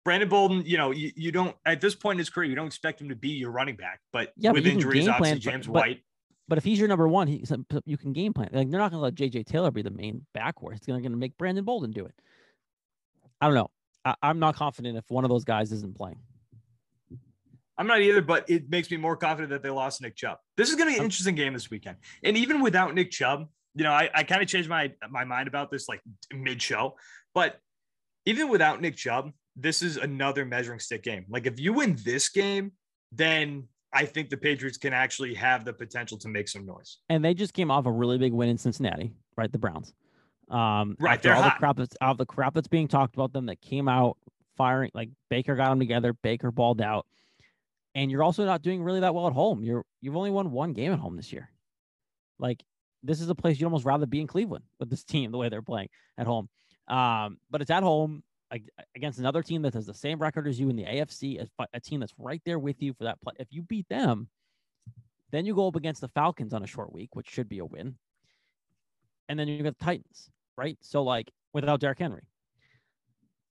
brandon 0.05 0.29
bolden 0.29 0.63
you 0.65 0.77
know 0.77 0.91
you, 0.91 1.11
you 1.17 1.33
don't 1.33 1.57
at 1.67 1.81
this 1.81 1.95
point 1.95 2.17
in 2.17 2.19
his 2.19 2.31
career 2.31 2.49
you 2.49 2.55
don't 2.57 2.67
expect 2.67 3.01
him 3.01 3.09
to 3.09 3.17
be 3.17 3.31
your 3.31 3.51
running 3.51 3.77
back 3.77 4.01
but 4.13 4.33
Yeah, 4.37 4.51
but 4.51 4.55
with 4.57 4.65
can 4.65 4.73
injuries 4.75 5.09
obviously 5.09 5.39
james 5.41 5.67
but- 5.67 5.73
white 5.75 6.03
But 6.49 6.59
if 6.59 6.65
he's 6.65 6.79
your 6.79 6.89
number 6.89 7.09
one, 7.09 7.29
he 7.29 7.45
you 7.87 7.97
can 7.97 8.13
game 8.13 8.33
plan. 8.33 8.51
Like 8.53 8.69
they're 8.69 8.81
not 8.81 8.91
going 8.91 8.99
to 8.99 9.05
let 9.05 9.15
JJ 9.15 9.47
Taylor 9.47 9.71
be 9.71 9.81
the 9.83 9.91
main 9.91 10.27
backcourt. 10.37 10.75
It's 10.77 10.87
going 10.87 11.03
to 11.03 11.09
make 11.11 11.39
Brandon 11.39 11.65
Bolden 11.65 11.93
do 11.93 12.05
it. 12.05 12.15
I 13.41 13.47
don't 13.47 13.55
know. 13.55 13.71
I, 14.05 14.15
I'm 14.23 14.39
not 14.39 14.57
confident 14.57 14.99
if 14.99 15.05
one 15.09 15.25
of 15.25 15.31
those 15.31 15.45
guys 15.45 15.73
isn't 15.73 15.97
playing. 15.97 16.19
I'm 17.79 17.87
not 17.87 18.01
either, 18.01 18.23
but 18.23 18.49
it 18.51 18.69
makes 18.69 18.91
me 18.91 18.97
more 18.97 19.17
confident 19.17 19.51
that 19.51 19.63
they 19.63 19.71
lost 19.71 20.03
Nick 20.03 20.15
Chubb. 20.17 20.39
This 20.57 20.69
is 20.69 20.75
going 20.77 20.89
to 20.89 20.93
be 20.95 20.99
an 20.99 21.05
interesting 21.05 21.35
game 21.35 21.53
this 21.55 21.71
weekend. 21.71 21.97
And 22.23 22.37
even 22.37 22.61
without 22.61 22.95
Nick 22.95 23.11
Chubb, 23.11 23.49
you 23.75 23.85
know, 23.85 23.93
I, 23.93 24.11
I 24.15 24.23
kind 24.25 24.43
of 24.43 24.49
changed 24.49 24.69
my 24.69 24.93
my 25.11 25.25
mind 25.25 25.49
about 25.49 25.71
this 25.71 25.89
like 25.89 26.01
mid 26.35 26.61
show, 26.61 26.97
but 27.35 27.59
even 28.27 28.49
without 28.51 28.81
Nick 28.81 28.97
Chubb, 28.97 29.33
this 29.57 29.83
is 29.83 29.97
another 29.97 30.45
measuring 30.45 30.79
stick 30.79 31.03
game. 31.03 31.25
Like 31.29 31.47
if 31.47 31.59
you 31.59 31.73
win 31.73 31.97
this 32.05 32.29
game, 32.29 32.73
then 33.11 33.69
I 33.93 34.05
think 34.05 34.31
the 34.31 34.37
Patriots 34.37 34.79
can 34.79 34.93
actually 34.93 35.35
have 35.35 35.65
the 35.65 35.73
potential 35.73 36.19
to 36.19 36.29
make 36.29 36.49
some 36.49 36.65
noise. 36.67 36.99
and 37.09 37.25
they 37.25 37.35
just 37.35 37.53
came 37.55 37.71
off 37.71 37.87
a 37.87 37.93
really 37.93 38.19
big 38.19 38.33
win 38.33 38.49
in 38.49 38.59
Cincinnati, 38.59 39.13
right? 39.37 39.51
The 39.51 39.59
Browns. 39.59 39.93
Um, 40.51 40.97
Right, 41.01 41.15
after 41.15 41.33
all 41.33 41.43
the 41.43 41.51
crap 41.51 41.77
that's 41.77 41.97
all 42.03 42.15
the 42.15 42.27
crap 42.27 42.53
that's 42.55 42.69
being 42.69 42.89
talked 42.89 43.15
about 43.15 43.33
them 43.33 43.47
that 43.47 43.61
came 43.63 43.89
out 43.89 44.19
firing 44.59 44.91
like 44.93 45.09
Baker 45.31 45.57
got 45.57 45.71
them 45.71 45.79
together, 45.79 46.13
Baker 46.13 46.51
balled 46.51 46.83
out, 46.83 47.07
and 47.95 48.11
you're 48.11 48.23
also 48.23 48.45
not 48.45 48.63
doing 48.63 48.83
really 48.83 49.01
that 49.01 49.15
well 49.15 49.27
at 49.27 49.33
home. 49.33 49.63
You're 49.63 49.85
you've 50.01 50.17
only 50.17 50.31
won 50.31 50.51
one 50.51 50.73
game 50.73 50.93
at 50.93 50.99
home 50.99 51.17
this 51.17 51.33
year. 51.33 51.51
Like 52.39 52.63
this 53.03 53.21
is 53.21 53.29
a 53.29 53.35
place 53.35 53.59
you'd 53.59 53.67
almost 53.67 53.85
rather 53.85 54.07
be 54.07 54.21
in 54.21 54.27
Cleveland 54.27 54.65
with 54.79 54.91
this 54.91 55.05
team 55.05 55.31
the 55.33 55.39
way 55.39 55.49
they're 55.49 55.63
playing 55.63 55.89
at 56.19 56.27
home. 56.27 56.49
Um, 56.89 57.39
but 57.51 57.61
it's 57.61 57.71
at 57.71 57.83
home 57.83 58.23
against 58.95 59.19
another 59.19 59.43
team 59.43 59.63
that 59.63 59.75
has 59.75 59.87
the 59.87 59.95
same 59.95 60.19
record 60.19 60.47
as 60.47 60.61
you 60.61 60.69
in 60.69 60.77
the 60.77 60.85
AFC, 60.85 61.41
a, 61.41 61.67
a 61.73 61.81
team 61.81 62.01
that's 62.01 62.13
right 62.19 62.43
there 62.45 62.59
with 62.59 62.83
you 62.83 62.93
for 62.93 63.05
that 63.05 63.21
play. 63.23 63.33
If 63.39 63.49
you 63.51 63.63
beat 63.63 63.89
them, 63.89 64.29
then 65.31 65.47
you 65.47 65.55
go 65.55 65.69
up 65.69 65.77
against 65.77 66.03
the 66.03 66.09
Falcons 66.09 66.53
on 66.53 66.63
a 66.63 66.67
short 66.67 66.93
week, 66.93 67.15
which 67.15 67.31
should 67.31 67.49
be 67.49 67.61
a 67.61 67.65
win. 67.65 67.97
And 69.29 69.39
then 69.39 69.49
you 69.49 69.63
got 69.63 69.79
the 69.79 69.85
Titans, 69.85 70.31
right? 70.59 70.77
So 70.83 71.03
like 71.03 71.31
without 71.55 71.81
Derrick 71.81 71.99
Henry, 71.99 72.23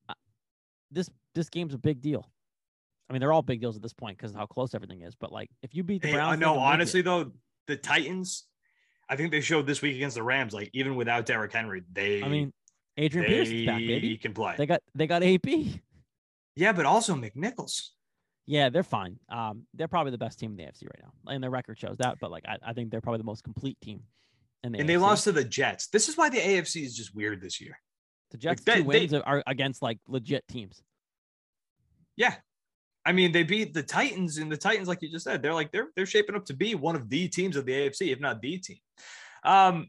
uh, 0.07 0.13
this 0.91 1.09
this 1.33 1.49
game's 1.49 1.73
a 1.73 1.79
big 1.79 2.01
deal. 2.01 2.30
I 3.11 3.13
mean, 3.13 3.19
they're 3.19 3.33
all 3.33 3.41
big 3.41 3.59
deals 3.59 3.75
at 3.75 3.81
this 3.81 3.91
point 3.91 4.17
because 4.17 4.31
of 4.31 4.37
how 4.37 4.45
close 4.45 4.73
everything 4.73 5.01
is. 5.01 5.15
But 5.15 5.33
like, 5.33 5.49
if 5.61 5.75
you 5.75 5.83
beat 5.83 6.01
the 6.01 6.07
Hey, 6.07 6.13
Browns, 6.13 6.31
I 6.31 6.35
they 6.37 6.39
know, 6.45 6.53
can 6.53 6.61
it. 6.61 6.65
honestly 6.65 7.01
though, 7.01 7.31
the 7.67 7.75
Titans, 7.75 8.45
I 9.09 9.17
think 9.17 9.31
they 9.31 9.41
showed 9.41 9.67
this 9.67 9.81
week 9.81 9.97
against 9.97 10.15
the 10.15 10.23
Rams, 10.23 10.53
like 10.53 10.69
even 10.71 10.95
without 10.95 11.25
Derrick 11.25 11.51
Henry, 11.51 11.83
they 11.91 12.23
I 12.23 12.29
mean, 12.29 12.53
Adrian 12.95 13.29
they 13.29 13.35
Pierce 13.43 13.65
back, 13.65 13.79
baby. 13.79 14.15
can 14.15 14.33
play. 14.33 14.55
They 14.57 14.65
got 14.65 14.79
they 14.95 15.07
got 15.07 15.23
AP. 15.23 15.45
yeah, 16.55 16.71
but 16.71 16.85
also 16.85 17.13
McNichols. 17.15 17.89
Yeah, 18.47 18.69
they're 18.69 18.81
fine. 18.81 19.19
Um, 19.27 19.65
they're 19.73 19.89
probably 19.89 20.11
the 20.11 20.17
best 20.17 20.39
team 20.39 20.51
in 20.51 20.55
the 20.57 20.63
AFC 20.63 20.83
right 20.85 21.01
now, 21.03 21.33
and 21.33 21.43
their 21.43 21.49
record 21.51 21.77
shows 21.79 21.97
that. 21.97 22.15
But 22.21 22.31
like, 22.31 22.45
I, 22.47 22.57
I 22.65 22.71
think 22.73 22.91
they're 22.91 23.01
probably 23.01 23.17
the 23.19 23.25
most 23.25 23.43
complete 23.43 23.77
team. 23.81 24.03
In 24.63 24.71
the 24.71 24.79
and 24.79 24.87
they 24.87 24.95
lost 24.97 25.25
to 25.25 25.33
the 25.33 25.43
Jets. 25.43 25.87
This 25.87 26.07
is 26.07 26.15
why 26.15 26.29
the 26.29 26.37
AFC 26.39 26.83
is 26.85 26.95
just 26.95 27.13
weird 27.13 27.41
this 27.41 27.59
year. 27.59 27.77
the 28.31 28.37
Jets. 28.37 28.61
they- 28.63 28.75
two 28.77 28.79
they- 28.83 28.99
wins 29.07 29.13
are 29.13 29.43
against 29.45 29.81
like 29.81 29.99
legit 30.07 30.47
teams. 30.47 30.81
Yeah. 32.15 32.35
I 33.05 33.11
mean, 33.11 33.31
they 33.31 33.43
beat 33.43 33.73
the 33.73 33.81
Titans, 33.83 34.37
and 34.37 34.51
the 34.51 34.57
Titans, 34.57 34.87
like 34.87 35.01
you 35.01 35.09
just 35.09 35.23
said, 35.25 35.41
they're 35.41 35.53
like 35.53 35.71
they're 35.71 35.87
they're 35.95 36.05
shaping 36.05 36.35
up 36.35 36.45
to 36.45 36.53
be 36.53 36.75
one 36.75 36.95
of 36.95 37.09
the 37.09 37.27
teams 37.27 37.55
of 37.55 37.65
the 37.65 37.71
AFC, 37.73 38.11
if 38.11 38.19
not 38.19 38.41
the 38.41 38.57
team. 38.59 38.77
Um, 39.43 39.87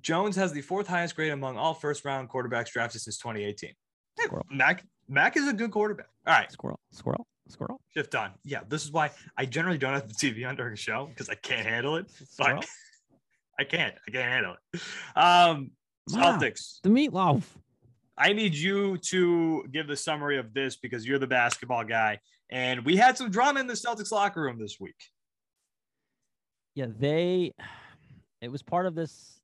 Jones 0.00 0.36
has 0.36 0.52
the 0.52 0.60
fourth 0.60 0.86
highest 0.86 1.14
grade 1.16 1.32
among 1.32 1.56
all 1.56 1.74
first 1.74 2.04
round 2.04 2.28
quarterbacks 2.30 2.70
drafted 2.72 3.00
since 3.00 3.18
2018. 3.18 3.70
Hey, 4.18 4.24
Squirrel. 4.24 4.46
Mac 4.50 4.84
Mac 5.08 5.36
is 5.36 5.46
a 5.48 5.52
good 5.52 5.70
quarterback. 5.70 6.06
All 6.26 6.34
right, 6.34 6.50
Squirrel, 6.50 6.80
squirrel, 6.92 7.26
squirrel, 7.48 7.80
shift 7.94 8.10
done. 8.10 8.32
Yeah, 8.44 8.60
this 8.68 8.84
is 8.84 8.90
why 8.92 9.10
I 9.36 9.44
generally 9.46 9.78
don't 9.78 9.92
have 9.94 10.08
the 10.08 10.14
TV 10.14 10.46
on 10.48 10.56
during 10.56 10.72
a 10.72 10.76
show 10.76 11.06
because 11.06 11.28
I 11.28 11.34
can't 11.34 11.66
handle 11.66 11.96
it. 11.96 12.10
squirrel. 12.10 12.56
But 12.60 12.66
I 13.60 13.64
can't. 13.64 13.94
I 14.08 14.10
can't 14.10 14.30
handle 14.32 14.54
it. 14.74 14.80
Um, 15.16 15.70
Wow. 16.10 16.36
Celtics. 16.36 16.80
The 16.82 16.88
meatloaf. 16.88 17.44
I 18.16 18.32
need 18.32 18.54
you 18.54 18.98
to 18.98 19.64
give 19.72 19.86
the 19.86 19.96
summary 19.96 20.38
of 20.38 20.52
this 20.52 20.76
because 20.76 21.06
you're 21.06 21.18
the 21.18 21.26
basketball 21.26 21.84
guy. 21.84 22.18
And 22.50 22.84
we 22.84 22.96
had 22.96 23.16
some 23.16 23.30
drama 23.30 23.60
in 23.60 23.66
the 23.66 23.74
Celtics 23.74 24.12
locker 24.12 24.42
room 24.42 24.58
this 24.58 24.76
week. 24.78 24.96
Yeah, 26.74 26.86
they. 26.98 27.52
It 28.40 28.50
was 28.50 28.62
part 28.62 28.86
of 28.86 28.94
this. 28.94 29.40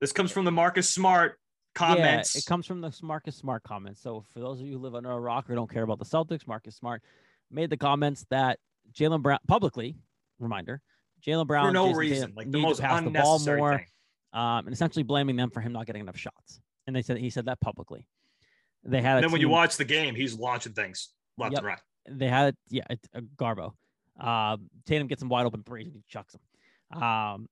This 0.00 0.12
comes 0.12 0.30
from 0.30 0.44
the 0.44 0.52
Marcus 0.52 0.88
Smart 0.88 1.38
comments. 1.74 2.34
Yeah, 2.34 2.40
it 2.40 2.46
comes 2.46 2.66
from 2.66 2.80
the 2.80 2.94
Marcus 3.02 3.36
Smart 3.36 3.62
comments. 3.62 4.02
So 4.02 4.24
for 4.32 4.40
those 4.40 4.60
of 4.60 4.66
you 4.66 4.74
who 4.74 4.78
live 4.78 4.94
under 4.94 5.10
a 5.10 5.20
rock 5.20 5.48
or 5.48 5.54
don't 5.54 5.70
care 5.70 5.82
about 5.82 5.98
the 5.98 6.04
Celtics, 6.04 6.46
Marcus 6.46 6.76
Smart 6.76 7.02
made 7.50 7.70
the 7.70 7.76
comments 7.76 8.26
that 8.30 8.58
Jaylen 8.92 9.22
Brown 9.22 9.38
publicly 9.46 9.96
reminder 10.38 10.80
Jaylen 11.26 11.46
Brown 11.46 11.66
for 11.68 11.72
no 11.72 11.86
Jayson 11.86 11.96
reason, 11.98 12.20
Tatum 12.20 12.34
like 12.36 12.50
the 12.50 12.58
to 12.58 12.62
most 12.62 12.80
pass 12.80 13.04
the 13.04 13.10
ball 13.10 13.38
more, 13.40 13.76
thing. 13.76 13.86
um, 14.32 14.66
and 14.66 14.72
essentially 14.72 15.02
blaming 15.02 15.36
them 15.36 15.50
for 15.50 15.60
him 15.60 15.72
not 15.72 15.86
getting 15.86 16.02
enough 16.02 16.16
shots. 16.16 16.60
And 16.86 16.94
they 16.96 17.02
said 17.02 17.18
he 17.18 17.30
said 17.30 17.46
that 17.46 17.60
publicly. 17.60 18.06
They 18.84 19.02
had 19.02 19.16
And 19.16 19.24
then 19.24 19.32
when 19.32 19.40
you 19.40 19.48
watch 19.48 19.76
the 19.76 19.84
game, 19.84 20.14
he's 20.14 20.34
launching 20.34 20.72
things 20.72 21.10
left 21.36 21.52
Yep. 21.52 21.58
and 21.58 21.66
right. 21.66 21.78
they 22.08 22.28
had 22.28 22.54
yeah 22.68 22.84
a, 22.90 22.96
a 23.14 23.22
Garbo. 23.22 23.72
Um, 24.18 24.68
Tatum 24.86 25.06
gets 25.06 25.22
him 25.22 25.28
wide 25.28 25.46
open 25.46 25.62
threes 25.62 25.86
and 25.86 25.96
he 25.96 26.02
chucks 26.08 26.34
them. 26.34 27.02
Um, 27.02 27.48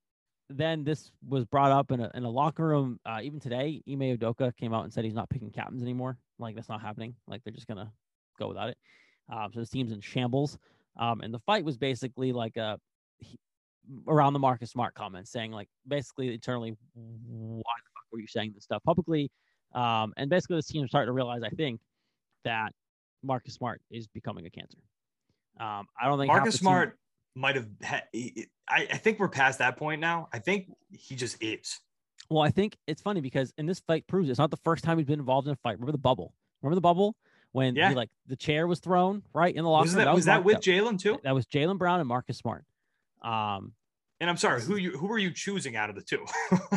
then 0.51 0.85
this 0.85 1.11
was 1.27 1.45
brought 1.45 1.71
up 1.73 1.91
in 1.93 2.01
a, 2.01 2.11
in 2.15 2.25
a 2.25 2.31
locker 2.31 2.67
room. 2.67 2.99
Uh, 3.05 3.21
even 3.23 3.39
today, 3.41 3.83
Ime 3.89 4.17
Udoka 4.17 4.57
came 4.57 4.73
out 4.73 4.85
and 4.85 4.93
said 4.93 5.05
he's 5.05 5.15
not 5.15 5.29
picking 5.29 5.51
captains 5.51 5.83
anymore. 5.83 6.19
Like 6.39 6.55
that's 6.55 6.69
not 6.69 6.81
happening. 6.81 7.15
Like 7.27 7.43
they're 7.45 7.53
just 7.53 7.67
gonna 7.67 7.93
go 8.39 8.49
without 8.49 8.71
it. 8.71 8.79
Um, 9.31 9.51
so 9.53 9.61
this 9.61 9.69
team's 9.71 9.93
in 9.93 10.01
shambles. 10.01 10.59
Um, 10.99 11.21
and 11.21 11.33
the 11.33 11.39
fight 11.41 11.65
was 11.65 11.77
basically 11.77 12.33
like 12.33 12.57
a 12.57 12.79
he- 13.19 13.39
around 14.07 14.33
the 14.33 14.39
Marcus 14.39 14.71
Smart 14.71 14.95
comments, 14.95 15.31
saying 15.31 15.53
like 15.53 15.69
basically 15.87 16.33
internally, 16.33 16.77
why 16.95 17.63
were 18.13 18.21
you 18.21 18.27
saying 18.27 18.53
this 18.55 18.65
stuff 18.65 18.83
publicly? 18.85 19.31
Um, 19.75 20.13
and 20.17 20.31
basically 20.31 20.57
this 20.57 20.67
team 20.67 20.85
is 20.85 20.91
starting 20.91 21.09
to 21.09 21.13
realize, 21.13 21.43
I 21.43 21.51
think, 21.51 21.81
that 22.45 22.73
Marcus 23.23 23.55
Smart 23.55 23.81
is 23.91 24.07
becoming 24.07 24.47
a 24.47 24.51
cancer. 24.51 24.79
Um, 25.61 25.87
I 26.01 26.07
don't 26.07 26.19
think 26.19 26.29
Marcus 26.29 26.55
the 26.55 26.59
team- 26.59 26.65
Smart 26.65 26.99
might 27.35 27.57
have 27.57 27.67
had, 27.83 28.05
I, 28.69 28.87
I 28.91 28.97
think 28.97 29.19
we're 29.19 29.29
past 29.29 29.59
that 29.59 29.77
point 29.77 30.01
now. 30.01 30.29
I 30.33 30.39
think 30.39 30.67
he 30.91 31.15
just 31.15 31.37
is. 31.43 31.79
Well, 32.31 32.43
I 32.43 32.51
think 32.51 32.77
it's 32.87 33.01
funny 33.03 33.21
because 33.21 33.53
in 33.59 33.67
this 33.67 33.81
fight 33.81 34.07
proves 34.07 34.29
it's 34.29 34.39
not 34.39 34.51
the 34.51 34.57
first 34.59 34.85
time 34.85 34.99
he's 34.99 35.07
been 35.07 35.21
involved 35.21 35.47
in 35.47 35.53
a 35.53 35.57
fight. 35.57 35.75
Remember 35.75 35.93
the 35.93 35.99
bubble? 35.99 36.35
Remember 36.63 36.75
the 36.75 36.81
bubble 36.81 37.15
when 37.53 37.75
Yeah. 37.75 37.91
he, 37.91 37.95
like 37.95 38.11
the 38.27 38.37
chair 38.37 38.67
was 38.67 38.81
thrown 38.81 39.23
right 39.33 39.55
in 39.55 39.63
the 39.65 39.71
locker 39.71 39.85
Was 39.85 39.95
room? 39.95 40.05
that, 40.05 40.15
was 40.15 40.25
that 40.27 40.45
with 40.45 40.59
Jaylen 40.59 40.99
too? 40.99 41.19
That 41.25 41.35
was 41.35 41.47
Jaylen 41.47 41.79
Brown 41.79 42.01
and 42.01 42.09
Marcus 42.09 42.37
Smart. 42.39 42.65
Um, 43.23 43.73
And 44.21 44.29
I'm 44.29 44.37
sorry, 44.37 44.61
who 44.63 44.77
you 44.77 44.93
who 44.93 45.11
are 45.13 45.19
you 45.19 45.31
choosing 45.31 45.77
out 45.77 45.91
of 45.91 45.97
the 45.97 46.03
two? 46.03 46.25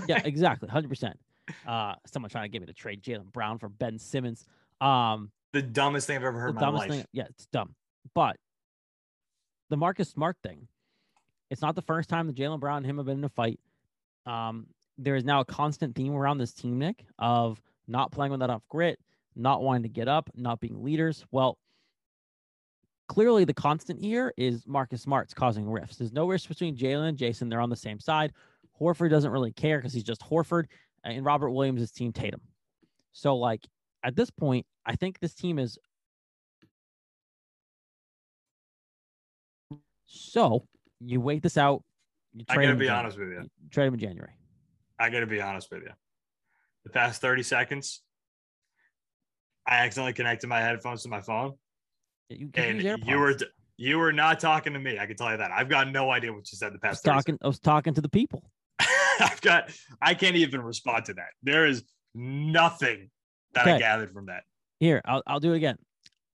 yeah, 0.08 0.22
exactly, 0.26 0.70
hundred 0.70 0.90
percent. 0.90 1.20
Uh, 1.68 1.96
someone 2.06 2.30
trying 2.30 2.46
to 2.46 2.50
get 2.50 2.62
me 2.62 2.68
to 2.68 2.74
trade 2.74 3.02
Jaylen 3.02 3.32
Brown 3.32 3.58
for 3.58 3.68
Ben 3.68 3.98
Simmons. 3.98 4.46
Um, 4.80 5.32
the 5.54 5.62
dumbest 5.62 6.08
thing 6.08 6.18
I've 6.18 6.24
ever 6.24 6.40
heard 6.40 6.56
the 6.56 6.60
dumbest 6.60 6.90
life. 6.90 6.92
thing. 6.92 7.06
Yeah, 7.12 7.26
it's 7.30 7.48
dumb. 7.48 7.76
But 8.14 8.38
the 9.70 9.78
Marcus 9.78 10.10
Smart 10.10 10.38
thing, 10.44 10.68
it's 11.50 11.62
not 11.62 11.76
the 11.76 11.82
first 11.82 12.10
time 12.10 12.28
that 12.28 12.36
Jaylen 12.36 12.60
Brown 12.60 12.78
and 12.78 12.86
him 12.86 12.98
have 12.98 13.06
been 13.08 13.20
in 13.20 13.24
a 13.24 13.30
fight. 13.30 13.60
Um, 14.26 14.68
there 14.98 15.16
is 15.16 15.24
now 15.24 15.40
a 15.40 15.46
constant 15.46 15.96
theme 15.96 16.14
around 16.14 16.38
this 16.38 16.54
team, 16.54 16.78
Nick, 16.78 17.06
of 17.18 17.62
not 17.88 18.12
playing 18.12 18.32
with 18.32 18.44
enough 18.44 18.62
grit, 18.70 19.00
not 19.36 19.64
wanting 19.64 19.84
to 19.84 19.90
get 19.90 20.08
up, 20.08 20.30
not 20.36 20.60
being 20.60 20.84
leaders. 20.84 21.26
Well, 21.32 21.58
clearly 23.12 23.44
the 23.44 23.54
constant 23.54 24.00
here 24.00 24.34
is 24.38 24.66
Marcus 24.66 25.02
Smart's 25.02 25.34
causing 25.34 25.70
rifts. 25.70 25.98
There's 25.98 26.14
no 26.14 26.30
rift 26.30 26.48
between 26.48 26.78
Jaylen 26.78 27.10
and 27.10 27.18
Jayson. 27.18 27.50
They're 27.50 27.60
on 27.60 27.70
the 27.70 27.76
same 27.76 28.00
side. 28.00 28.32
Horford 28.80 29.10
doesn't 29.10 29.32
really 29.32 29.52
care 29.52 29.80
because 29.80 29.92
he's 29.92 30.06
just 30.06 30.22
Horford, 30.22 30.64
uh, 31.06 31.10
and 31.10 31.26
Robert 31.26 31.52
Williams 31.52 31.82
is 31.82 31.92
Team 31.92 32.14
Tatum. 32.14 32.40
So 33.12 33.36
like 33.36 33.68
at 34.02 34.16
this 34.16 34.30
point, 34.30 34.66
I 34.86 34.96
think 34.96 35.20
this 35.20 35.34
team 35.34 35.60
is. 35.60 35.78
So 40.06 40.66
you 41.02 41.20
wait 41.20 41.44
this 41.44 41.58
out. 41.58 41.84
You 42.34 42.46
I 42.48 42.56
trade 42.56 42.68
gotta 42.68 42.78
be 42.78 42.88
in 42.88 42.94
honest 42.94 43.20
with 43.20 43.28
you. 43.28 43.36
Jan- 43.36 43.50
Trade 43.72 43.88
him 43.88 43.94
in 43.96 44.00
January. 44.00 44.34
I 44.98 45.10
gotta 45.10 45.28
be 45.28 45.42
honest 45.42 45.70
with 45.70 45.82
you. 45.82 45.92
The 46.86 46.92
past 46.92 47.20
30 47.20 47.44
seconds, 47.44 48.04
I 49.68 49.80
accidentally 49.80 50.14
connected 50.14 50.48
my 50.48 50.62
headphones 50.62 51.04
to 51.04 51.10
my 51.10 51.20
phone. 51.20 51.56
You 52.40 52.48
can 52.50 52.64
And 52.64 52.82
use 52.82 53.00
you 53.06 53.18
were 53.18 53.36
you 53.78 53.98
were 53.98 54.14
not 54.14 54.40
talking 54.40 54.74
to 54.74 54.80
me. 54.80 55.00
I 55.00 55.06
can 55.06 55.16
tell 55.18 55.32
you 55.32 55.38
that. 55.38 55.52
I've 55.52 55.70
got 55.70 55.92
no 55.92 56.12
idea 56.12 56.32
what 56.32 56.52
you 56.52 56.58
said 56.58 56.74
the 56.74 56.80
I 56.84 56.88
past 56.90 57.04
30 57.04 57.16
talking. 57.16 57.38
I 57.44 57.48
was 57.48 57.60
talking 57.60 57.94
to 57.96 58.02
the 58.02 58.10
people. 58.10 58.44
I've 59.20 59.42
got 59.42 59.72
I 60.02 60.14
can't 60.14 60.36
even 60.36 60.62
respond 60.62 61.06
to 61.06 61.14
that. 61.16 61.30
There 61.44 61.66
is 61.66 61.84
nothing 62.16 63.10
that 63.54 63.68
I 63.68 63.78
gathered 63.80 64.14
from 64.14 64.28
that. 64.28 64.44
Here, 64.80 65.02
I'll 65.06 65.22
I'll 65.28 65.40
do 65.40 65.54
it 65.54 65.58
again. 65.58 65.78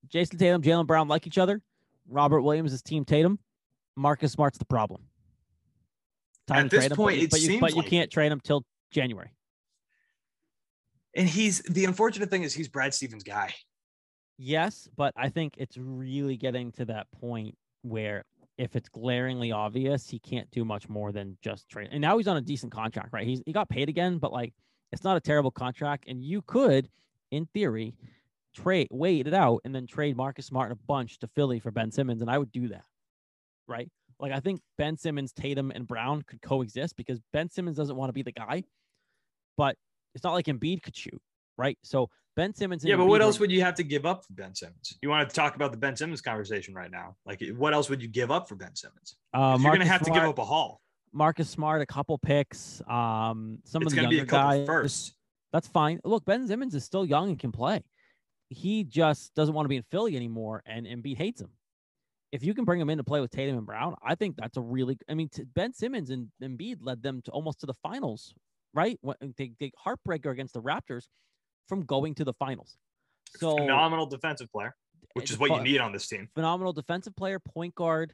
Jayson 0.07 0.37
Tatum, 0.37 0.61
Jaylen 0.61 0.87
Brown 0.87 1.07
like 1.07 1.27
each 1.27 1.37
other. 1.37 1.61
Robert 2.07 2.41
Williams 2.41 2.71
is 2.73 2.81
Team 2.81 3.03
Tatum. 3.03 3.39
Marcus 3.97 4.31
Smart's 4.31 4.57
the 4.57 4.65
problem. 4.65 5.01
Time 6.47 6.65
At 6.65 6.71
to 6.71 6.75
this 6.77 6.85
him, 6.85 6.95
point, 6.95 7.15
but, 7.15 7.17
you- 7.19 7.23
it 7.25 7.31
but 7.31 7.39
you, 7.41 7.59
but 7.59 7.69
seems 7.71 7.75
you 7.75 7.81
like- 7.81 7.89
can't 7.89 8.11
trade 8.11 8.31
him 8.31 8.39
till 8.41 8.63
January. 8.91 9.31
And 11.15 11.27
he's 11.27 11.61
the 11.63 11.85
unfortunate 11.85 12.29
thing 12.29 12.43
is 12.43 12.53
he's 12.53 12.67
Brad 12.67 12.93
Stevens' 12.93 13.23
guy. 13.23 13.53
Yes, 14.37 14.87
but 14.95 15.13
I 15.15 15.29
think 15.29 15.55
it's 15.57 15.77
really 15.77 16.37
getting 16.37 16.71
to 16.73 16.85
that 16.85 17.07
point 17.11 17.55
where 17.81 18.23
if 18.57 18.75
it's 18.75 18.89
glaringly 18.89 19.51
obvious, 19.51 20.09
he 20.09 20.19
can't 20.19 20.49
do 20.51 20.65
much 20.65 20.89
more 20.89 21.11
than 21.11 21.37
just 21.41 21.69
trade. 21.69 21.89
And 21.91 22.01
now 22.01 22.17
he's 22.17 22.27
on 22.27 22.37
a 22.37 22.41
decent 22.41 22.71
contract, 22.71 23.09
right? 23.11 23.25
He's 23.25 23.41
he 23.45 23.53
got 23.53 23.69
paid 23.69 23.89
again, 23.89 24.17
but 24.17 24.31
like 24.31 24.53
it's 24.91 25.03
not 25.03 25.17
a 25.17 25.21
terrible 25.21 25.51
contract. 25.51 26.05
And 26.07 26.23
you 26.23 26.41
could, 26.43 26.89
in 27.31 27.45
theory, 27.47 27.95
trade 28.55 28.87
wait 28.91 29.27
it 29.27 29.33
out 29.33 29.61
and 29.65 29.73
then 29.73 29.85
trade 29.87 30.17
Marcus 30.17 30.47
Smart 30.47 30.71
a 30.71 30.75
bunch 30.75 31.19
to 31.19 31.27
Philly 31.27 31.59
for 31.59 31.71
Ben 31.71 31.91
Simmons, 31.91 32.21
and 32.21 32.29
I 32.29 32.37
would 32.37 32.51
do 32.51 32.67
that. 32.69 32.85
Right? 33.67 33.89
Like 34.19 34.31
I 34.31 34.39
think 34.39 34.61
Ben 34.77 34.97
Simmons, 34.97 35.31
Tatum, 35.33 35.71
and 35.71 35.87
Brown 35.87 36.23
could 36.23 36.41
coexist 36.41 36.95
because 36.95 37.19
Ben 37.33 37.49
Simmons 37.49 37.77
doesn't 37.77 37.95
want 37.95 38.09
to 38.09 38.13
be 38.13 38.23
the 38.23 38.31
guy, 38.31 38.63
but 39.55 39.75
it's 40.15 40.23
not 40.23 40.33
like 40.33 40.45
Embiid 40.45 40.81
could 40.81 40.95
shoot, 40.95 41.21
right? 41.57 41.77
So 41.83 42.09
Ben 42.37 42.53
Simmons. 42.53 42.85
Yeah, 42.85 42.95
but 42.97 43.07
what 43.07 43.23
else 43.23 43.39
would 43.39 43.51
you 43.51 43.61
have 43.61 43.73
to 43.75 43.83
give 43.83 44.05
up 44.05 44.23
for 44.23 44.31
Ben 44.33 44.53
Simmons? 44.53 44.95
You 45.01 45.09
want 45.09 45.27
to 45.27 45.35
talk 45.35 45.55
about 45.55 45.71
the 45.71 45.77
Ben 45.77 45.95
Simmons 45.95 46.21
conversation 46.21 46.75
right 46.75 46.91
now? 46.91 47.15
Like, 47.25 47.43
what 47.57 47.73
else 47.73 47.89
would 47.89 47.99
you 47.99 48.07
give 48.07 48.29
up 48.29 48.47
for 48.47 48.55
Ben 48.55 48.75
Simmons? 48.75 49.15
Uh, 49.33 49.57
you're 49.59 49.71
going 49.71 49.79
to 49.81 49.87
have 49.87 50.03
to 50.03 50.11
give 50.11 50.21
up 50.21 50.37
a 50.37 50.45
haul. 50.45 50.79
Marcus 51.11 51.49
Smart, 51.49 51.81
a 51.81 51.87
couple 51.87 52.15
picks, 52.19 52.79
um, 52.87 53.57
some 53.65 53.81
It's 53.81 53.91
of 53.91 53.95
the 53.95 54.01
younger 54.03 54.21
a 54.21 54.25
guys. 54.25 54.67
first. 54.67 55.13
That's 55.51 55.67
fine. 55.67 55.99
Look, 56.03 56.25
Ben 56.25 56.47
Simmons 56.47 56.75
is 56.75 56.83
still 56.83 57.05
young 57.05 57.29
and 57.29 57.39
can 57.39 57.51
play. 57.51 57.83
He 58.49 58.83
just 58.83 59.33
doesn't 59.33 59.55
want 59.55 59.65
to 59.65 59.69
be 59.69 59.77
in 59.77 59.83
Philly 59.89 60.15
anymore, 60.15 60.61
and 60.67 60.85
Embiid 60.85 61.17
hates 61.17 61.41
him. 61.41 61.49
If 62.31 62.43
you 62.43 62.53
can 62.53 62.65
bring 62.65 62.79
him 62.79 62.91
in 62.91 62.99
to 62.99 63.03
play 63.03 63.19
with 63.19 63.31
Tatum 63.31 63.57
and 63.57 63.65
Brown, 63.65 63.95
I 64.05 64.13
think 64.13 64.35
that's 64.37 64.57
a 64.57 64.61
really. 64.61 64.99
I 65.09 65.15
mean, 65.15 65.29
Ben 65.55 65.73
Simmons 65.73 66.11
and 66.11 66.27
Embiid 66.43 66.77
led 66.81 67.01
them 67.01 67.23
to 67.23 67.31
almost 67.31 67.61
to 67.61 67.65
the 67.65 67.73
finals, 67.81 68.35
right? 68.75 68.99
When 69.01 69.15
they, 69.37 69.53
they 69.59 69.71
heartbreaker 69.83 70.29
against 70.31 70.53
the 70.53 70.61
Raptors 70.61 71.07
from 71.67 71.83
going 71.83 72.15
to 72.15 72.23
the 72.23 72.33
finals. 72.33 72.77
So 73.37 73.57
Phenomenal 73.57 74.05
defensive 74.05 74.51
player, 74.51 74.75
which 75.13 75.31
is 75.31 75.37
what 75.37 75.51
you 75.51 75.61
need 75.61 75.79
on 75.79 75.91
this 75.91 76.07
team. 76.07 76.29
phenomenal 76.33 76.73
defensive 76.73 77.15
player, 77.15 77.39
point 77.39 77.75
guard 77.75 78.13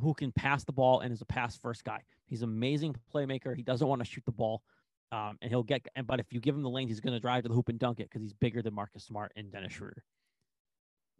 who 0.00 0.14
can 0.14 0.32
pass 0.32 0.64
the 0.64 0.72
ball 0.72 1.00
and 1.00 1.12
is 1.12 1.20
a 1.20 1.26
pass 1.26 1.56
first 1.56 1.84
guy. 1.84 2.00
He's 2.26 2.42
an 2.42 2.48
amazing 2.48 2.96
playmaker. 3.12 3.54
He 3.56 3.62
doesn't 3.62 3.86
want 3.86 4.02
to 4.02 4.04
shoot 4.04 4.24
the 4.24 4.32
ball. 4.32 4.62
Um, 5.12 5.38
and 5.40 5.50
he'll 5.50 5.62
get, 5.62 5.86
but 6.06 6.18
if 6.18 6.32
you 6.32 6.40
give 6.40 6.54
him 6.54 6.62
the 6.62 6.70
lane, 6.70 6.88
he's 6.88 7.00
going 7.00 7.12
to 7.12 7.20
drive 7.20 7.44
to 7.44 7.48
the 7.48 7.54
hoop 7.54 7.68
and 7.68 7.78
dunk 7.78 8.00
it 8.00 8.08
because 8.10 8.22
he's 8.22 8.32
bigger 8.32 8.62
than 8.62 8.74
Marcus 8.74 9.04
Smart 9.04 9.32
and 9.36 9.52
Dennis 9.52 9.72
Schroeder. 9.72 10.02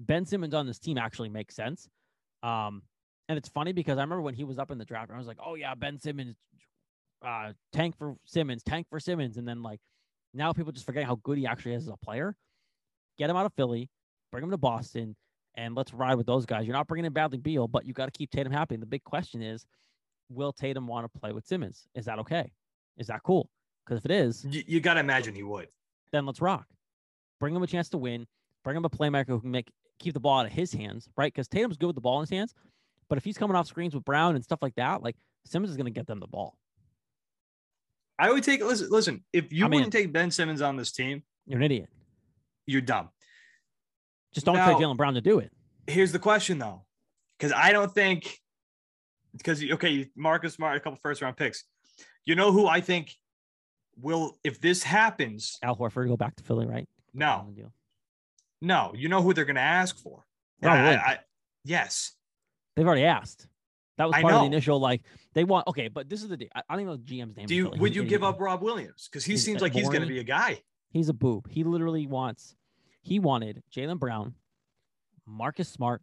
Ben 0.01 0.27
Simmons 0.27 0.55
on 0.55 0.67
this 0.67 0.81
team 0.81 0.99
actually 0.99 1.29
makes 1.29 1.55
sense. 1.55 1.89
Um, 2.43 2.83
and 3.29 3.39
it's 3.39 3.49
funny 3.49 3.73
because 3.73 3.99
I 3.99 4.03
remember 4.03 4.23
when 4.23 4.35
he 4.35 4.43
was 4.45 4.59
up 4.59 4.71
in 4.71 4.79
the 4.79 4.85
draft, 4.85 5.11
I 5.13 5.19
was 5.19 5.27
like, 5.29 5.39
oh, 5.45 5.55
yeah, 5.55 5.75
Ben 5.75 6.01
Simmons, 6.01 6.37
uh, 7.25 7.53
tank 7.73 7.97
for 7.97 8.17
Simmons, 8.25 8.63
tank 8.65 8.89
for 8.91 8.99
Simmons. 8.99 9.37
And 9.37 9.47
then, 9.47 9.63
like, 9.63 9.81
now 10.35 10.53
people 10.53 10.73
just 10.73 10.85
forget 10.87 11.05
how 11.05 11.17
good 11.23 11.39
he 11.39 11.47
actually 11.47 11.75
is 11.75 11.85
as 11.85 11.93
a 11.93 11.97
player. 11.97 12.37
Get 13.19 13.31
him 13.31 13.37
out 13.37 13.47
of 13.47 13.53
Philly, 13.55 13.89
bring 14.33 14.43
him 14.45 14.51
to 14.51 14.57
Boston, 14.59 15.15
and 15.55 15.75
let's 15.75 15.95
ride 15.95 16.17
with 16.17 16.27
those 16.27 16.45
guys. 16.47 16.67
You're 16.67 16.75
not 16.75 16.89
bringing 16.89 17.05
in 17.05 17.13
Bradley 17.13 17.39
Beal, 17.39 17.69
but 17.69 17.87
you 17.87 17.93
got 17.95 18.07
to 18.07 18.11
keep 18.11 18.31
Tatum 18.31 18.53
happy. 18.53 18.75
And 18.75 18.83
the 18.83 18.87
big 18.87 19.05
question 19.05 19.41
is, 19.41 19.65
will 20.29 20.53
Tatum 20.53 20.87
want 20.89 21.11
to 21.13 21.21
play 21.21 21.33
with 21.33 21.47
Simmons? 21.47 21.87
Is 21.95 22.07
that 22.07 22.19
okay? 22.21 22.51
Is 22.99 23.07
that 23.07 23.23
cool? 23.23 23.49
Because 23.87 23.99
if 23.99 24.05
it 24.07 24.11
is, 24.11 24.45
You, 24.49 24.63
you 24.67 24.81
got 24.81 24.95
to 24.95 25.01
imagine 25.01 25.35
he 25.35 25.43
would. 25.43 25.69
then 26.11 26.27
let's 26.27 26.41
rock. 26.41 26.67
Bring 27.39 27.55
him 27.55 27.63
a 27.63 27.67
chance 27.67 27.89
to 27.91 27.99
win. 27.99 28.27
Bring 28.65 28.77
him 28.77 28.85
a 28.85 28.91
playmaker 28.91 29.29
who 29.29 29.41
can 29.41 29.51
make 29.51 29.71
keep 30.01 30.15
the 30.15 30.21
ball 30.21 30.41
out 30.41 30.47
of 30.47 30.53
his 30.53 30.73
hands, 30.73 31.09
right? 31.17 31.33
Because 31.33 31.47
Tatum's 31.47 31.77
good 31.77 31.87
with 31.87 31.95
the 31.95 32.01
ball 32.01 32.19
in 32.19 32.23
his 32.23 32.31
hands, 32.31 32.53
but 33.09 33.17
if 33.19 33.25
he's 33.25 33.39
coming 33.39 33.55
off 33.55 33.67
screens 33.69 33.95
with 33.95 34.05
Brown 34.05 34.35
and 34.35 34.43
stuff 34.43 34.61
like 34.63 34.75
that, 34.75 35.03
like 35.03 35.17
Simmons 35.45 35.71
is 35.71 35.77
going 35.77 35.85
to 35.87 35.93
get 35.93 36.07
them 36.07 36.19
the 36.19 36.27
ball. 36.27 36.57
I 38.19 38.31
would 38.33 38.45
take 38.45 38.63
listen. 38.63 38.89
Listen, 38.91 39.25
if 39.33 39.53
you 39.53 39.65
I'm 39.65 39.71
wouldn't 39.71 39.93
take 39.93 40.13
Ben 40.13 40.31
Simmons 40.31 40.63
on 40.63 40.77
this 40.77 40.93
team, 40.93 41.23
You're 41.47 41.59
an 41.59 41.65
idiot. 41.65 41.89
you're 42.67 42.81
dumb. 42.81 43.09
Just 44.33 44.47
don't 44.47 44.57
Now- 44.57 44.79
Jaylen 44.79 44.97
Brown 44.97 45.15
to 45.15 45.21
do 45.21 45.39
it. 45.41 45.51
Here's 45.87 46.13
the 46.13 46.19
question 46.19 46.59
though, 46.59 46.85
because 47.39 47.53
I 47.53 47.73
don't 47.73 47.93
think 47.93 48.39
because 49.37 49.63
okay, 49.63 50.11
Marcus 50.17 50.55
Smart, 50.55 50.77
a 50.77 50.81
couple 50.81 50.99
first 51.03 51.21
round 51.23 51.37
picks. 51.37 51.65
You 52.25 52.35
know 52.37 52.53
who 52.53 52.67
I 52.67 52.81
think 52.81 53.15
will 54.01 54.39
if 54.45 54.61
this 54.61 54.83
happens? 54.83 55.59
Al 55.63 55.77
Horford 55.77 56.09
go 56.09 56.17
back 56.17 56.37
to 56.37 56.45
Philly, 56.45 56.67
right? 56.67 56.89
No, 57.13 57.31
On 57.33 57.47
the 57.49 57.53
deal. 57.53 57.73
no. 58.63 58.93
You 58.97 59.09
know 59.09 59.23
who 59.23 59.35
they're 59.35 59.45
going 59.45 59.55
to 59.57 59.61
ask 59.63 59.97
for? 59.99 60.25
Robert 60.63 60.79
I- 60.79 60.95
I- 61.13 61.19
yes. 61.65 62.13
They've 62.77 62.87
already 62.87 63.05
asked. 63.05 63.47
That 63.97 64.09
was 64.09 64.17
part 64.21 64.35
of 64.35 64.41
the 64.41 64.47
initial 64.47 64.81
like 64.81 65.03
they 65.35 65.45
want. 65.45 65.67
Okay, 65.69 65.89
but 65.89 66.09
this 66.09 66.23
is 66.23 66.29
the. 66.29 66.37
deal. 66.37 66.49
I, 66.55 66.63
I 66.69 66.75
don't 66.75 66.81
even 66.83 66.93
know 66.95 66.97
the 66.97 67.05
GM's 67.05 67.37
name. 67.37 67.47
Do 67.47 67.55
you 67.55 67.65
Philly. 67.67 67.79
would 67.81 67.95
you 67.95 68.05
give 68.05 68.25
up 68.25 68.41
Rob 68.41 68.63
Williams? 68.63 69.09
Because 69.11 69.25
he 69.25 69.37
seems 69.37 69.63
like 69.63 69.73
he's 69.73 69.89
going 69.89 70.01
to 70.03 70.07
be 70.07 70.19
a 70.19 70.25
guy. 70.25 70.61
He's 70.91 71.09
a 71.09 71.13
boob. 71.15 71.49
He 71.51 71.65
literally 71.65 72.07
wants. 72.07 72.55
He 73.03 73.19
wanted 73.19 73.63
Jaylen 73.75 73.99
Brown, 73.99 74.35
Marcus 75.27 75.69
Smart, 75.69 76.03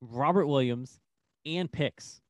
Robert 0.00 0.46
Williams, 0.46 1.00
and 1.44 1.70
picks 1.70 2.20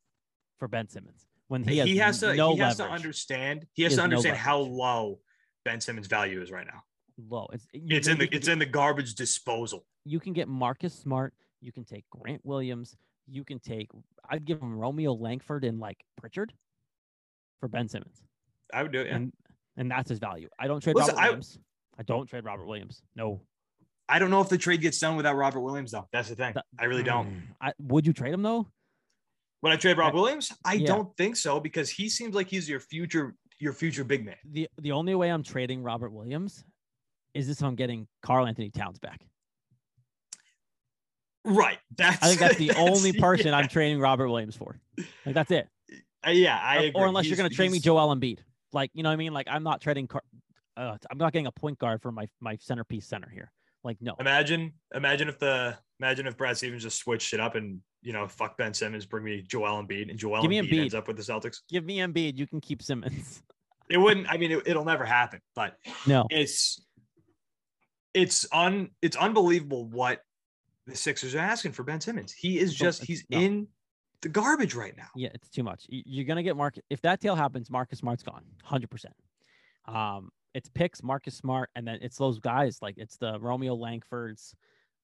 for 0.59 0.67
Ben 0.67 0.87
Simmons. 0.89 1.27
When 1.47 1.63
he 1.63 1.81
He, 1.81 1.97
has, 1.97 2.21
has 2.21 2.31
to. 2.31 2.35
no 2.35 2.53
he 2.55 2.59
has 2.59 2.77
to 2.77 2.85
understand. 2.85 3.65
He 3.73 3.83
has 3.83 3.91
He 3.93 3.95
to 3.97 4.01
has 4.01 4.09
no 4.09 4.15
understand 4.15 4.37
how 4.37 4.59
low 4.59 5.19
Ben 5.65 5.79
Simmons' 5.79 6.07
value 6.07 6.41
is 6.41 6.51
right 6.51 6.65
now. 6.65 6.81
low. 7.29 7.47
It's 7.53 7.67
It's 7.73 8.07
in 8.07 8.17
the 8.17 8.27
it's 8.35 8.47
in 8.47 8.59
the 8.59 8.65
garbage 8.65 9.13
disposal. 9.15 9.85
You 10.05 10.19
can 10.19 10.33
get 10.33 10.47
Marcus 10.47 10.93
Smart. 10.93 11.33
You 11.61 11.71
can 11.71 11.83
take 11.85 12.05
Grant 12.09 12.41
Williams. 12.43 12.97
You 13.27 13.43
can 13.43 13.59
take. 13.59 13.89
I'd 14.29 14.45
give 14.45 14.61
him 14.61 14.77
Romeo 14.77 15.13
Langford 15.13 15.63
and 15.63 15.79
like 15.79 16.03
Pritchard 16.17 16.53
for 17.59 17.67
Ben 17.67 17.87
Simmons. 17.87 18.21
I 18.73 18.83
would 18.83 18.91
do 18.91 19.01
it. 19.01 19.07
yeah. 19.07 19.15
and 19.15 19.33
and 19.77 19.89
that's 19.89 20.09
his 20.09 20.19
value. 20.19 20.49
I 20.59 20.67
don't 20.67 20.81
trade 20.81 20.95
Listen, 20.95 21.15
Robert 21.15 21.21
I- 21.21 21.27
Williams. 21.29 21.59
I 21.97 22.03
don't 22.03 22.27
trade 22.27 22.43
Robert 22.43 22.65
Williams. 22.65 23.03
No, 23.15 23.41
I 24.09 24.19
don't 24.19 24.31
know 24.31 24.41
if 24.41 24.49
the 24.49 24.57
trade 24.57 24.81
gets 24.81 24.99
done 24.99 25.15
without 25.15 25.35
Robert 25.35 25.61
Williams, 25.61 25.91
though. 25.91 26.07
That's 26.11 26.29
the 26.29 26.35
thing. 26.35 26.53
That- 26.55 26.65
I 26.79 26.85
really 26.85 27.03
don't. 27.03 27.27
Mm, 27.27 27.41
I, 27.61 27.73
would 27.79 28.05
you 28.05 28.13
trade 28.13 28.33
him 28.33 28.41
though? 28.41 28.67
Would 29.61 29.71
I 29.71 29.77
trade 29.77 29.97
Rob 29.97 30.13
Williams, 30.13 30.51
I 30.65 30.73
yeah. 30.73 30.87
don't 30.87 31.15
think 31.15 31.37
so 31.37 31.57
because 31.57 31.89
he 31.89 32.09
seems 32.09 32.35
like 32.35 32.47
he's 32.49 32.67
your 32.67 32.81
future 32.81 33.35
your 33.59 33.71
future 33.71 34.03
big 34.03 34.25
man. 34.25 34.35
The 34.51 34.67
the 34.81 34.91
only 34.91 35.15
way 35.15 35.29
I'm 35.29 35.43
trading 35.43 35.81
Robert 35.83 36.11
Williams 36.11 36.65
is 37.33 37.47
this 37.47 37.61
I'm 37.61 37.75
getting 37.75 38.07
Karl-Anthony 38.21 38.69
Towns 38.71 38.99
back. 38.99 39.21
Right. 41.45 41.77
That's 41.97 42.23
I 42.23 42.27
think 42.27 42.39
that's 42.39 42.55
the 42.57 42.71
only 42.77 43.11
yeah. 43.11 43.21
person 43.21 43.53
I'm 43.53 43.67
training 43.67 43.99
Robert 43.99 44.29
Williams 44.29 44.55
for. 44.55 44.79
Like 45.25 45.35
that's 45.35 45.51
it. 45.51 45.67
Uh, 46.25 46.31
yeah, 46.31 46.57
I 46.61 46.75
Or- 46.75 46.79
agree. 46.79 46.91
or 46.95 47.07
unless 47.07 47.25
you're 47.27 47.37
going 47.37 47.49
to 47.49 47.55
trade 47.55 47.67
me 47.69 47.73
he's- 47.77 47.83
Joel 47.83 48.15
Embiid. 48.15 48.39
Like 48.71 48.89
you 48.93 49.03
know 49.03 49.09
what 49.09 49.13
I 49.13 49.17
mean? 49.17 49.33
Like 49.33 49.47
I'm 49.49 49.63
not 49.63 49.81
trading. 49.81 50.07
Car- 50.07 50.23
uh, 50.77 50.97
I'm 51.11 51.17
not 51.17 51.33
getting 51.33 51.47
a 51.47 51.51
point 51.51 51.77
guard 51.79 52.01
for 52.01 52.11
my 52.11 52.27
my 52.39 52.55
centerpiece 52.61 53.05
center 53.07 53.29
here. 53.29 53.51
Like 53.83 53.97
no. 54.01 54.15
Imagine, 54.19 54.73
imagine 54.95 55.27
if 55.27 55.37
the 55.37 55.77
imagine 55.99 56.25
if 56.25 56.37
Brad 56.37 56.57
Stevens 56.57 56.81
just 56.83 56.97
switched 56.97 57.33
it 57.33 57.39
up 57.39 57.55
and 57.55 57.81
you 58.01 58.13
know 58.13 58.27
fuck 58.27 58.57
Ben 58.57 58.73
Simmons, 58.73 59.05
bring 59.05 59.25
me 59.25 59.43
Joel 59.47 59.83
Embiid, 59.83 60.09
and 60.09 60.17
Joel 60.17 60.41
Give 60.41 60.51
Embiid, 60.51 60.69
Embiid. 60.71 60.79
ends 60.81 60.95
up 60.95 61.07
with 61.07 61.17
the 61.17 61.23
Celtics. 61.23 61.57
Give 61.69 61.83
me 61.85 61.97
Embiid. 61.97 62.37
You 62.37 62.47
can 62.47 62.61
keep 62.61 62.81
Simmons. 62.81 63.43
It 63.89 63.97
wouldn't. 63.97 64.31
I 64.31 64.37
mean, 64.37 64.49
it, 64.53 64.63
it'll 64.65 64.85
never 64.85 65.03
happen. 65.03 65.41
But 65.55 65.75
No. 66.07 66.25
it's 66.31 66.81
it's 68.13 68.45
un 68.51 68.89
it's 69.01 69.17
unbelievable 69.17 69.85
what 69.85 70.21
the 70.87 70.95
Sixers 70.95 71.35
are 71.35 71.39
asking 71.39 71.71
for 71.71 71.83
Ben 71.83 72.01
Simmons. 72.01 72.33
He 72.33 72.59
is 72.59 72.73
just 72.73 73.03
he's 73.03 73.23
no. 73.29 73.39
in 73.39 73.67
the 74.21 74.29
garbage 74.29 74.75
right 74.75 74.95
now. 74.95 75.07
Yeah, 75.15 75.29
it's 75.33 75.49
too 75.49 75.63
much. 75.63 75.85
You're 75.89 76.25
gonna 76.25 76.43
get 76.43 76.55
Mark. 76.57 76.75
If 76.89 77.01
that 77.01 77.21
tail 77.21 77.35
happens, 77.35 77.69
Marcus 77.69 77.99
Smart's 77.99 78.23
gone, 78.23 78.43
hundred 78.63 78.89
percent. 78.89 79.13
Um, 79.85 80.29
it's 80.53 80.69
picks 80.69 81.03
Marcus 81.03 81.35
Smart, 81.35 81.69
and 81.75 81.87
then 81.87 81.99
it's 82.01 82.17
those 82.17 82.39
guys 82.39 82.79
like 82.81 82.95
it's 82.97 83.17
the 83.17 83.39
Romeo 83.39 83.75
Langfords, 83.75 84.53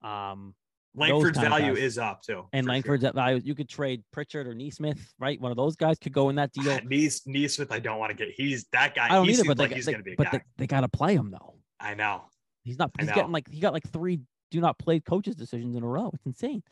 um, 0.03 0.53
Langford's 0.95 1.37
value 1.37 1.73
is 1.73 1.97
up 1.97 2.21
too. 2.23 2.45
and 2.53 2.65
for 2.65 2.71
Langford's 2.71 3.03
at 3.03 3.15
value. 3.15 3.41
You 3.43 3.55
could 3.55 3.69
trade 3.69 4.03
Pritchard 4.11 4.47
or 4.47 4.55
Nesmith, 4.55 5.13
right? 5.19 5.39
One 5.39 5.51
of 5.51 5.57
those 5.57 5.75
guys 5.75 5.97
could 5.99 6.13
go 6.13 6.29
in 6.29 6.35
that 6.35 6.51
deal. 6.51 6.79
Nees 6.85 7.21
Nesmith, 7.25 7.71
I 7.71 7.79
don't 7.79 7.99
want 7.99 8.11
to 8.11 8.15
get. 8.15 8.33
He's 8.35 8.65
that 8.71 8.95
guy. 8.95 9.05
I 9.05 9.09
don't 9.09 9.27
he 9.27 9.33
either, 9.33 9.43
but 9.45 9.57
like 9.57 9.69
got- 9.69 9.75
he's 9.75 9.85
they- 9.85 9.91
gonna 9.91 10.03
be 10.03 10.13
a 10.13 10.17
but 10.17 10.25
guy. 10.25 10.37
they, 10.37 10.43
they 10.57 10.67
got 10.67 10.81
to 10.81 10.87
play 10.89 11.15
him 11.15 11.31
though. 11.31 11.55
I 11.79 11.93
know. 11.93 12.23
He's 12.63 12.77
not. 12.77 12.91
He's 12.99 13.07
know. 13.07 13.15
getting 13.15 13.31
like 13.31 13.49
he 13.49 13.59
got 13.59 13.73
like 13.73 13.89
three 13.91 14.19
do 14.51 14.59
not 14.61 14.77
play 14.79 14.99
coaches 14.99 15.35
decisions 15.35 15.75
in 15.75 15.83
a 15.83 15.87
row. 15.87 16.11
It's 16.13 16.25
insane. 16.25 16.63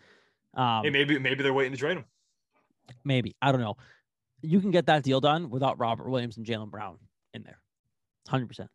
Um, 0.53 0.83
hey, 0.83 0.89
maybe 0.89 1.19
maybe 1.19 1.43
they're 1.43 1.53
waiting 1.53 1.73
to 1.73 1.77
trade 1.77 1.97
him. 1.97 2.05
maybe 3.03 3.35
I 3.41 3.51
don't 3.51 3.61
know. 3.61 3.75
You 4.41 4.59
can 4.61 4.71
get 4.71 4.85
that 4.87 5.03
deal 5.03 5.19
done 5.19 5.49
without 5.49 5.79
Robert 5.79 6.09
Williams 6.09 6.37
and 6.37 6.45
Jaylen 6.45 6.69
Brown 6.69 6.97
in 7.33 7.43
there, 7.43 7.59
hundred 8.27 8.47
percent. 8.47 8.69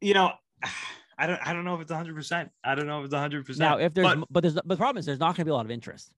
You 0.00 0.14
know, 0.14 0.32
I 1.18 1.26
don't. 1.26 1.40
I 1.46 1.52
don't 1.52 1.64
know 1.64 1.74
if 1.74 1.80
it's 1.82 1.90
100. 1.90 2.14
percent 2.14 2.50
I 2.64 2.74
don't 2.74 2.86
know 2.86 3.00
if 3.00 3.04
it's 3.06 3.12
100. 3.12 3.44
percent 3.46 3.60
Now, 3.60 3.78
if 3.78 3.92
there's 3.94 4.06
but, 4.06 4.20
but, 4.20 4.28
but 4.30 4.40
there's 4.42 4.54
but 4.54 4.68
the 4.68 4.76
problem 4.76 4.98
is 4.98 5.06
there's 5.06 5.18
not 5.20 5.28
going 5.36 5.42
to 5.42 5.44
be 5.44 5.50
a 5.50 5.54
lot 5.54 5.66
of 5.66 5.70
interest. 5.70 6.12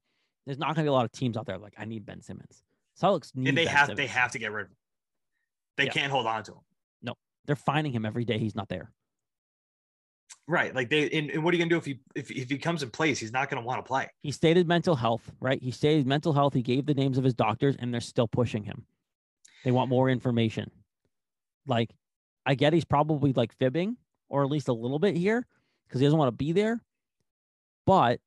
There's 0.46 0.58
not 0.58 0.68
going 0.74 0.76
to 0.76 0.82
be 0.84 0.88
a 0.88 0.92
lot 0.92 1.04
of 1.04 1.12
teams 1.12 1.36
out 1.36 1.46
there 1.46 1.58
like 1.58 1.74
I 1.78 1.84
need 1.84 2.06
Ben 2.06 2.20
Simmons. 2.22 2.62
Celtics 3.00 3.34
need 3.34 3.48
and 3.48 3.58
they 3.58 3.64
Ben 3.64 3.74
have 3.74 3.86
Simmons. 3.86 3.96
they 3.98 4.06
have 4.06 4.30
to 4.32 4.38
get 4.38 4.52
rid 4.52 4.64
of 4.66 4.70
him. 4.70 4.76
They 5.76 5.84
Yeah. 5.86 5.92
can't 5.92 6.12
hold 6.12 6.26
on 6.26 6.42
to 6.44 6.52
him. 6.52 6.58
No, 7.02 7.14
they're 7.46 7.56
finding 7.56 7.92
him 7.92 8.04
every 8.04 8.24
day. 8.24 8.38
He's 8.38 8.54
not 8.54 8.68
there. 8.68 8.92
Right. 10.48 10.74
Like 10.74 10.90
they 10.90 11.08
and, 11.10 11.30
and 11.30 11.44
what 11.44 11.54
are 11.54 11.56
you 11.56 11.62
gonna 11.62 11.70
do 11.70 11.76
if 11.76 11.84
he 11.84 12.00
if, 12.14 12.30
if 12.30 12.50
he 12.50 12.58
comes 12.58 12.82
in 12.82 12.90
place? 12.90 13.18
He's 13.18 13.32
not 13.32 13.48
gonna 13.48 13.62
want 13.62 13.78
to 13.78 13.88
play. 13.88 14.08
He 14.22 14.32
stated 14.32 14.66
mental 14.66 14.96
health, 14.96 15.30
right? 15.40 15.62
He 15.62 15.70
stated 15.70 16.06
mental 16.06 16.32
health. 16.32 16.54
He 16.54 16.62
gave 16.62 16.86
the 16.86 16.94
names 16.94 17.16
of 17.16 17.24
his 17.24 17.34
doctors, 17.34 17.76
and 17.78 17.92
they're 17.92 18.00
still 18.00 18.28
pushing 18.28 18.64
him. 18.64 18.84
They 19.64 19.70
want 19.70 19.88
more 19.88 20.10
information. 20.10 20.70
Like, 21.66 21.90
I 22.44 22.54
get 22.54 22.72
he's 22.72 22.84
probably 22.84 23.32
like 23.32 23.52
fibbing, 23.52 23.96
or 24.28 24.42
at 24.42 24.50
least 24.50 24.68
a 24.68 24.72
little 24.72 24.98
bit 24.98 25.16
here, 25.16 25.46
because 25.86 26.00
he 26.00 26.06
doesn't 26.06 26.18
want 26.18 26.28
to 26.28 26.36
be 26.36 26.52
there. 26.52 26.82
But 27.86 28.20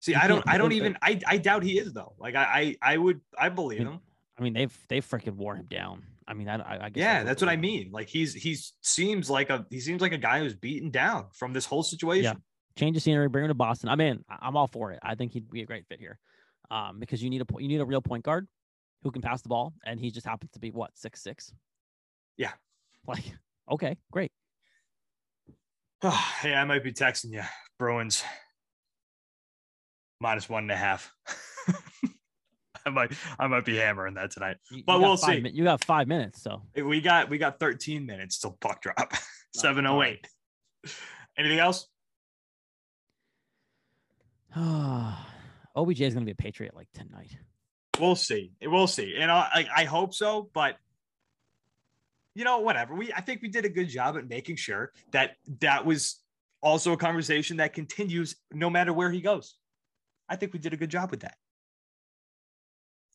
See, 0.00 0.14
I 0.14 0.26
don't 0.26 0.42
I 0.48 0.56
don't 0.56 0.72
even 0.72 0.96
I, 1.02 1.20
I 1.26 1.36
doubt 1.36 1.62
he 1.62 1.78
is 1.78 1.92
though. 1.92 2.14
Like 2.18 2.34
I 2.34 2.76
I, 2.82 2.94
I 2.94 2.96
would 2.96 3.20
I 3.38 3.50
believe 3.50 3.80
mean, 3.80 3.88
him. 3.88 4.00
I 4.38 4.42
mean, 4.42 4.54
they've 4.54 4.78
they've 4.88 5.06
freaking 5.06 5.36
wore 5.36 5.54
him 5.54 5.66
down. 5.66 6.02
I 6.30 6.34
mean, 6.34 6.48
I, 6.48 6.56
I, 6.56 6.84
I 6.84 6.88
guess 6.90 7.00
Yeah, 7.02 7.18
would 7.18 7.28
that's 7.28 7.42
what 7.42 7.48
I 7.48 7.56
mean. 7.56 7.90
Like 7.92 8.08
he's 8.08 8.32
he's 8.34 8.72
seems 8.82 9.28
like 9.28 9.50
a 9.50 9.66
he 9.68 9.80
seems 9.80 10.00
like 10.00 10.12
a 10.12 10.18
guy 10.18 10.38
who's 10.38 10.54
beaten 10.54 10.90
down 10.90 11.26
from 11.34 11.52
this 11.52 11.66
whole 11.66 11.82
situation. 11.82 12.22
Yeah. 12.36 12.78
Change 12.78 12.94
the 12.94 13.00
scenery, 13.00 13.28
bring 13.28 13.44
him 13.44 13.48
to 13.48 13.54
Boston. 13.54 13.88
I'm 13.88 14.00
in. 14.00 14.24
I- 14.30 14.38
I'm 14.42 14.56
all 14.56 14.68
for 14.68 14.92
it. 14.92 15.00
I 15.02 15.16
think 15.16 15.32
he'd 15.32 15.50
be 15.50 15.62
a 15.62 15.66
great 15.66 15.86
fit 15.88 15.98
here, 15.98 16.18
um, 16.70 17.00
because 17.00 17.20
you 17.20 17.28
need 17.28 17.42
a 17.42 17.46
you 17.60 17.66
need 17.66 17.80
a 17.80 17.84
real 17.84 18.00
point 18.00 18.24
guard 18.24 18.46
who 19.02 19.10
can 19.10 19.22
pass 19.22 19.42
the 19.42 19.48
ball, 19.48 19.74
and 19.84 19.98
he 19.98 20.12
just 20.12 20.24
happens 20.26 20.52
to 20.52 20.60
be 20.60 20.70
what 20.70 20.96
six 20.96 21.20
six. 21.22 21.52
Yeah. 22.36 22.52
Like, 23.06 23.24
okay, 23.70 23.96
great. 24.12 24.30
hey, 26.02 26.54
I 26.54 26.64
might 26.64 26.84
be 26.84 26.92
texting 26.92 27.32
you, 27.32 27.42
Bruins. 27.78 28.22
Minus 30.20 30.48
one 30.48 30.64
and 30.64 30.70
a 30.72 30.76
half. 30.76 31.12
I 32.86 32.90
might 32.90 33.12
I 33.38 33.46
might 33.46 33.64
be 33.64 33.76
hammering 33.76 34.14
that 34.14 34.30
tonight. 34.30 34.56
But 34.86 34.94
you 34.96 35.00
we'll 35.00 35.16
see. 35.16 35.40
min- 35.40 35.54
You 35.54 35.64
got 35.64 35.84
five 35.84 36.08
minutes, 36.08 36.42
so 36.42 36.62
We 36.74 37.00
got 37.00 37.28
we 37.28 37.38
got 37.38 37.58
13 37.60 38.06
minutes 38.06 38.38
till 38.38 38.52
puck 38.60 38.82
drop. 38.82 39.12
No, 39.56 39.62
708. 39.62 40.28
Anything 41.36 41.58
else? 41.58 41.88
OBJ 44.56 46.00
is 46.02 46.14
going 46.14 46.24
to 46.24 46.26
be 46.26 46.30
a 46.30 46.34
Patriot 46.36 46.74
like 46.76 46.86
tonight. 46.94 47.36
We'll 47.98 48.14
see. 48.16 48.52
We'll 48.62 48.86
see. 48.86 49.16
And 49.18 49.30
I, 49.30 49.66
I 49.74 49.84
hope 49.84 50.14
so, 50.14 50.48
but 50.54 50.76
you 52.34 52.44
know, 52.44 52.60
whatever. 52.60 52.94
We 52.94 53.12
I 53.12 53.20
think 53.20 53.42
we 53.42 53.48
did 53.48 53.64
a 53.64 53.68
good 53.68 53.88
job 53.88 54.16
at 54.16 54.28
making 54.28 54.56
sure 54.56 54.92
that 55.10 55.32
that 55.60 55.84
was 55.84 56.20
also 56.62 56.92
a 56.92 56.96
conversation 56.96 57.56
that 57.56 57.74
continues 57.74 58.36
no 58.52 58.70
matter 58.70 58.92
where 58.92 59.10
he 59.10 59.20
goes. 59.20 59.56
I 60.28 60.36
think 60.36 60.52
we 60.52 60.58
did 60.60 60.72
a 60.72 60.76
good 60.76 60.90
job 60.90 61.10
with 61.10 61.20
that. 61.20 61.36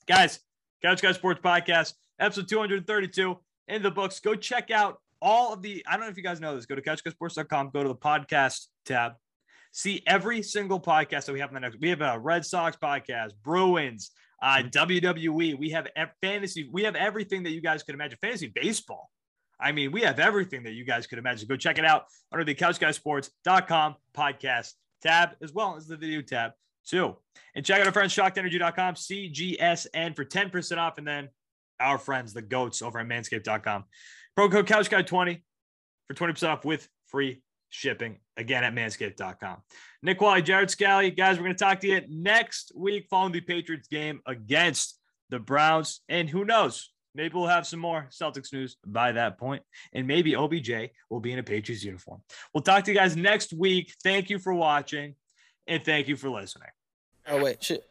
Guys, 0.08 0.40
Couch 0.84 1.02
Guys 1.02 1.16
Sports 1.16 1.42
Podcast, 1.44 1.94
episode 2.20 2.48
232 2.48 3.40
in 3.70 3.82
the 3.82 3.90
books. 3.90 4.20
Go 4.20 4.36
check 4.36 4.70
out 4.70 5.00
all 5.20 5.52
of 5.52 5.64
the, 5.64 5.84
I 5.88 5.94
don't 5.94 6.02
know 6.02 6.10
if 6.10 6.18
you 6.18 6.22
guys 6.22 6.40
know 6.40 6.56
this. 6.56 6.68
Go 6.68 6.76
to 6.76 6.82
couchguysports.com, 6.82 7.72
go 7.74 7.82
to 7.82 7.90
the 7.90 7.96
podcast 7.96 8.68
tab, 8.86 9.14
see 9.72 10.04
every 10.06 10.44
single 10.44 10.80
podcast 10.80 11.26
that 11.26 11.34
we 11.34 11.40
have 11.40 11.50
in 11.50 11.56
the 11.56 11.60
next. 11.62 11.80
We 11.82 11.90
have 11.90 12.02
a 12.02 12.20
Red 12.20 12.46
Sox 12.46 12.78
podcast, 12.78 13.32
Bruins, 13.44 14.12
uh, 14.44 14.62
WWE. 14.70 15.58
We 15.58 15.72
have 15.72 15.88
fantasy. 16.22 16.70
We 16.72 16.84
have 16.84 16.96
everything 16.96 17.42
that 17.42 17.52
you 17.52 17.62
guys 17.62 17.82
could 17.82 17.96
imagine. 17.96 18.20
Fantasy 18.22 18.52
baseball. 18.54 19.10
I 19.60 19.72
mean, 19.72 19.92
we 19.92 20.02
have 20.02 20.20
everything 20.20 20.62
that 20.64 20.74
you 20.74 20.86
guys 20.86 21.08
could 21.08 21.18
imagine. 21.18 21.48
Go 21.48 21.56
check 21.56 21.80
it 21.80 21.86
out 21.86 22.04
under 22.32 22.44
the 22.44 22.54
couchguysports.com 22.54 23.96
podcast 24.16 24.74
tab, 25.02 25.30
as 25.42 25.52
well 25.52 25.76
as 25.76 25.88
the 25.88 25.98
video 25.98 26.22
tab, 26.22 26.52
too. 26.86 27.16
And 27.56 27.66
check 27.66 27.80
out 27.80 27.88
our 27.88 27.94
friends, 27.94 28.16
shockenergy.com, 28.16 28.96
CGSN 28.96 30.16
for 30.16 30.26
10% 30.26 30.78
off. 30.78 30.98
And 30.98 31.08
then 31.08 31.30
our 31.80 31.98
friends, 31.98 32.34
the 32.34 32.42
goats 32.42 32.82
over 32.82 33.00
at 33.00 33.08
manscaped.com. 33.08 33.86
Pro 34.36 34.50
code 34.50 34.68
CouchGuy20 34.68 35.42
for 36.08 36.14
20% 36.14 36.50
off 36.50 36.66
with 36.66 36.88
free 37.08 37.42
shipping 37.70 38.20
again 38.38 38.64
at 38.64 38.74
manscaped.com. 38.74 39.58
Nick 40.02 40.22
Wally, 40.22 40.42
Jared 40.42 40.70
Scally, 40.70 41.12
guys, 41.12 41.38
we're 41.38 41.44
going 41.44 41.56
to 41.56 41.64
talk 41.64 41.80
to 41.82 41.88
you 41.88 42.02
next 42.10 42.72
week 42.76 43.08
following 43.10 43.32
the 43.32 43.42
Patriots 43.42 43.88
game 43.88 44.22
against 44.26 45.00
the 45.30 45.40
Browns. 45.40 46.02
And 46.10 46.30
who 46.30 46.46
knows, 46.46 46.92
maybe 47.14 47.34
we'll 47.34 47.48
have 47.48 47.68
some 47.68 47.80
more 47.80 48.08
Celtics 48.12 48.54
news 48.54 48.78
by 48.86 49.14
that 49.14 49.38
point, 49.38 49.64
and 49.94 50.08
maybe 50.08 50.36
OBJ 50.36 50.92
will 51.10 51.20
be 51.20 51.32
in 51.32 51.40
a 51.40 51.44
Patriots 51.44 51.84
uniform. 51.84 52.22
We'll 52.54 52.62
talk 52.62 52.84
to 52.84 52.92
you 52.92 52.98
guys 52.98 53.16
next 53.16 53.54
week. 53.54 53.94
Thank 54.04 54.30
you 54.30 54.40
for 54.40 54.54
watching, 54.54 55.16
and 55.68 55.84
thank 55.84 56.08
you 56.08 56.16
for 56.16 56.30
listening. 56.30 56.70
Oh 57.28 57.44
wait, 57.44 57.64
shit. 57.64 57.86